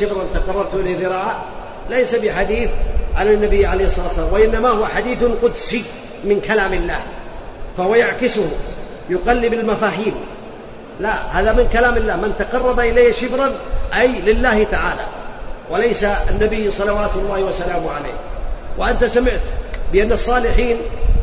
شبرا 0.00 0.24
تقربت 0.34 0.74
إليه 0.74 1.06
ذراعا 1.06 1.34
ليس 1.90 2.14
بحديث 2.14 2.70
عن 3.16 3.26
النبي 3.26 3.66
عليه 3.66 3.86
الصلاة 3.86 4.06
والسلام 4.06 4.32
وإنما 4.32 4.68
هو 4.68 4.86
حديث 4.86 5.24
قدسي 5.42 5.84
من 6.24 6.40
كلام 6.40 6.72
الله 6.72 6.98
فهو 7.76 7.94
يعكسه 7.94 8.46
يقلب 9.10 9.54
المفاهيم. 9.54 10.14
لا 11.00 11.14
هذا 11.32 11.52
من 11.52 11.68
كلام 11.72 11.96
الله 11.96 12.16
من 12.16 12.34
تقرب 12.38 12.80
إلي 12.80 13.12
شبرا 13.12 13.50
أي 14.00 14.06
لله 14.06 14.64
تعالى 14.64 15.02
وليس 15.70 16.04
النبي 16.04 16.70
صلوات 16.70 17.10
الله 17.16 17.42
وسلامه 17.44 17.90
عليه. 17.90 18.14
وأنت 18.78 19.04
سمعت 19.04 19.40
بأن 19.92 20.12
الصالحين 20.12 20.76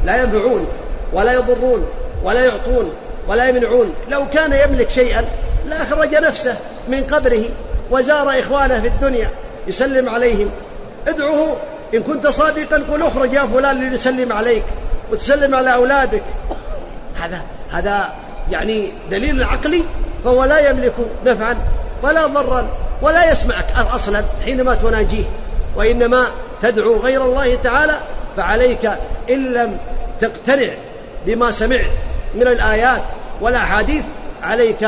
لا 0.06 0.22
ينفعون 0.22 0.68
ولا 1.14 1.34
يضرون 1.34 1.88
ولا 2.24 2.46
يعطون 2.46 2.94
ولا 3.28 3.50
يمنعون 3.50 3.94
لو 4.10 4.24
كان 4.34 4.54
يملك 4.54 4.90
شيئا 4.92 5.26
لأخرج 5.66 6.16
نفسه 6.16 6.56
من 6.88 7.04
قبره. 7.12 7.44
وزار 7.92 8.30
إخوانه 8.30 8.80
في 8.82 8.88
الدنيا 8.88 9.30
يسلم 9.68 10.10
عليهم. 10.10 10.50
ادعه 11.08 11.56
إن 11.94 12.04
كنت 12.04 12.28
صادقا 12.28 12.84
قل 12.92 13.02
أخرج 13.02 13.34
يا 13.34 13.46
فلان 13.54 13.80
لنسلم 13.82 14.34
عليك 14.34 14.64
وتسلم 15.12 15.56
على 15.56 15.74
أولادك. 15.74 16.24
هذا 17.22 17.42
هذا 17.72 18.10
يعني 18.52 18.90
دليل 19.12 19.44
عقلي 19.44 19.84
فهو 20.24 20.44
لا 20.44 20.70
يملك 20.70 20.94
نفعا 21.26 21.58
ولا 22.04 22.28
ضرا 22.28 22.68
ولا 23.02 23.32
يسمعك 23.32 23.66
أصلا 23.96 24.24
حينما 24.46 24.76
تناجيه. 24.76 25.26
وإنما 25.76 26.28
تدعو 26.62 26.98
غير 26.98 27.26
الله 27.26 27.56
تعالى 27.64 27.98
فعليك 28.38 28.92
إن 29.30 29.54
لم 29.54 29.78
تقتنع 30.22 30.70
بما 31.26 31.52
سمعت 31.52 31.92
من 32.36 32.48
الآيات 32.48 33.02
والأحاديث 33.42 34.04
عليك 34.44 34.84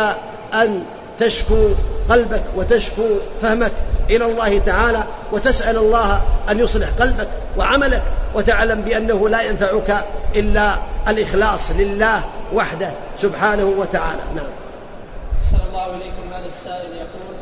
أن 0.53 0.83
تشكو 1.19 1.69
قلبك 2.09 2.43
وتشكو 2.55 3.03
فهمك 3.41 3.71
إلى 4.09 4.25
الله 4.25 4.59
تعالى 4.59 5.03
وتسأل 5.31 5.77
الله 5.77 6.21
أن 6.49 6.59
يصلح 6.59 6.89
قلبك 6.99 7.27
وعملك 7.57 8.03
وتعلم 8.35 8.81
بأنه 8.81 9.29
لا 9.29 9.41
ينفعك 9.41 10.05
إلا 10.35 10.75
الإخلاص 11.07 11.71
لله 11.71 12.23
وحده 12.53 12.91
سبحانه 13.19 13.65
وتعالى. 13.65 14.21
نعم. 14.35 14.45
صلى 15.51 15.61
الله 15.69 15.85
إليكم. 15.85 16.19
هذا 16.39 16.47
السائل 16.55 16.91
يقول 17.03 17.35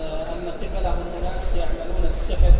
آه، 0.00 0.32
أن 0.32 0.44
قبلهم 0.60 1.04
أناس 1.18 1.46
يعملون 1.60 2.04
السحر 2.14 2.54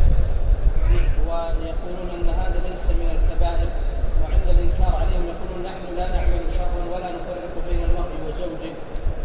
ويقولون 1.28 2.08
أن 2.16 2.28
هذا 2.28 2.58
ليس 2.68 2.86
من 3.00 3.08
الكبائر 3.16 3.68
وعند 4.20 4.46
الإنكار 4.54 4.92
عليهم 5.00 5.24
يقولون 5.32 5.60
نحن 5.68 5.96
لا 5.96 6.06
نعمل 6.16 6.42
شرا 6.56 6.82
ولا 6.92 7.08
نفرق 7.16 7.54
بين 7.68 7.84
المرء 7.88 8.12
وزوجه 8.24 8.74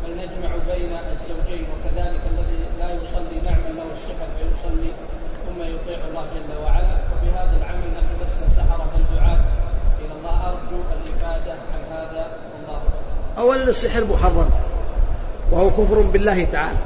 بل 0.02 0.12
نجمع 0.22 0.52
بين 0.72 0.92
الزوجين 1.16 1.66
وكذلك 1.72 2.24
الذي 2.34 2.60
لا 2.80 2.90
يصلي 3.00 3.38
نعمل 3.46 3.74
له 3.78 3.88
السحر 3.98 4.30
فيصلي 4.38 4.92
ثم 5.46 5.60
يطيع 5.74 6.00
الله 6.20 6.32
جل 6.36 6.64
وعلا. 6.64 6.96
وبهذا 7.12 7.58
العمل 7.58 7.88
نحن 7.96 8.12
لسنا 8.16 8.56
سحرة 8.58 8.92
الدعاة 8.96 9.40
إلى 10.00 10.14
الله 10.20 10.48
أرجو 10.48 10.82
الإفادة 10.96 11.52
عن 11.52 11.98
هذا. 11.98 12.28
والله 12.54 12.82
أولا 13.38 13.64
السحر 13.64 14.04
محرم 14.04 14.50
وهو 15.52 15.70
كفر 15.70 16.00
بالله 16.00 16.44
تعالى. 16.44 16.78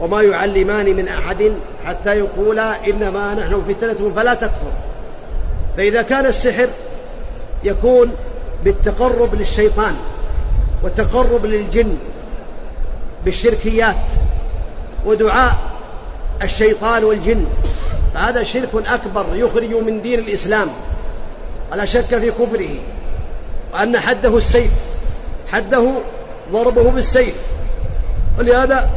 وما 0.00 0.22
يعلمان 0.22 0.96
من 0.96 1.08
أحد 1.08 1.52
حتى 1.86 2.18
يقولا 2.18 2.86
إنما 2.86 3.34
نحن 3.34 3.62
فتنة 3.68 4.12
فلا 4.16 4.34
تكفر. 4.34 4.72
فإذا 5.76 6.02
كان 6.02 6.26
السحر 6.26 6.68
يكون 7.64 8.12
بالتقرب 8.64 9.34
للشيطان 9.34 9.94
والتقرب 10.82 11.46
للجن 11.46 11.96
بالشركيات 13.24 13.96
ودعاء 15.06 15.54
الشيطان 16.42 17.04
والجن. 17.04 17.46
فهذا 18.14 18.44
شرك 18.44 18.68
أكبر 18.74 19.26
يخرج 19.32 19.74
من 19.74 20.02
دين 20.02 20.18
الإسلام. 20.18 20.68
ولا 21.72 21.84
شك 21.84 22.18
في 22.18 22.30
كفره. 22.30 22.70
وأن 23.74 23.98
حده 23.98 24.36
السيف. 24.36 24.70
حده 25.52 25.92
ضربه 26.52 26.90
بالسيف. 26.90 27.34
ولهذا 28.38 28.90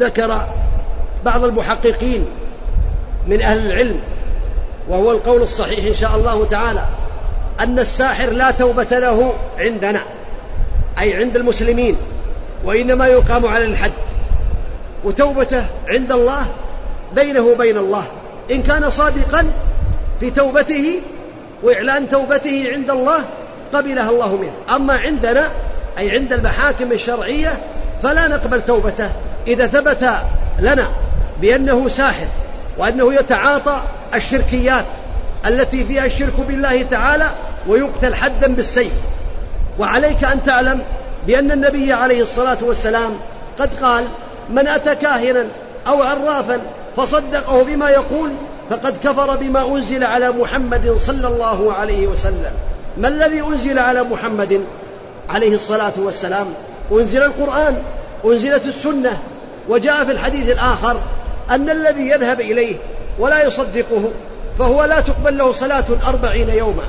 ذكر 0.00 0.46
بعض 1.24 1.44
المحققين 1.44 2.26
من 3.26 3.42
أهل 3.42 3.66
العلم. 3.66 4.00
وهو 4.88 5.12
القول 5.12 5.42
الصحيح 5.42 5.84
إن 5.84 5.94
شاء 5.94 6.16
الله 6.16 6.44
تعالى. 6.44 6.84
أن 7.60 7.78
الساحر 7.78 8.30
لا 8.30 8.50
توبة 8.50 8.98
له 8.98 9.32
عندنا. 9.58 10.00
أي 10.98 11.14
عند 11.14 11.36
المسلمين. 11.36 11.96
وإنما 12.64 13.06
يقام 13.06 13.46
على 13.46 13.64
الحد. 13.64 13.92
وتوبته 15.04 15.64
عند 15.88 16.12
الله 16.12 16.46
بينه 17.14 17.40
وبين 17.40 17.76
الله. 17.76 18.04
إن 18.50 18.62
كان 18.62 18.90
صادقا 18.90 19.46
في 20.20 20.30
توبته 20.30 21.00
وإعلان 21.62 22.10
توبته 22.10 22.70
عند 22.72 22.90
الله 22.90 23.18
قبلها 23.74 24.10
الله 24.10 24.36
منه. 24.36 24.76
أما 24.76 24.94
عندنا 24.94 25.48
أي 25.98 26.10
عند 26.10 26.32
المحاكم 26.32 26.92
الشرعية 26.92 27.58
فلا 28.02 28.28
نقبل 28.28 28.62
توبته. 28.62 29.10
إذا 29.46 29.66
ثبت 29.66 30.10
لنا 30.60 30.88
بأنه 31.40 31.88
ساحر 31.88 32.26
وأنه 32.78 33.14
يتعاطى 33.14 33.80
الشركيات 34.14 34.84
التي 35.46 35.84
فيها 35.84 36.06
الشرك 36.06 36.40
بالله 36.48 36.82
تعالى 36.82 37.30
ويقتل 37.66 38.14
حدا 38.14 38.46
بالسيف. 38.46 38.92
وعليك 39.78 40.24
أن 40.24 40.40
تعلم 40.46 40.80
بأن 41.26 41.52
النبي 41.52 41.92
عليه 41.92 42.22
الصلاة 42.22 42.58
والسلام 42.62 43.10
قد 43.58 43.70
قال 43.82 44.04
من 44.50 44.68
أتى 44.68 44.94
كاهنا 44.94 45.46
أو 45.86 46.02
عرافا 46.02 46.60
فصدقه 46.96 47.64
بما 47.64 47.90
يقول 47.90 48.30
فقد 48.70 48.94
كفر 49.04 49.36
بما 49.36 49.68
أنزل 49.68 50.04
على 50.04 50.30
محمد 50.30 50.96
صلى 50.96 51.28
الله 51.28 51.72
عليه 51.72 52.06
وسلم. 52.06 52.52
ما 52.98 53.08
الذي 53.08 53.40
أنزل 53.40 53.78
على 53.78 54.02
محمد 54.02 54.60
عليه 55.30 55.54
الصلاة 55.54 55.92
والسلام؟ 55.96 56.46
أنزل 56.92 57.22
القرآن 57.22 57.82
أنزلت 58.24 58.66
السنة 58.66 59.18
وجاء 59.68 60.04
في 60.04 60.12
الحديث 60.12 60.50
الآخر 60.50 60.96
أن 61.50 61.70
الذي 61.70 62.08
يذهب 62.08 62.40
إليه 62.40 62.76
ولا 63.18 63.46
يصدقه 63.46 64.10
فهو 64.58 64.84
لا 64.84 65.00
تقبل 65.00 65.38
له 65.38 65.52
صلاة 65.52 65.84
أربعين 66.08 66.48
يوما. 66.48 66.84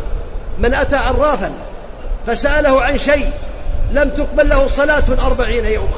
من 0.59 0.73
أتى 0.73 0.95
عرافا 0.95 1.51
فسأله 2.27 2.81
عن 2.81 2.99
شيء 2.99 3.29
لم 3.91 4.09
تقبل 4.09 4.49
له 4.49 4.67
صلاة 4.67 5.03
أربعين 5.27 5.65
يوما. 5.65 5.97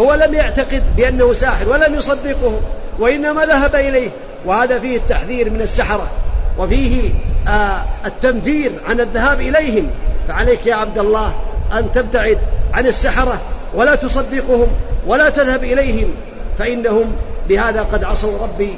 هو 0.00 0.14
لم 0.14 0.34
يعتقد 0.34 0.82
بأنه 0.96 1.32
ساحر 1.32 1.68
ولم 1.68 1.94
يصدقه 1.94 2.60
وإنما 2.98 3.46
ذهب 3.46 3.74
إليه. 3.74 4.10
وهذا 4.44 4.78
فيه 4.78 4.96
التحذير 4.96 5.50
من 5.50 5.60
السحرة 5.60 6.06
وفيه 6.58 7.10
آه 7.48 7.82
التنفير 8.06 8.72
عن 8.88 9.00
الذهاب 9.00 9.40
إليهم. 9.40 9.90
فعليك 10.28 10.66
يا 10.66 10.74
عبد 10.74 10.98
الله 10.98 11.32
أن 11.72 11.92
تبتعد 11.94 12.38
عن 12.74 12.86
السحرة 12.86 13.40
ولا 13.74 13.94
تصدقهم 13.94 14.68
ولا 15.06 15.30
تذهب 15.30 15.64
إليهم. 15.64 16.14
فإنهم 16.58 17.16
بهذا 17.48 17.82
قد 17.82 18.04
عصوا 18.04 18.42
ربي 18.42 18.74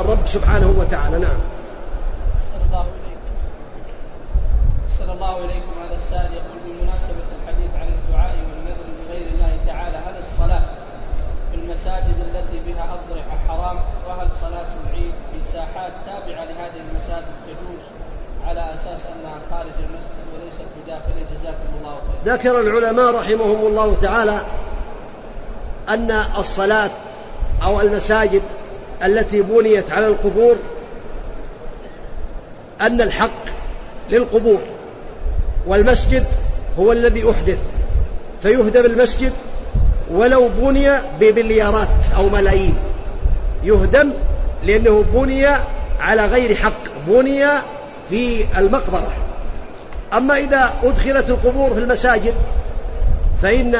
الرب 0.00 0.28
سبحانه 0.28 0.74
وتعالى. 0.78 1.18
نعم. 1.18 1.38
إليكم 4.98 5.12
الله 5.12 5.36
إليكم 5.44 5.72
هذا 5.84 5.96
السائل 5.96 6.32
يقول 6.32 6.58
بمناسبة 6.66 7.26
الحديث 7.38 7.70
عن 7.80 7.88
الدعاء 7.88 8.34
والنذر 8.36 8.86
لغير 9.00 9.26
الله 9.34 9.52
تعالى 9.66 9.96
هل 9.96 10.14
الصلاة 10.24 10.64
في 11.50 11.56
المساجد 11.76 12.16
التي 12.34 12.72
بها 12.72 12.84
أضرحة 12.84 13.38
حرام 13.48 13.76
وهل 14.08 14.28
صلاة 14.40 14.66
العيد 14.84 15.12
في 15.32 15.52
ساحات 15.52 15.92
تابعة 16.06 16.44
لهذه 16.44 16.80
المساجد 16.90 17.26
تجوز 17.46 17.80
على 18.44 18.60
أساس 18.60 19.00
أنها 19.06 19.38
خارج 19.50 19.72
المسجد 19.78 20.26
وليست 20.34 20.70
بداخله 20.82 21.26
جزاكم 21.38 21.78
الله 21.78 21.98
خيرا. 22.24 22.36
ذكر 22.36 22.60
العلماء 22.60 23.14
رحمهم 23.14 23.66
الله 23.66 23.96
تعالى 24.02 24.40
أن 25.88 26.10
الصلاة 26.38 26.90
أو 27.62 27.80
المساجد 27.80 28.42
التي 29.04 29.42
بنيت 29.42 29.92
على 29.92 30.06
القبور 30.06 30.56
أن 32.80 33.00
الحق 33.00 33.44
للقبور 34.10 34.60
والمسجد 35.66 36.24
هو 36.78 36.92
الذي 36.92 37.30
أحدث 37.30 37.58
فيهدم 38.42 38.86
المسجد 38.86 39.32
ولو 40.10 40.48
بني 40.48 40.90
بمليارات 41.20 41.88
أو 42.16 42.28
ملايين. 42.28 42.74
يهدم 43.64 44.10
لأنه 44.64 45.04
بني 45.14 45.46
على 46.00 46.26
غير 46.26 46.54
حق 46.54 46.72
بني 47.08 47.46
في 48.10 48.44
المقبرة. 48.58 49.12
أما 50.12 50.38
إذا 50.38 50.72
أدخلت 50.84 51.30
القبور 51.30 51.74
في 51.74 51.78
المساجد 51.80 52.34
فإن 53.42 53.76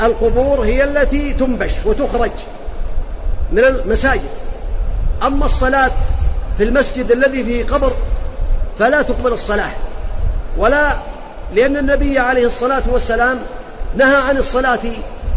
القبور 0.00 0.60
هي 0.60 0.84
التي 0.84 1.32
تنبش 1.32 1.70
وتخرج 1.84 2.30
من 3.52 3.58
المساجد. 3.58 4.30
أما 5.22 5.46
الصلاة 5.46 5.90
في 6.58 6.64
المسجد 6.64 7.12
الذي 7.12 7.44
فيه 7.44 7.64
قبر 7.64 7.92
فلا 8.78 9.02
تقبل 9.02 9.32
الصلاة. 9.32 9.70
ولا 10.58 10.92
لأن 11.54 11.76
النبي 11.76 12.18
عليه 12.18 12.46
الصلاة 12.46 12.82
والسلام 12.92 13.38
نهى 13.96 14.16
عن 14.16 14.36
الصلاة 14.36 14.78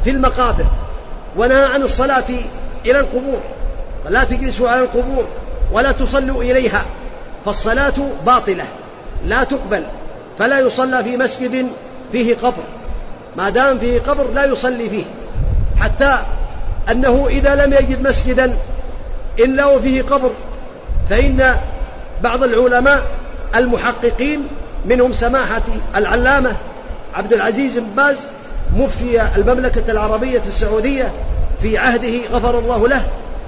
في 0.04 0.10
المقابر 0.10 0.66
ونهى 1.38 1.66
عن 1.66 1.82
الصلاة 1.84 2.24
إلى 2.86 3.00
القبور 3.00 3.40
فلا 4.06 4.24
تجلسوا 4.24 4.70
على 4.70 4.82
القبور 4.82 5.26
ولا 5.72 5.92
تصلوا 5.92 6.44
إليها 6.44 6.86
فالصلاة 7.46 7.94
باطلة 8.26 8.66
لا 9.26 9.44
تقبل 9.44 9.84
فلا 10.40 10.60
يصلى 10.60 11.04
في 11.04 11.18
مسجد 11.18 11.68
فيه 12.12 12.36
قبر 12.36 12.64
ما 13.38 13.50
دام 13.50 13.80
فيه 13.80 14.00
قبر 14.00 14.28
لا 14.36 14.46
يصلي 14.46 14.90
فيه 14.90 15.04
حتى 15.82 16.18
أنه 16.92 17.26
إذا 17.30 17.56
لم 17.56 17.74
يجد 17.74 18.08
مسجدا 18.08 18.54
إلا 19.40 19.66
وفيه 19.66 20.02
قبر 20.02 20.30
فإن 21.10 21.56
بعض 22.22 22.44
العلماء 22.44 23.02
المحققين 23.56 24.48
منهم 24.86 25.14
سماحة 25.14 25.62
العلامة 25.96 26.56
عبد 27.16 27.34
العزيز 27.34 27.80
بن 27.80 27.88
باز 27.98 28.18
مفتي 28.78 29.22
المملكة 29.22 29.92
العربية 29.92 30.42
السعودية 30.48 31.12
في 31.62 31.78
عهده 31.78 32.28
غفر 32.32 32.60
الله 32.60 32.88
له 32.88 33.04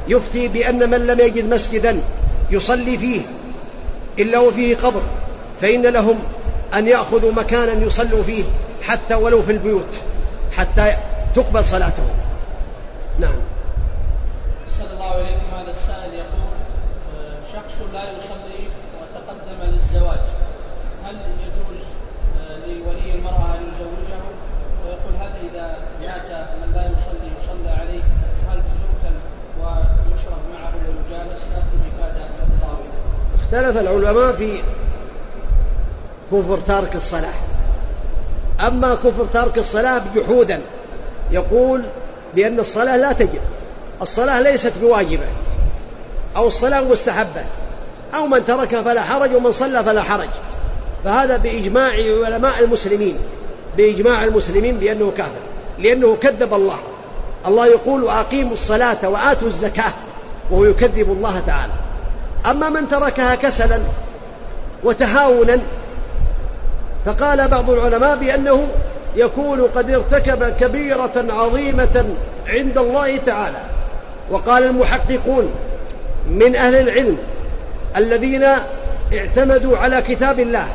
يفتي 0.07 0.47
بأن 0.47 0.89
من 0.89 1.07
لم 1.07 1.19
يجد 1.19 1.53
مسجدا 1.53 1.99
يصلي 2.51 2.97
فيه 2.97 3.21
إلا 4.19 4.39
وفيه 4.39 4.75
قبر 4.75 5.01
فإن 5.61 5.81
لهم 5.81 6.19
أن 6.73 6.87
يأخذوا 6.87 7.31
مكانا 7.31 7.85
يصلوا 7.85 8.23
فيه 8.23 8.43
حتى 8.83 9.15
ولو 9.15 9.41
في 9.41 9.51
البيوت 9.51 10.01
حتى 10.57 10.95
تقبل 11.35 11.65
صلاتهم. 11.65 12.09
نعم. 13.19 13.35
الله 15.05 15.05
عليكم 15.05 15.49
هذا 15.57 15.71
السائل 15.71 16.13
يقول 16.13 16.51
آه، 17.15 17.37
شخص 17.53 17.75
لا 17.93 18.03
يصلي 18.03 18.63
وتقدم 18.97 19.59
للزواج 19.63 20.25
هل 21.05 21.15
يجوز 21.45 21.83
آه، 22.39 22.57
لولي 22.67 23.15
المرأة 23.15 23.55
أن 23.55 23.61
يزوجه 23.73 24.21
ويقول 24.83 25.15
هل 25.21 25.31
إذا 25.49 25.77
مات 26.01 26.47
من 26.61 26.73
لا 26.75 26.81
يصلي 26.81 27.29
يصلى 27.39 27.69
عليه 27.69 28.03
هل 28.49 28.57
يؤكل 28.57 29.15
ويشرب 29.59 30.41
معه 30.53 30.73
ويجالس 30.87 31.41
يأخذ 31.53 31.79
إفادة 31.89 32.25
صلى 32.39 32.53
الله 32.55 32.75
عليه 32.77 32.89
وسلم 32.89 33.44
اختلف 33.55 33.77
العلماء 33.77 34.31
في 34.31 34.57
كفر 36.31 36.59
تارك 36.67 36.95
الصلاة. 36.95 37.33
أما 38.67 38.95
كفر 38.95 39.25
تارك 39.33 39.57
الصلاة 39.57 40.01
جحودا 40.15 40.61
يقول 41.31 41.81
بأن 42.35 42.59
الصلاة 42.59 42.97
لا 42.97 43.13
تجب. 43.13 43.41
الصلاة 44.01 44.41
ليست 44.41 44.73
بواجبة 44.81 45.25
أو 46.35 46.47
الصلاة 46.47 46.81
مستحبة. 46.81 47.43
أو 48.15 48.27
من 48.27 48.45
تركها 48.45 48.81
فلا 48.81 49.01
حرج 49.01 49.35
ومن 49.35 49.51
صلى 49.51 49.83
فلا 49.83 50.01
حرج. 50.01 50.29
فهذا 51.03 51.37
بإجماع 51.37 51.91
علماء 52.25 52.63
المسلمين 52.63 53.17
بإجماع 53.77 54.23
المسلمين 54.23 54.77
بأنه 54.77 55.11
كافر. 55.17 55.41
لأنه 55.79 56.17
كذب 56.21 56.53
الله. 56.53 56.77
الله 57.47 57.67
يقول 57.67 58.03
وأقيموا 58.03 58.53
الصلاة 58.53 59.09
وآتوا 59.09 59.47
الزكاة 59.47 59.93
وهو 60.51 60.65
يكذب 60.65 61.11
الله 61.11 61.41
تعالى. 61.47 61.73
أما 62.45 62.69
من 62.69 62.89
تركها 62.89 63.35
كسلا 63.35 63.79
وتهاونا 64.83 65.59
فقال 67.05 67.47
بعض 67.47 67.69
العلماء 67.69 68.15
بأنه 68.15 68.67
يكون 69.15 69.61
قد 69.61 69.91
ارتكب 69.91 70.53
كبيرة 70.59 71.25
عظيمة 71.29 72.05
عند 72.47 72.77
الله 72.77 73.17
تعالى. 73.17 73.57
وقال 74.31 74.63
المحققون 74.63 75.51
من 76.29 76.55
أهل 76.55 76.75
العلم 76.75 77.17
الذين 77.97 78.45
اعتمدوا 79.13 79.77
على 79.77 80.01
كتاب 80.01 80.39
الله 80.39 80.65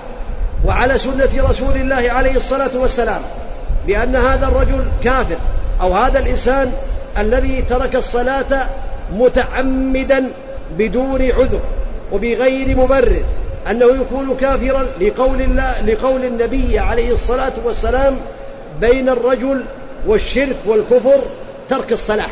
وعلى 0.65 0.99
سنة 0.99 1.51
رسول 1.51 1.75
الله 1.75 2.11
عليه 2.13 2.37
الصلاة 2.37 2.71
والسلام 2.75 3.21
بأن 3.87 4.17
هذا 4.17 4.49
الرجل 4.49 4.85
كافر 5.05 5.37
أو 5.81 5.95
هذا 5.95 6.19
الإنسان 6.19 6.73
الذي 7.19 7.63
ترك 7.63 7.97
الصلاة 7.97 8.67
متعمدا 9.13 10.25
بدون 10.79 11.23
عذر 11.23 11.61
وبغير 12.13 12.77
مبرر 12.77 13.23
أنه 13.71 13.87
يكون 13.87 14.37
كافرا 14.41 14.87
لقول 15.01 15.41
الله 15.41 15.81
لقول 15.87 16.25
النبي 16.25 16.79
عليه 16.79 17.13
الصلاة 17.13 17.53
والسلام 17.65 18.17
بين 18.81 19.09
الرجل 19.09 19.65
والشرك 20.07 20.57
والكفر 20.67 21.21
ترك 21.71 21.93
الصلاة 21.93 22.29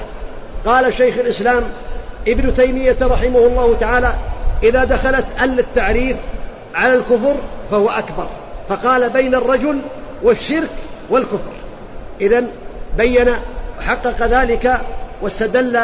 قال 0.67 0.95
شيخ 0.95 1.19
الإسلام 1.19 1.63
ابن 2.29 2.55
تيمية 2.55 2.97
رحمه 3.03 3.39
الله 3.39 3.77
تعالى 3.81 4.13
إذا 4.63 4.85
دخلت 4.85 5.25
أل 5.43 5.59
التعريف 5.59 6.17
على 6.75 6.95
الكفر 6.95 7.35
فهو 7.71 7.91
أكبر. 7.91 8.29
فقال 8.69 9.11
بين 9.11 9.35
الرجل 9.35 9.79
والشرك 10.23 10.69
والكفر. 11.11 11.53
إذا 12.21 12.45
بين 12.97 13.35
وحقق 13.79 14.27
ذلك 14.27 14.81
واستدل 15.23 15.81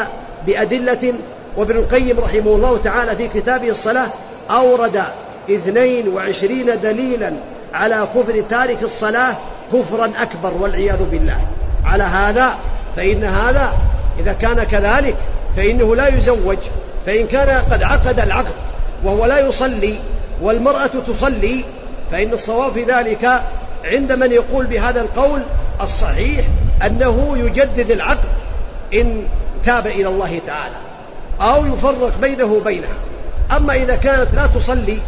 بأدلة 0.47 1.13
وابن 1.57 1.77
القيم 1.77 2.21
رحمه 2.21 2.55
الله 2.55 2.79
تعالى 2.85 3.17
في 3.17 3.41
كتابه 3.41 3.71
الصلاة 3.71 4.09
أورد 4.51 5.03
اثنين 5.51 6.09
وعشرين 6.09 6.81
دليلا 6.83 7.33
على 7.75 8.09
كفر 8.15 8.45
تارك 8.51 8.83
الصلاة 8.83 9.35
كفرا 9.73 10.13
أكبر 10.21 10.63
والعياذ 10.63 11.05
بالله. 11.11 11.41
على 11.85 12.03
هذا 12.03 12.55
فإن 12.97 13.25
هذا 13.25 13.73
إذا 14.19 14.33
كان 14.33 14.65
كذلك 14.65 15.17
فإنه 15.57 15.97
لا 15.97 16.09
يزوج 16.09 16.59
فإن 17.07 17.27
كان 17.27 17.63
قد 17.71 17.83
عقد 17.83 18.21
العقد 18.21 18.55
وهو 19.05 19.27
لا 19.27 19.49
يصلي 19.49 19.95
والمرأة 20.43 20.87
تصلي 20.87 21.65
فإن 22.13 22.33
الصواب 22.33 22.73
في 22.73 22.85
ذلك 22.85 23.43
عند 23.85 24.13
من 24.13 24.33
يقول 24.33 24.67
بهذا 24.67 25.01
القول 25.01 25.41
الصحيح 25.81 26.45
أنه 26.87 27.37
يجدد 27.37 27.91
العقد 27.91 28.29
إن 28.95 29.23
تاب 29.65 29.87
إلى 29.87 30.09
الله 30.09 30.41
تعالى. 30.47 30.84
أو 31.41 31.67
يفرق 31.67 32.13
بينه 32.21 32.45
وبينها. 32.45 32.95
أما 33.57 33.75
إذا 33.75 33.97
كانت 33.97 34.29
لا 34.35 34.47
تصلي 34.47 34.99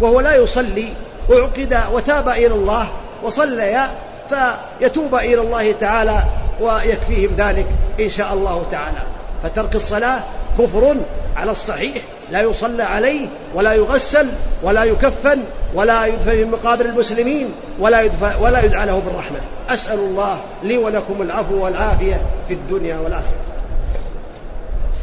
وهو 0.00 0.20
لا 0.20 0.36
يصلي 0.36 0.88
أعقد 1.32 1.78
وتاب 1.92 2.28
إلى 2.28 2.54
الله 2.54 2.86
وصليا 3.22 3.90
فيتوب 4.28 5.14
إلى 5.14 5.40
الله 5.40 5.72
تعالى 5.72 6.22
ويكفيهم 6.60 7.30
ذلك 7.38 7.66
إن 8.00 8.10
شاء 8.10 8.34
الله 8.34 8.66
تعالى. 8.72 8.98
فترك 9.42 9.74
الصلاة 9.74 10.20
كفر 10.58 10.96
على 11.36 11.50
الصحيح 11.50 12.02
لا 12.30 12.40
يصلى 12.40 12.82
عليه 12.82 13.26
ولا 13.54 13.72
يغسل 13.72 14.26
ولا 14.62 14.84
يكفن 14.84 15.40
ولا 15.74 16.06
يدفن 16.06 16.30
في 16.30 16.44
مقابر 16.44 16.84
المسلمين 16.84 17.52
ولا 17.78 18.00
يدفع 18.00 18.36
ولا 18.36 18.64
يدعى 18.64 18.86
له 18.86 19.02
بالرحمة. 19.06 19.38
أسأل 19.68 19.98
الله 19.98 20.38
لي 20.62 20.78
ولكم 20.78 21.22
العفو 21.22 21.64
والعافية 21.64 22.20
في 22.48 22.54
الدنيا 22.54 22.98
والآخرة. 22.98 23.55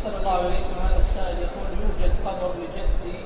صلى 0.03 0.17
الله 0.19 0.37
عليكم 0.47 0.75
هذا 0.87 1.01
السائل 1.05 1.37
يقول 1.47 1.67
يوجد 1.81 2.13
قبر 2.27 2.51
لجدي 2.61 3.17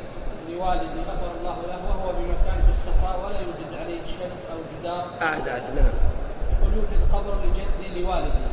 لوالدي 0.50 1.00
غفر 1.10 1.32
الله 1.40 1.58
له 1.70 1.80
وهو 1.90 2.08
بمكان 2.18 2.60
في 2.66 2.72
الصحراء 2.78 3.16
ولا 3.24 3.40
يوجد 3.46 3.72
عليه 3.82 4.02
شرف 4.18 4.42
أو 4.52 4.60
جدار. 4.72 5.06
أعد 5.22 5.48
أعد 5.48 5.66
نعم. 5.76 5.96
يقول 6.54 6.74
يوجد 6.80 7.02
قبر 7.14 7.34
لجدي 7.44 7.88
لوالدي 8.02 8.46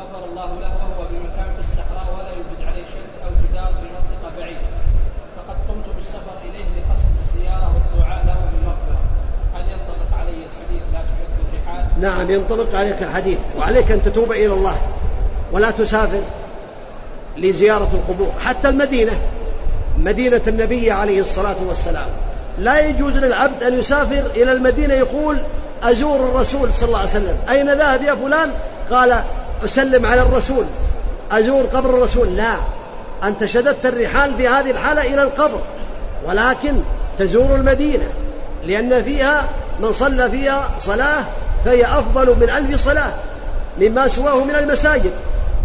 غفر 0.00 0.22
الله 0.30 0.50
له 0.64 0.72
وهو 0.82 1.00
بمكان 1.10 1.48
في 1.56 1.60
الصحراء 1.66 2.06
ولا 2.16 2.30
يوجد 2.38 2.60
عليه 2.70 2.86
شرك 2.94 3.12
أو 3.24 3.30
جدار 3.42 3.70
في 3.80 3.86
منطقة 3.96 4.28
بعيدة. 4.38 4.70
فقد 5.36 5.56
قمت 5.68 5.86
بالسفر 5.96 6.36
إليه 6.46 6.68
لقصد 6.76 7.14
الزيارة 7.24 7.68
والدعاء 7.74 8.20
له 8.26 8.38
بالمغفرة. 8.50 9.00
هل 9.54 9.64
ينطبق 9.74 10.10
علي 10.20 10.38
الحديث 10.48 10.82
لا 10.92 11.00
تشد 11.10 11.34
الرحال؟ 11.42 11.84
نعم 12.00 12.30
ينطبق 12.30 12.74
عليك 12.74 13.02
الحديث 13.02 13.40
وعليك 13.58 13.90
أن 13.92 14.02
تتوب 14.02 14.32
إلى 14.32 14.54
الله 14.54 14.76
ولا 15.52 15.70
تسافر. 15.70 16.22
لزيارة 17.38 17.90
القبور 17.94 18.32
حتى 18.44 18.68
المدينة 18.68 19.12
مدينة 19.98 20.40
النبي 20.46 20.90
عليه 20.90 21.20
الصلاة 21.20 21.56
والسلام. 21.68 22.08
لا 22.58 22.80
يجوز 22.80 23.12
للعبد 23.12 23.62
أن 23.62 23.78
يسافر 23.78 24.22
إلى 24.34 24.52
المدينة 24.52 24.94
يقول 24.94 25.38
أزور 25.82 26.16
الرسول 26.16 26.68
صلى 26.72 26.86
الله 26.86 26.98
عليه 26.98 27.10
وسلم. 27.10 27.36
أين 27.50 27.72
ذهب 27.72 28.02
يا 28.02 28.14
فلان؟ 28.14 28.50
قال 28.90 29.20
أسلم 29.64 30.06
على 30.06 30.22
الرسول. 30.22 30.64
أزور 31.32 31.64
قبر 31.64 31.90
الرسول. 31.90 32.36
لا 32.36 32.54
أنت 33.24 33.44
شددت 33.44 33.86
الرحال 33.86 34.34
في 34.36 34.48
هذه 34.48 34.70
الحالة 34.70 35.02
إلى 35.02 35.22
القبر 35.22 35.60
ولكن 36.26 36.72
تزور 37.18 37.54
المدينة 37.54 38.08
لأن 38.64 39.02
فيها 39.02 39.44
من 39.80 39.92
صلى 39.92 40.30
فيها 40.30 40.68
صلاة 40.80 41.24
فهي 41.64 41.84
أفضل 41.84 42.36
من 42.40 42.50
ألف 42.50 42.84
صلاة 42.84 43.12
مما 43.80 44.08
سواه 44.08 44.44
من 44.44 44.54
المساجد. 44.54 45.12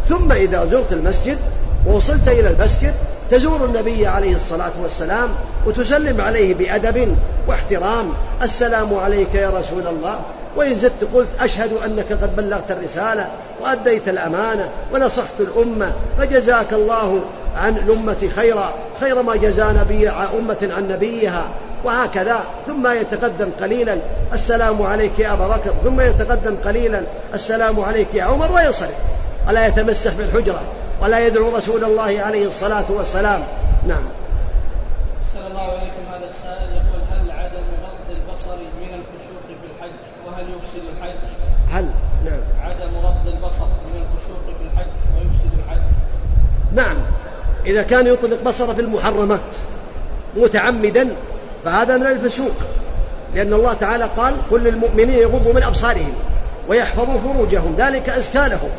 ثم 0.09 0.32
إذا 0.32 0.65
زرت 0.72 0.91
المسجد 0.93 1.38
ووصلت 1.88 2.28
إلى 2.28 2.48
المسجد 2.48 2.94
تزور 3.32 3.66
النبي 3.66 4.08
عليه 4.08 4.36
الصلاة 4.36 4.72
والسلام 4.82 5.30
وتسلم 5.66 6.22
عليه 6.22 6.54
بأدب 6.54 7.18
واحترام 7.48 8.14
السلام 8.44 8.96
عليك 8.96 9.36
يا 9.36 9.50
رسول 9.50 9.88
الله. 9.88 10.20
وإن 10.56 10.76
زدت 10.76 11.08
قلت 11.14 11.28
أشهد 11.40 11.70
أنك 11.86 12.06
قد 12.12 12.36
بلغت 12.36 12.72
الرسالة 12.72 13.28
وأديت 13.62 14.10
الأمانة 14.10 14.70
ونصحت 14.94 15.40
الأمة 15.40 15.92
فجزاك 16.18 16.74
الله 16.74 17.20
عن 17.58 17.78
الأمة 17.78 18.30
خيرا 18.36 18.74
خير 19.00 19.22
ما 19.22 19.36
جزى 19.36 19.64
نبي 19.64 20.10
أمة 20.10 20.70
عن 20.76 20.88
نبيها 20.88 21.46
وهكذا. 21.84 22.40
ثم 22.68 22.88
يتقدم 22.88 23.50
قليلا 23.62 23.98
السلام 24.34 24.82
عليك 24.82 25.20
يا 25.20 25.34
أبا 25.34 25.48
بكر. 25.48 25.74
ثم 25.84 26.02
يتقدم 26.02 26.56
قليلا 26.66 27.02
السلام 27.34 27.80
عليك 27.80 28.08
يا 28.14 28.24
عمر 28.24 28.52
وينصرف. 28.52 28.96
ولا 29.48 29.68
يتمسح 29.68 30.12
بالحجرة؟ 30.14 30.62
ولا 31.02 31.28
يدعو 31.28 31.56
رسول 31.56 31.84
الله 31.84 32.22
عليه 32.22 32.47
الصلاة 32.47 32.86
والسلام. 32.89 33.41
نعم. 33.88 34.04
صلى 35.34 35.47
الله 35.47 35.62
عليكم 35.62 36.04
هذا 36.12 36.30
السائل 36.30 36.70
يقول 36.72 37.02
هل 37.12 37.32
عدم 37.32 37.64
غض 37.86 38.10
البصر 38.10 38.56
من 38.56 38.93
الفسوق 38.99 39.43
في 39.47 39.66
الحج؟ 39.76 39.95
وهل 40.28 40.45
يفسد 40.49 40.84
الحج؟ 40.97 41.16
هل؟ 41.72 41.86
نعم. 42.26 42.39
عدم 42.62 42.97
غض 42.97 43.28
البصر 43.28 43.66
من 43.66 44.04
الفسوق 44.04 44.58
في 44.60 44.64
الحج 44.74 44.91
ويفسد 45.16 45.60
الحج؟ 45.66 45.82
نعم. 46.76 46.97
إذا 47.66 47.82
كان 47.82 48.08
يطلق 48.08 48.43
بصره 48.43 48.74
في 48.74 48.82
المحرمات 48.82 49.39
متعمدا 50.38 51.10
فهذا 51.66 51.97
من 51.97 52.08
الفسوق. 52.08 52.56
لأن 53.34 53.54
الله 53.54 53.74
تعالى 53.74 54.10
قال 54.18 54.34
كل 54.49 54.68
المؤمنين 54.68 55.20
يغضوا 55.20 55.54
من 55.54 55.64
أبصارهم 55.64 56.14
ويحفظوا 56.70 57.20
فروجهم. 57.20 57.76
ذلك 57.78 58.10
أزكى 58.10 58.47
لهم 58.47 58.70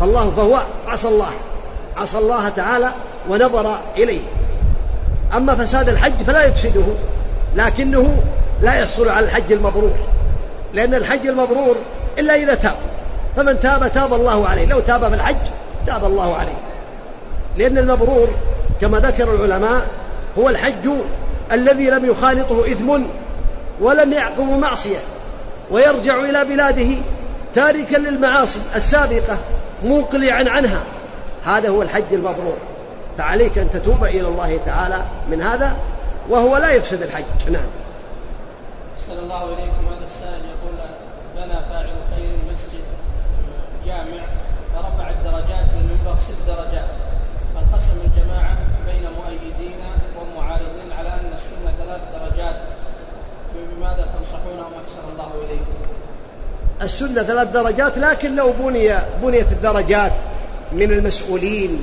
فالله 0.00 0.32
فهو 0.36 0.60
عصى 0.86 1.08
الله 1.08 1.30
عصى 1.96 2.18
الله 2.18 2.48
تعالى 2.48 2.90
ونظر 3.28 3.76
إليه. 3.96 4.20
أما 5.36 5.54
فساد 5.54 5.88
الحج 5.88 6.12
فلا 6.26 6.44
يفسده 6.44 6.84
لكنه 7.56 8.22
لا 8.62 8.74
يحصل 8.74 9.08
على 9.08 9.26
الحج 9.26 9.52
المبرور. 9.52 9.92
لأن 10.74 10.94
الحج 10.94 11.26
المبرور 11.26 11.76
إلا 12.18 12.34
إذا 12.34 12.54
تاب 12.54 12.76
فمن 13.36 13.60
تاب 13.60 13.92
تاب 13.94 14.14
الله 14.14 14.48
عليه 14.48 14.66
لو 14.66 14.80
تاب 14.80 15.08
في 15.08 15.14
الحج 15.14 15.36
تاب 15.86 16.04
الله 16.04 16.36
عليه. 16.36 16.58
لأن 17.56 17.78
المبرور 17.78 18.28
كما 18.80 18.98
ذكر 18.98 19.34
العلماء 19.34 19.86
هو 20.38 20.48
الحج 20.48 20.88
الذي 21.52 21.90
لم 21.90 22.06
يخالطه 22.06 22.72
إثم 22.72 23.02
ولم 23.80 24.12
يعقب 24.12 24.58
معصية 24.60 24.98
ويرجع 25.70 26.14
إلى 26.14 26.44
بلاده 26.44 26.94
تاركا 27.54 27.96
للمعاصي 27.96 28.60
السابقة. 28.76 29.36
مقلعا 29.84 30.44
عنها. 30.50 30.82
هذا 31.44 31.68
هو 31.68 31.82
الحج 31.82 32.12
المبرور. 32.12 32.56
فعليك 33.18 33.58
أن 33.58 33.70
تتوب 33.70 34.04
إلى 34.04 34.28
الله 34.28 34.60
تعالى 34.66 35.02
من 35.30 35.42
هذا 35.42 35.76
وهو 36.28 36.56
لا 36.56 36.70
يفسد 36.70 37.02
الحج. 37.02 37.50
نعم. 37.50 37.70
صلى 39.08 39.18
الله 39.18 39.36
عليكم. 39.36 39.82
هذا 39.90 40.06
السائل 40.06 40.42
يقول 40.54 40.76
بنى 41.36 41.58
فاعل 41.70 41.86
خير 42.16 42.32
مسجد 42.50 42.84
جامع 43.86 44.22
فرفع 44.74 45.10
الدرجات 45.10 45.66
للمنبر 45.76 46.16
ست 46.28 46.46
درجات 46.46 46.88
فانقسم 47.54 47.98
الجماعة 48.04 48.56
بين 48.86 49.08
مؤيدين 49.18 49.80
ومعارضين 50.20 50.92
على 50.98 51.08
أن 51.08 51.32
السنة 51.36 51.72
ثلاث 51.84 52.00
درجات. 52.12 52.56
فبماذا 53.54 54.08
تنصحونهم 54.14 54.72
أحسن 54.74 55.04
الله 55.12 55.30
إليكم 55.44 55.97
السنة 56.82 57.22
ثلاث 57.22 57.48
درجات 57.48 57.98
لكن 57.98 58.36
لو 58.36 58.52
بني 58.60 58.98
بنيت 59.22 59.46
الدرجات 59.52 60.12
من 60.72 60.92
المسؤولين 60.92 61.82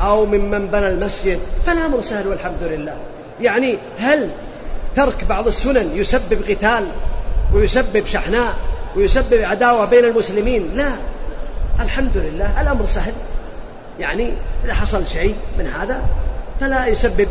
أو 0.00 0.26
ممن 0.26 0.66
بنى 0.66 0.88
المسجد 0.88 1.38
فالأمر 1.66 2.02
سهل 2.02 2.28
والحمد 2.28 2.62
لله. 2.62 2.94
يعني 3.40 3.76
هل 3.98 4.28
ترك 4.96 5.24
بعض 5.24 5.46
السنن 5.46 5.90
يسبب 5.94 6.42
قتال 6.48 6.86
ويسبب 7.54 8.06
شحناء 8.06 8.54
ويسبب 8.96 9.40
عداوة 9.42 9.84
بين 9.84 10.04
المسلمين؟ 10.04 10.70
لا. 10.74 10.90
الحمد 11.80 12.16
لله 12.16 12.60
الأمر 12.62 12.86
سهل. 12.86 13.12
يعني 14.00 14.32
إذا 14.64 14.74
حصل 14.74 15.02
شيء 15.12 15.34
من 15.58 15.66
هذا 15.66 16.00
فلا 16.60 16.86
يسبب 16.86 17.28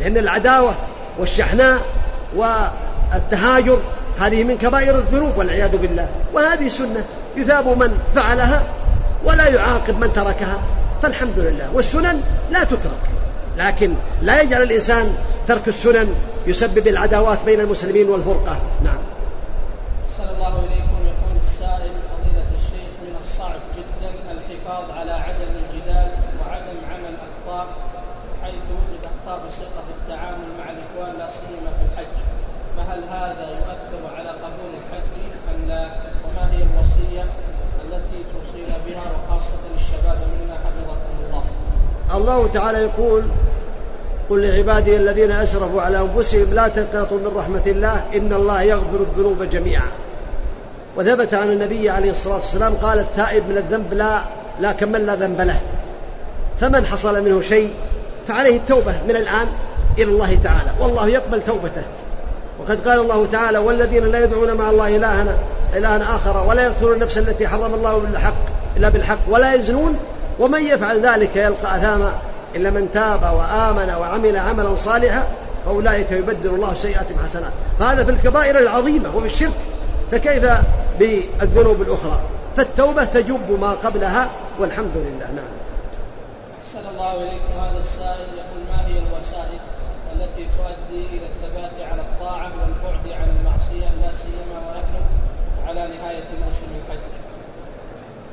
لأن 0.00 0.16
العداوة 0.16 0.74
والشحناء 1.18 1.78
والتهاجر 2.36 3.78
هذه 4.20 4.44
من 4.44 4.58
كبائر 4.58 4.98
الذنوب 4.98 5.38
والعياذ 5.38 5.76
بالله. 5.76 6.08
وهذه 6.32 6.68
سنة 6.68 7.04
يثاب 7.36 7.68
من 7.68 7.98
فعلها 8.14 8.62
ولا 9.24 9.46
يعاقب 9.46 10.00
من 10.00 10.12
تركها. 10.12 10.58
فالحمد 11.02 11.38
لله. 11.38 11.70
والسنن 11.74 12.22
لا 12.50 12.64
تترك. 12.64 13.04
لكن 13.58 13.94
لا 14.22 14.42
يجعل 14.42 14.62
الإنسان 14.62 15.16
ترك 15.48 15.68
السنن 15.68 16.14
يسبب 16.46 16.88
العداوات 16.88 17.38
بين 17.46 17.60
المسلمين 17.60 18.08
والفرقة. 18.08 18.56
نعم. 18.84 19.02
صلى 20.18 20.30
الله 20.36 20.54
عليكم. 20.62 20.98
يقول 21.12 21.34
السائل 21.48 21.94
فضيلة 22.10 22.48
الشيخ 22.60 22.92
من 23.02 23.14
الصعب 23.22 23.60
جدا 23.76 24.10
الحفاظ 24.34 24.90
على 24.98 25.12
عدم 25.12 25.52
الجدال 25.62 26.08
وعدم 26.40 26.78
عمل 26.92 27.14
أخطاء 27.28 27.66
حيث 28.42 28.66
وجد 28.78 29.02
أخطاء 29.12 29.38
بسيطة 29.48 29.80
في 29.86 29.92
التعامل 29.98 30.48
مع 30.58 30.66
الإخوان 30.74 31.18
لا 31.18 31.28
سيما 31.40 31.70
في 31.78 31.84
الحج. 31.92 32.16
فهل 32.76 33.00
هذا 33.04 33.46
يؤثر 33.58 34.16
على 34.16 34.28
قبول 34.28 34.72
الحج 34.80 35.14
أم 35.50 35.68
لا 35.68 35.84
وما 36.24 36.44
هي 36.52 36.62
الوصية 36.62 37.24
التي 37.84 38.24
توصينا 38.32 38.76
بها 38.86 39.02
وخاصة 39.14 39.62
الشباب 39.76 40.18
منا 40.32 40.54
حفظكم 40.54 41.14
الله 41.26 41.44
الله 42.20 42.48
تعالى 42.54 42.78
يقول 42.78 43.22
قل 44.30 44.46
لعبادي 44.46 44.96
الذين 44.96 45.30
أسرفوا 45.30 45.82
على 45.82 45.98
أنفسهم 45.98 46.54
لا 46.54 46.68
تقنطوا 46.68 47.18
من 47.18 47.32
رحمة 47.36 47.62
الله 47.66 48.02
إن 48.14 48.32
الله 48.32 48.62
يغفر 48.62 49.00
الذنوب 49.00 49.42
جميعا. 49.42 49.88
وثبت 50.96 51.34
عن 51.34 51.52
النبي 51.52 51.90
عليه 51.90 52.10
الصلاة 52.10 52.36
والسلام 52.36 52.74
قال 52.82 52.98
التائب 52.98 53.48
من 53.48 53.56
الذنب 53.56 53.94
لا 53.94 54.20
لا 54.60 54.72
كمن 54.72 55.06
لا 55.06 55.14
ذنب 55.14 55.40
له؟ 55.40 55.60
فمن 56.60 56.86
حصل 56.86 57.24
منه 57.24 57.42
شيء 57.42 57.70
فعليه 58.28 58.56
التوبة 58.56 58.92
من 59.08 59.16
الآن 59.16 59.46
إلى 59.98 60.10
الله 60.10 60.38
تعالى 60.44 60.70
والله 60.80 61.08
يقبل 61.08 61.40
توبته. 61.46 61.82
وقد 62.60 62.88
قال 62.88 63.00
الله 63.00 63.26
تعالى 63.32 63.58
والذين 63.58 64.04
لا 64.04 64.24
يدعون 64.24 64.54
مع 64.54 64.70
الله 64.70 64.96
إلها 64.96 65.38
إلها 65.76 66.16
آخر 66.16 66.44
ولا 66.48 66.62
يقتلون 66.62 66.92
النفس 66.92 67.18
التي 67.18 67.48
حرم 67.48 67.74
الله 67.74 67.98
بالحق 67.98 68.34
إلا 68.76 68.88
بالحق 68.88 69.18
ولا 69.28 69.54
يزنون 69.54 69.98
ومن 70.40 70.66
يفعل 70.66 71.06
ذلك 71.06 71.36
يلقى 71.36 71.76
أثاما 71.76 72.12
إلا 72.54 72.70
من 72.70 72.88
تاب 72.92 73.22
وآمن 73.22 73.94
وعمل 74.00 74.36
عملا 74.36 74.76
صالحا 74.76 75.26
فأولئك 75.66 76.12
يبدل 76.12 76.50
الله 76.50 76.74
سيئاتهم 76.74 77.18
حسنات. 77.26 77.52
فهذا 77.78 78.04
في 78.04 78.10
الكبائر 78.10 78.58
العظيمة 78.58 79.16
وفي 79.16 79.26
الشرك. 79.26 79.52
فكيف 80.10 80.46
بالذنوب 80.98 81.82
الأخرى؟ 81.82 82.20
فالتوبة 82.56 83.04
تجب 83.04 83.60
ما 83.60 83.70
قبلها 83.70 84.30
والحمد 84.58 84.92
لله. 84.94 85.26
نعم. 85.36 85.60
أحسن 86.64 86.88
الله 86.88 87.14
إليكم 87.14 87.52
هذا 87.60 87.78
السائل 87.78 88.28
يقول 88.36 88.62
ما 88.70 88.86
هي 88.86 88.98
الوسائل 88.98 89.60
التي 90.12 90.48
تؤدي 90.58 91.06
إلى 91.06 91.26
الثبات 91.26 91.90
على 91.92 92.00
الطاعة 92.00 92.52
والبعد 92.60 93.08
عن 93.08 93.28
المعصية 93.40 93.88
لا 94.00 94.10
سيما 94.22 94.58
ونحن 94.68 94.94
على 95.68 95.80
نهاية 95.80 96.24
موسم 96.44 96.66
الحج؟ 96.86 97.00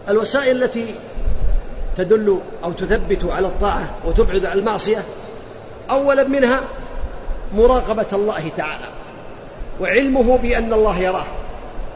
الوسائل 0.10 0.64
التي 0.64 0.96
تدل 1.98 2.40
أو 2.64 2.72
تثبت 2.72 3.26
على 3.32 3.48
الطاعة 3.48 3.90
وتبعد 4.06 4.46
عن 4.46 4.58
المعصية؟ 4.58 5.04
أولا 5.90 6.24
منها 6.24 6.62
مراقبة 7.56 8.06
الله 8.14 8.52
تعالى 8.58 8.86
وعلمه 9.80 10.38
بأن 10.38 10.74
الله 10.74 11.00
يراه 11.00 11.26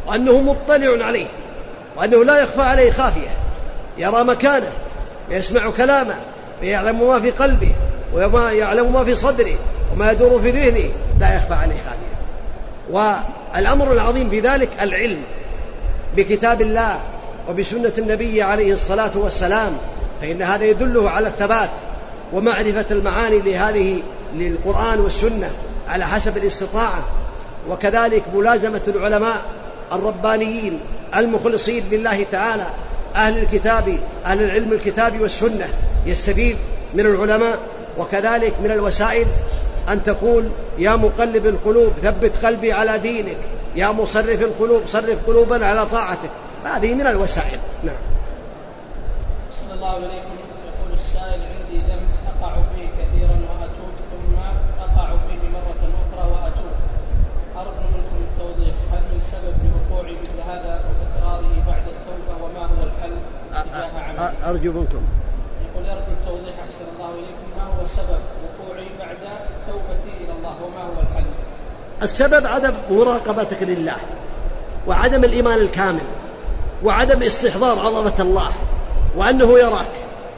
وأنه 0.08 0.42
مطلع 0.42 1.06
عليه 1.06 1.26
وأنه 1.98 2.24
لا 2.24 2.42
يخفى 2.42 2.62
عليه 2.62 2.92
خافية 2.92 3.30
يرى 3.98 4.24
مكانه 4.24 4.72
ويسمع 5.30 5.70
كلامه 5.78 6.16
ويعلم 6.62 7.08
ما 7.08 7.20
في 7.20 7.32
قلبه 7.32 7.72
وما 8.14 8.52
يعلم 8.52 8.94
ما 8.94 9.04
في 9.04 9.16
صدره 9.16 9.56
وما 9.94 10.12
يدور 10.12 10.42
في 10.42 10.52
ذهنه 10.52 10.90
لا 11.20 11.36
يخفى 11.36 11.54
عليه 11.54 11.76
خافية. 11.76 12.12
والأمر 12.90 13.92
العظيم 13.92 14.30
في 14.30 14.40
ذلك 14.40 14.70
العلم 14.82 15.22
بكتاب 16.18 16.62
الله 16.62 17.00
وبسنة 17.50 17.92
النبي 17.98 18.42
عليه 18.42 18.74
الصلاة 18.74 19.12
والسلام 19.16 19.72
فإن 20.22 20.42
هذا 20.42 20.66
يدله 20.66 21.10
على 21.10 21.28
الثبات 21.28 21.70
ومعرفة 22.34 22.86
المعاني 22.92 23.40
لهذه 23.40 24.04
للقرآن 24.36 25.00
والسنة 25.00 25.50
على 25.90 26.08
حسب 26.08 26.38
الاستطاعة. 26.38 27.04
وكذلك 27.70 28.24
ملازمة 28.36 28.82
العلماء 28.88 29.42
الربانيين 29.94 30.80
المخلصين 31.16 31.84
لله 31.92 32.26
تعالى 32.32 32.66
أهل 33.16 33.38
الكتاب 33.38 33.98
أهل 34.26 34.44
العلم 34.44 34.74
الكتاب 34.74 35.22
والسنة 35.22 35.68
يستفيد 36.06 36.56
من 36.94 37.06
العلماء. 37.06 37.60
وكذلك 37.98 38.54
من 38.64 38.72
الوسائل 38.72 39.26
أن 39.90 40.04
تقول 40.04 40.50
يا 40.78 40.96
مقلب 40.96 41.48
القلوب 41.48 41.94
ثبت 42.04 42.32
قلبي 42.46 42.74
على 42.74 43.00
دينك 43.00 43.38
يا 43.76 43.88
مصرف 43.88 44.42
القلوب 44.42 44.82
صرف 44.88 45.18
قلوبنا 45.28 45.68
على 45.68 45.86
طاعتك. 45.86 46.30
هذه 46.66 46.94
من 46.94 47.08
الوسائل. 47.08 47.60
نعم. 47.84 47.96
صلى 49.62 49.74
الله 49.74 49.94
عليكم 49.94 50.36
يقول 50.68 50.92
السائل 50.94 51.42
عندي 51.42 51.78
ذنب 51.78 52.10
أقع 52.32 52.54
فيه 52.54 52.88
كثيرا 53.00 53.38
وأتوب 53.50 53.94
ثم 54.12 54.36
أقع 54.80 55.08
فيه 55.08 55.50
مرة 55.50 55.82
أخرى 56.02 56.32
وأتوب. 56.32 56.74
أرجو 57.58 57.88
منكم 57.96 58.18
التوضيح. 58.32 58.76
هل 58.92 59.02
من 59.12 59.22
سبب 59.32 59.56
لوقوعي 59.64 60.16
مثل 60.22 60.40
هذا 60.50 60.84
وتكراره 60.86 61.54
بعد 61.68 61.84
التوبة؟ 61.88 62.44
وما 62.44 62.66
هو 62.66 62.84
الحل؟ 62.84 63.16
تجاه 63.52 64.50
أرجو 64.50 64.72
منكم. 64.72 65.04
يقول 65.66 65.86
أرجو 65.86 66.12
التوضيح. 66.22 66.56
أحسن 66.60 66.86
الله 66.94 67.10
إليكم. 67.10 67.48
ما 67.58 67.64
هو 67.64 67.88
سبب 67.98 68.22
وقوعي 68.44 68.88
بعد 69.00 69.18
توبتي 69.68 70.24
إلى 70.24 70.32
الله؟ 70.32 70.56
وما 70.64 70.82
هو 70.82 71.02
الحل؟ 71.02 71.26
السبب 72.02 72.48
عدم 72.48 72.74
مراقبتك 72.92 73.64
لله 73.64 73.96
وعدم 74.88 75.24
الإيمان 75.24 75.60
الكامل. 75.60 76.02
وعدم 76.84 77.24
استحضار 77.24 77.80
عظمة 77.80 78.14
الله 78.20 78.52
وأنه 79.16 79.60
يراك 79.60 79.88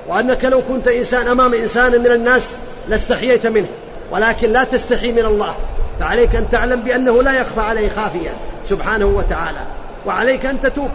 وأنك 0.08 0.46
لو 0.46 0.62
كنت 0.62 0.88
إنسان 0.88 1.28
أمام 1.28 1.54
إنسان 1.54 1.92
من 2.00 2.12
الناس 2.12 2.58
لاستحييت 2.90 3.48
منه 3.48 3.68
ولكن 4.12 4.50
لا 4.50 4.64
تستحي 4.64 5.12
من 5.12 5.26
الله 5.26 5.56
فعليك 6.00 6.36
أن 6.36 6.50
تعلم 6.52 6.82
بأنه 6.82 7.24
لا 7.24 7.42
يخفى 7.42 7.62
عليه 7.62 7.90
خافيا 7.90 8.34
سبحانه 8.66 9.06
وتعالى 9.06 9.60
وعليك 10.06 10.46
أن 10.46 10.62
تتوب. 10.62 10.90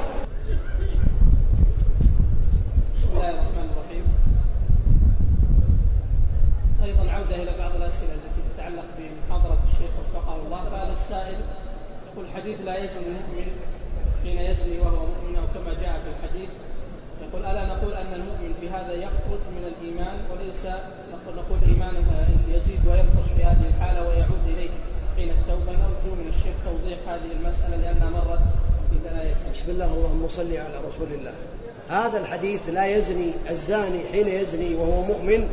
بسم 2.97 3.09
الله 3.15 3.31
الرحمن 3.31 3.69
الرحيم. 3.73 4.05
أيضا 6.85 7.03
إلى 7.35 7.51
بعض 7.59 7.71
الأسئلة 7.77 8.13
التي 8.13 8.43
تتعلق 8.55 8.85
بمحاضرة 8.99 9.59
الشيخ 9.73 9.91
وفقه 10.01 10.37
الله. 10.47 10.61
فهذا 10.71 10.95
السائل 11.03 11.41
يقول 12.13 12.27
لا 12.65 12.77
يزني 12.77 13.07
المؤمن 13.07 13.49
حين 14.23 14.39
يزني 14.39 14.79
وهو 14.79 15.07
مؤمن 15.07 15.28
كما 15.55 15.73
جاء 15.83 16.01
في 16.05 16.09
الحديث 16.15 16.49
يقول 17.23 17.45
ألا 17.45 17.67
نقول 17.67 17.93
أن 17.93 18.13
المؤمن 18.15 18.55
في 18.61 18.71
هذا 18.71 18.93
يخرج 18.93 19.43
من 19.57 19.65
الإيمان 19.73 20.17
وليس 20.31 20.63
نقول, 21.13 21.37
نقول 21.37 21.59
إيمانه 21.69 22.29
يزيد 22.49 22.81
وينقص 22.87 23.29
في 23.37 23.45
هذه 23.45 23.67
الحالة 23.69 24.09
ويعود 24.09 24.45
إليه 24.47 24.71
حين 25.17 25.31
التوبة؟ 25.31 25.73
نرجو 25.73 26.15
من 26.15 26.29
الشيخ 26.29 26.55
توضيح 26.65 26.99
هذه 27.09 27.33
المسألة 27.41 27.77
لأنها 27.77 28.11
مرت 28.11 28.41
دلائل 29.05 29.35
بسم 29.55 29.71
الله 29.71 29.85
اللهم 29.85 30.29
صل 30.29 30.53
على 30.53 30.79
رسول 30.89 31.09
الله. 31.19 31.33
هذا 31.89 32.19
الحديث 32.19 32.61
لا 32.69 32.87
يزني 32.87 33.33
الزاني 33.51 34.01
حين 34.13 34.29
يزني 34.29 34.75
وهو 34.75 35.03
مؤمن 35.03 35.49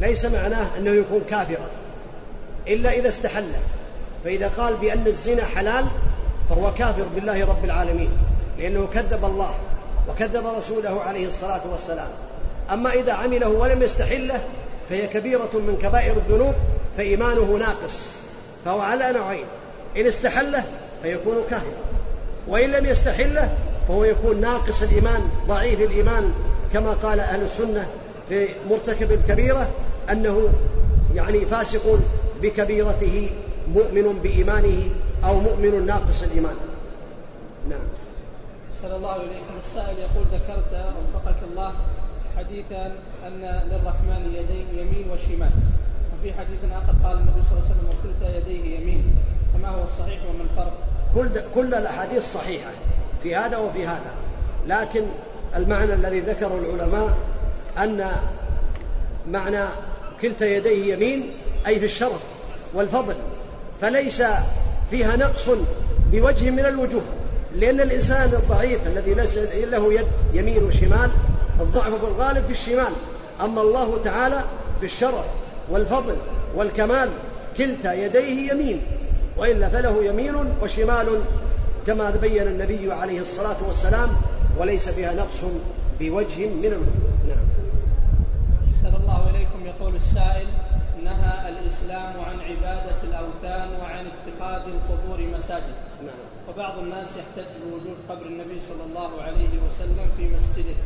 ليس 0.00 0.24
معناه 0.26 0.66
أنه 0.78 0.90
يكون 0.90 1.20
كافرا. 1.30 1.66
إلا 2.68 2.90
إذا 2.90 3.08
استحل. 3.08 3.52
فإذا 4.24 4.48
قال 4.48 4.76
بأن 4.76 5.06
الزنا 5.06 5.44
حلال 5.44 5.84
فهو 6.50 6.74
كافر 6.74 7.06
بالله 7.14 7.46
رب 7.46 7.64
العالمين. 7.64 8.10
لأنه 8.58 8.88
كذب 8.94 9.24
الله 9.24 9.54
وكذب 10.08 10.46
رسوله 10.46 11.02
عليه 11.02 11.28
الصلاة 11.28 11.60
والسلام. 11.72 12.08
أما 12.72 12.92
إذا 12.92 13.12
عمله 13.12 13.48
ولم 13.48 13.82
يستحله 13.82 14.40
فهي 14.88 15.06
كبيرة 15.06 15.50
من 15.54 15.78
كبائر 15.82 16.12
الذنوب 16.16 16.54
فإيمانه 16.96 17.56
ناقص 17.58 18.12
فهو 18.64 18.80
على 18.80 19.12
نوعين. 19.12 19.46
إن 19.96 20.06
استحله 20.06 20.64
فيكون 21.02 21.36
كافرا 21.50 21.86
وإن 22.48 22.70
لم 22.70 22.86
يستحله 22.86 23.56
فهو 23.88 24.04
يكون 24.04 24.40
ناقص 24.40 24.82
الإيمان 24.82 25.20
ضعيف 25.48 25.80
الإيمان 25.80 26.32
كما 26.72 26.90
قال 26.90 27.20
أهل 27.20 27.42
السنة 27.42 27.86
في 28.28 28.48
مرتكب 28.70 29.12
الكبيرة 29.12 29.68
أنه 30.10 30.48
يعني 31.14 31.40
فاسق 31.40 31.98
بكبيرته 32.42 33.30
مؤمن 33.74 34.18
بإيمانه 34.22 34.90
أو 35.24 35.40
مؤمن 35.40 35.86
ناقص 35.86 36.22
الإيمان. 36.22 36.54
نعم. 37.70 38.05
صلى 38.82 38.96
الله 38.96 39.16
إليكم 39.16 39.54
السائل 39.66 39.98
يقول 39.98 40.26
ذكرت 40.32 40.72
وفقك 40.74 41.36
الله 41.50 41.72
حديثا 42.36 42.92
أن 43.26 43.40
للرحمن 43.70 44.34
يدين 44.34 44.66
يمين 44.80 45.10
وشمال. 45.10 45.52
وفي 46.18 46.32
حديث 46.32 46.58
آخر 46.72 46.94
قال 47.04 47.18
النبي 47.18 47.40
صلى 47.50 47.58
الله 47.58 47.64
عليه 47.64 47.74
وسلم 47.74 47.88
وكلتا 47.90 48.38
يديه 48.38 48.78
يمين. 48.78 49.14
فما 49.54 49.68
هو 49.68 49.84
الصحيح 49.84 50.20
وما 50.24 50.42
الفرق؟ 50.42 50.72
كل 51.14 51.40
كل 51.54 51.74
الأحاديث 51.74 52.32
صحيحة 52.34 52.70
في 53.22 53.36
هذا 53.36 53.56
وفي 53.56 53.86
هذا. 53.86 54.12
لكن 54.66 55.02
المعنى 55.56 55.94
الذي 55.94 56.20
ذكره 56.20 56.58
العلماء 56.58 57.16
أن 57.78 58.10
معنى 59.28 59.64
كلتا 60.22 60.46
يديه 60.46 60.94
يمين 60.94 61.30
أي 61.66 61.80
في 61.80 61.86
الشرف 61.86 62.22
والفضل 62.74 63.14
فليس 63.80 64.22
فيها 64.90 65.16
نقص 65.16 65.48
بوجه 66.12 66.50
من 66.50 66.66
الوجوه. 66.66 67.02
لأن 67.54 67.80
الإنسان 67.80 68.28
الضعيف 68.32 68.86
الذي 68.86 69.14
ليس 69.14 69.38
له 69.54 69.92
يد 69.94 70.06
يمين 70.32 70.64
وشمال 70.64 71.10
الضعف 71.60 71.94
في 71.94 72.06
الغالب 72.06 72.44
في 72.44 72.52
الشمال. 72.52 72.92
أما 73.40 73.62
الله 73.62 74.00
تعالى 74.04 74.40
في 74.80 74.86
الشرف 74.86 75.24
والفضل 75.70 76.16
والكمال 76.54 77.08
كلتا 77.56 77.92
يديه 77.92 78.52
يمين 78.52 78.80
وإلا 79.36 79.68
فله 79.68 80.04
يمين 80.04 80.34
وشمال 80.62 81.20
كما 81.86 82.10
بين 82.10 82.42
النبي 82.42 82.92
عليه 82.92 83.20
الصلاة 83.20 83.56
والسلام 83.68 84.08
وليس 84.58 84.88
فيها 84.88 85.14
نقص 85.14 85.40
بوجه 86.00 86.46
من 86.46 86.64
الوجوه 86.64 87.08
نعم. 87.28 87.46
أحسن 88.74 88.96
الله 88.96 89.30
إليكم 89.30 89.66
يقول 89.66 89.96
السائل 89.96 90.46
نهى 91.04 91.48
الإسلام 91.48 92.12
عن 92.20 92.40
عبادة 92.40 92.96
الأوثان 93.02 93.68
وعن 93.80 94.04
اتخاذ 94.06 94.62
القبور 94.72 95.20
مساجد. 95.38 95.74
نعم. 96.02 96.25
وبعض 96.48 96.78
الناس 96.78 97.06
يحتج 97.18 97.50
بوجود 97.64 97.96
قبر 98.08 98.26
النبي 98.26 98.60
صلى 98.68 98.84
الله 98.88 99.22
عليه 99.22 99.48
وسلم 99.48 100.10
في 100.16 100.28
مسجده 100.28 100.76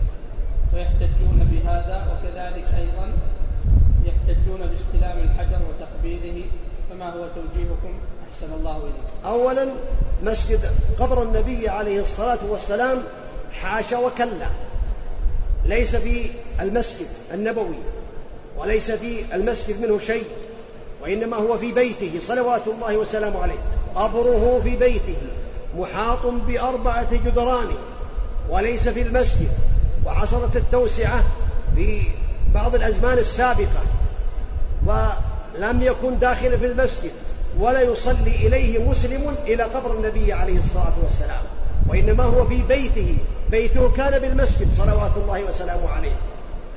ويحتجون 0.74 1.48
بهذا 1.52 2.06
وكذلك 2.10 2.64
أيضا 2.78 3.12
يحتجون 4.04 4.58
باستلام 4.58 5.18
الحجر 5.18 5.60
وتقبيله 5.68 6.42
فما 6.90 7.10
هو 7.10 7.26
توجيهكم؟ 7.34 7.94
أحسن 8.32 8.52
الله 8.52 8.76
إليكم 8.76 9.26
أولا 9.28 9.68
مسجد 10.22 10.60
قبر 10.98 11.22
النبي 11.22 11.68
عليه 11.68 12.00
الصلاة 12.00 12.38
والسلام 12.48 12.98
حاشا 13.52 13.98
وكلا. 13.98 14.46
ليس 15.64 15.96
في 15.96 16.30
المسجد 16.60 17.06
النبوي 17.34 17.78
وليس 18.58 18.90
في 18.90 19.34
المسجد 19.34 19.80
منه 19.80 19.98
شيء 19.98 20.24
وإنما 21.02 21.36
هو 21.36 21.58
في 21.58 21.72
بيته 21.72 22.20
صلوات 22.20 22.62
الله 22.66 22.96
وسلامه 22.98 23.42
عليه. 23.42 23.58
قبره 23.94 24.60
في 24.64 24.76
بيته. 24.76 25.16
محاط 25.78 26.26
بأربعة 26.26 27.14
جدران 27.24 27.66
وليس 28.50 28.88
في 28.88 29.02
المسجد 29.02 29.48
وحصلت 30.06 30.56
التوسعة 30.56 31.24
في 31.76 32.02
بعض 32.54 32.74
الأزمان 32.74 33.18
السابقة 33.18 33.82
ولم 34.86 35.82
يكن 35.82 36.18
داخل 36.18 36.58
في 36.58 36.66
المسجد 36.66 37.10
ولا 37.58 37.80
يصلي 37.80 38.46
إليه 38.46 38.90
مسلم 38.90 39.36
إلى 39.46 39.62
قبر 39.62 39.94
النبي 39.94 40.32
عليه 40.32 40.58
الصلاة 40.58 40.92
والسلام 41.04 41.42
وإنما 41.88 42.24
هو 42.24 42.46
في 42.46 42.62
بيته 42.62 43.16
بيته 43.50 43.92
كان 43.96 44.18
بالمسجد 44.18 44.68
صلوات 44.78 45.10
الله 45.16 45.44
وسلامه 45.44 45.88
عليه. 45.88 46.16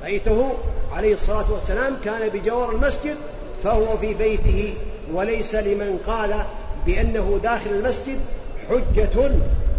بيته 0.04 0.52
عليه 0.92 1.14
الصلاة 1.14 1.52
والسلام 1.52 1.96
كان 2.04 2.28
بجوار 2.28 2.72
المسجد 2.72 3.16
فهو 3.64 3.98
في 3.98 4.14
بيته 4.14 4.74
وليس 5.12 5.54
لمن 5.54 5.98
قال 6.06 6.34
بأنه 6.86 7.40
داخل 7.42 7.70
المسجد 7.70 8.18
حجة 8.70 9.30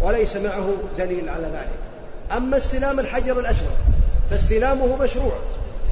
وليس 0.01 0.35
معه 0.35 0.73
دليل 0.97 1.29
على 1.29 1.47
ذلك. 1.47 1.79
أما 2.37 2.57
استلام 2.57 2.99
الحجر 2.99 3.39
الأسود 3.39 3.75
فاستلامه 4.29 4.95
مشروع 4.95 5.35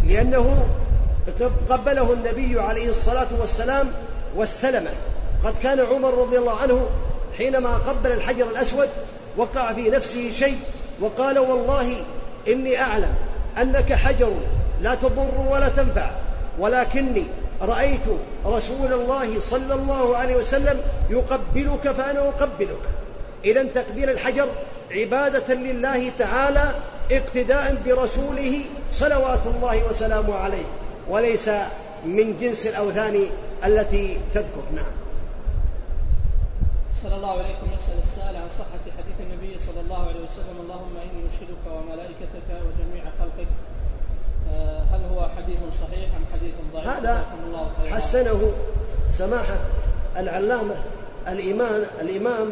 لأنه 0.08 0.68
قبله 1.70 2.14
النبي 2.14 2.60
عليه 2.60 2.90
الصلاة 2.90 3.28
والسلام 3.40 3.88
واستلمه. 4.36 4.92
قد 5.44 5.54
كان 5.64 5.80
عمر 5.80 6.14
رضي 6.14 6.38
الله 6.38 6.58
عنه 6.60 6.88
حينما 7.38 7.78
قبل 7.78 8.12
الحجر 8.12 8.50
الأسود 8.52 8.90
وقع 9.38 9.74
في 9.74 9.90
نفسه 9.90 10.32
شيء 10.34 10.58
وقال 11.02 11.40
والله 11.40 11.96
إني 12.48 12.82
أعلم 12.82 13.14
أنك 13.62 13.94
حجر 13.94 14.32
لا 14.82 14.96
تضر 14.96 15.48
ولا 15.50 15.70
تنفع 15.70 16.12
ولكني 16.60 17.24
رأيت 17.64 18.08
رسول 18.46 18.94
الله 18.94 19.40
صلى 19.40 19.74
الله 19.74 20.18
عليه 20.18 20.36
وسلم 20.36 20.82
يقبلك 21.10 21.92
فأنا 21.92 22.20
أقبلك. 22.20 22.80
إذا 23.46 23.64
تقبيل 23.64 24.10
الحجر 24.10 24.48
عبادة 24.92 25.54
لله 25.54 26.10
تعالى 26.20 26.76
اقتداء 27.12 27.78
برسوله 27.86 28.62
صلوات 28.94 29.40
الله 29.46 29.90
وسلامه 29.90 30.36
عليه 30.36 30.66
وليس 31.10 31.50
من 32.06 32.38
جنس 32.42 32.68
الأوثان 32.68 33.26
التي 33.66 34.18
تذكر. 34.34 34.64
نعم. 34.76 34.94
صلى 37.04 37.16
الله 37.16 37.32
عليكم 37.32 37.68
يسأل 37.68 38.00
السائل 38.04 38.36
عن 38.36 38.50
صحة 38.60 38.84
حديث 38.98 39.18
النبي 39.20 39.60
صلى 39.68 39.82
الله 39.82 40.02
عليه 40.08 40.20
وسلم 40.20 40.58
اللهم 40.64 40.96
إني 40.98 41.22
أشهدك 41.32 41.66
وملائكتك 41.68 42.48
وجميع 42.50 43.04
خلقك 43.20 43.48
هل 44.92 45.02
هو 45.14 45.30
حديث 45.38 45.58
صحيح 45.82 46.10
أم 46.18 46.26
حديث 46.34 46.54
ضعيف؟ 46.74 46.88
هذا 46.88 47.26
حسنه 47.92 48.52
سماحة 49.12 49.56
العلامة 50.18 50.76
الإمام 51.28 51.82
الإمام 52.02 52.50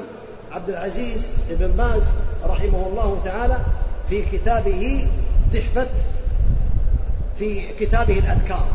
عبد 0.52 0.69
العزيز 0.69 1.34
بن 1.49 1.68
باز 1.68 2.02
رحمه 2.45 2.88
الله 2.88 3.22
تعالى 3.26 3.57
في 4.10 4.22
كتابه 4.22 5.07
تحفة 5.53 5.88
في 7.40 7.61
كتابه 7.80 8.19
الأذكار. 8.19 8.68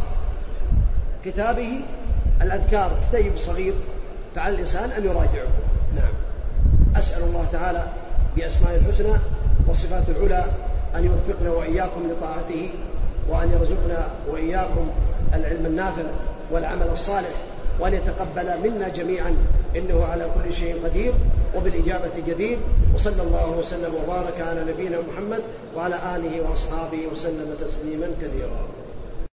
كتابه 1.24 1.80
الأذكار 2.42 2.90
كتيب 3.08 3.38
صغير 3.38 3.74
فعلى 4.36 4.54
الإنسان 4.54 4.90
أن 4.90 5.04
يراجعه. 5.04 5.48
نعم. 5.96 6.12
أسأل 6.96 7.22
الله 7.22 7.46
تعالى 7.52 7.86
بأسماء 8.36 8.76
الحسنى 8.76 9.18
وصفات 9.68 10.08
العلى 10.08 10.44
أن 10.96 11.04
يوفقنا 11.04 11.50
وإياكم 11.50 12.10
لطاعته. 12.10 12.70
وأن 13.28 13.52
يرزقنا 13.52 14.08
وإياكم 14.30 14.90
العلم 15.34 15.66
النافع 15.66 16.02
والعمل 16.52 16.88
الصالح 16.92 17.34
وأن 17.80 17.94
يتقبل 17.94 18.70
منا 18.70 18.88
جميعا 18.88 19.36
إنه 19.76 20.04
على 20.04 20.30
كل 20.34 20.54
شيء 20.54 20.84
قدير 20.84 21.12
وبالإجابة 21.56 22.10
جدير. 22.26 22.58
وصلى 22.94 23.22
الله 23.22 23.50
وسلم 23.58 23.94
وبارك 23.94 24.40
على 24.40 24.72
نبينا 24.72 24.98
محمد 25.12 25.42
وعلى 25.76 25.94
آله 26.16 26.50
وأصحابه 26.50 26.98
وسلم 27.12 27.56
تسليما 27.60 28.06
كثيرا. 28.22 28.85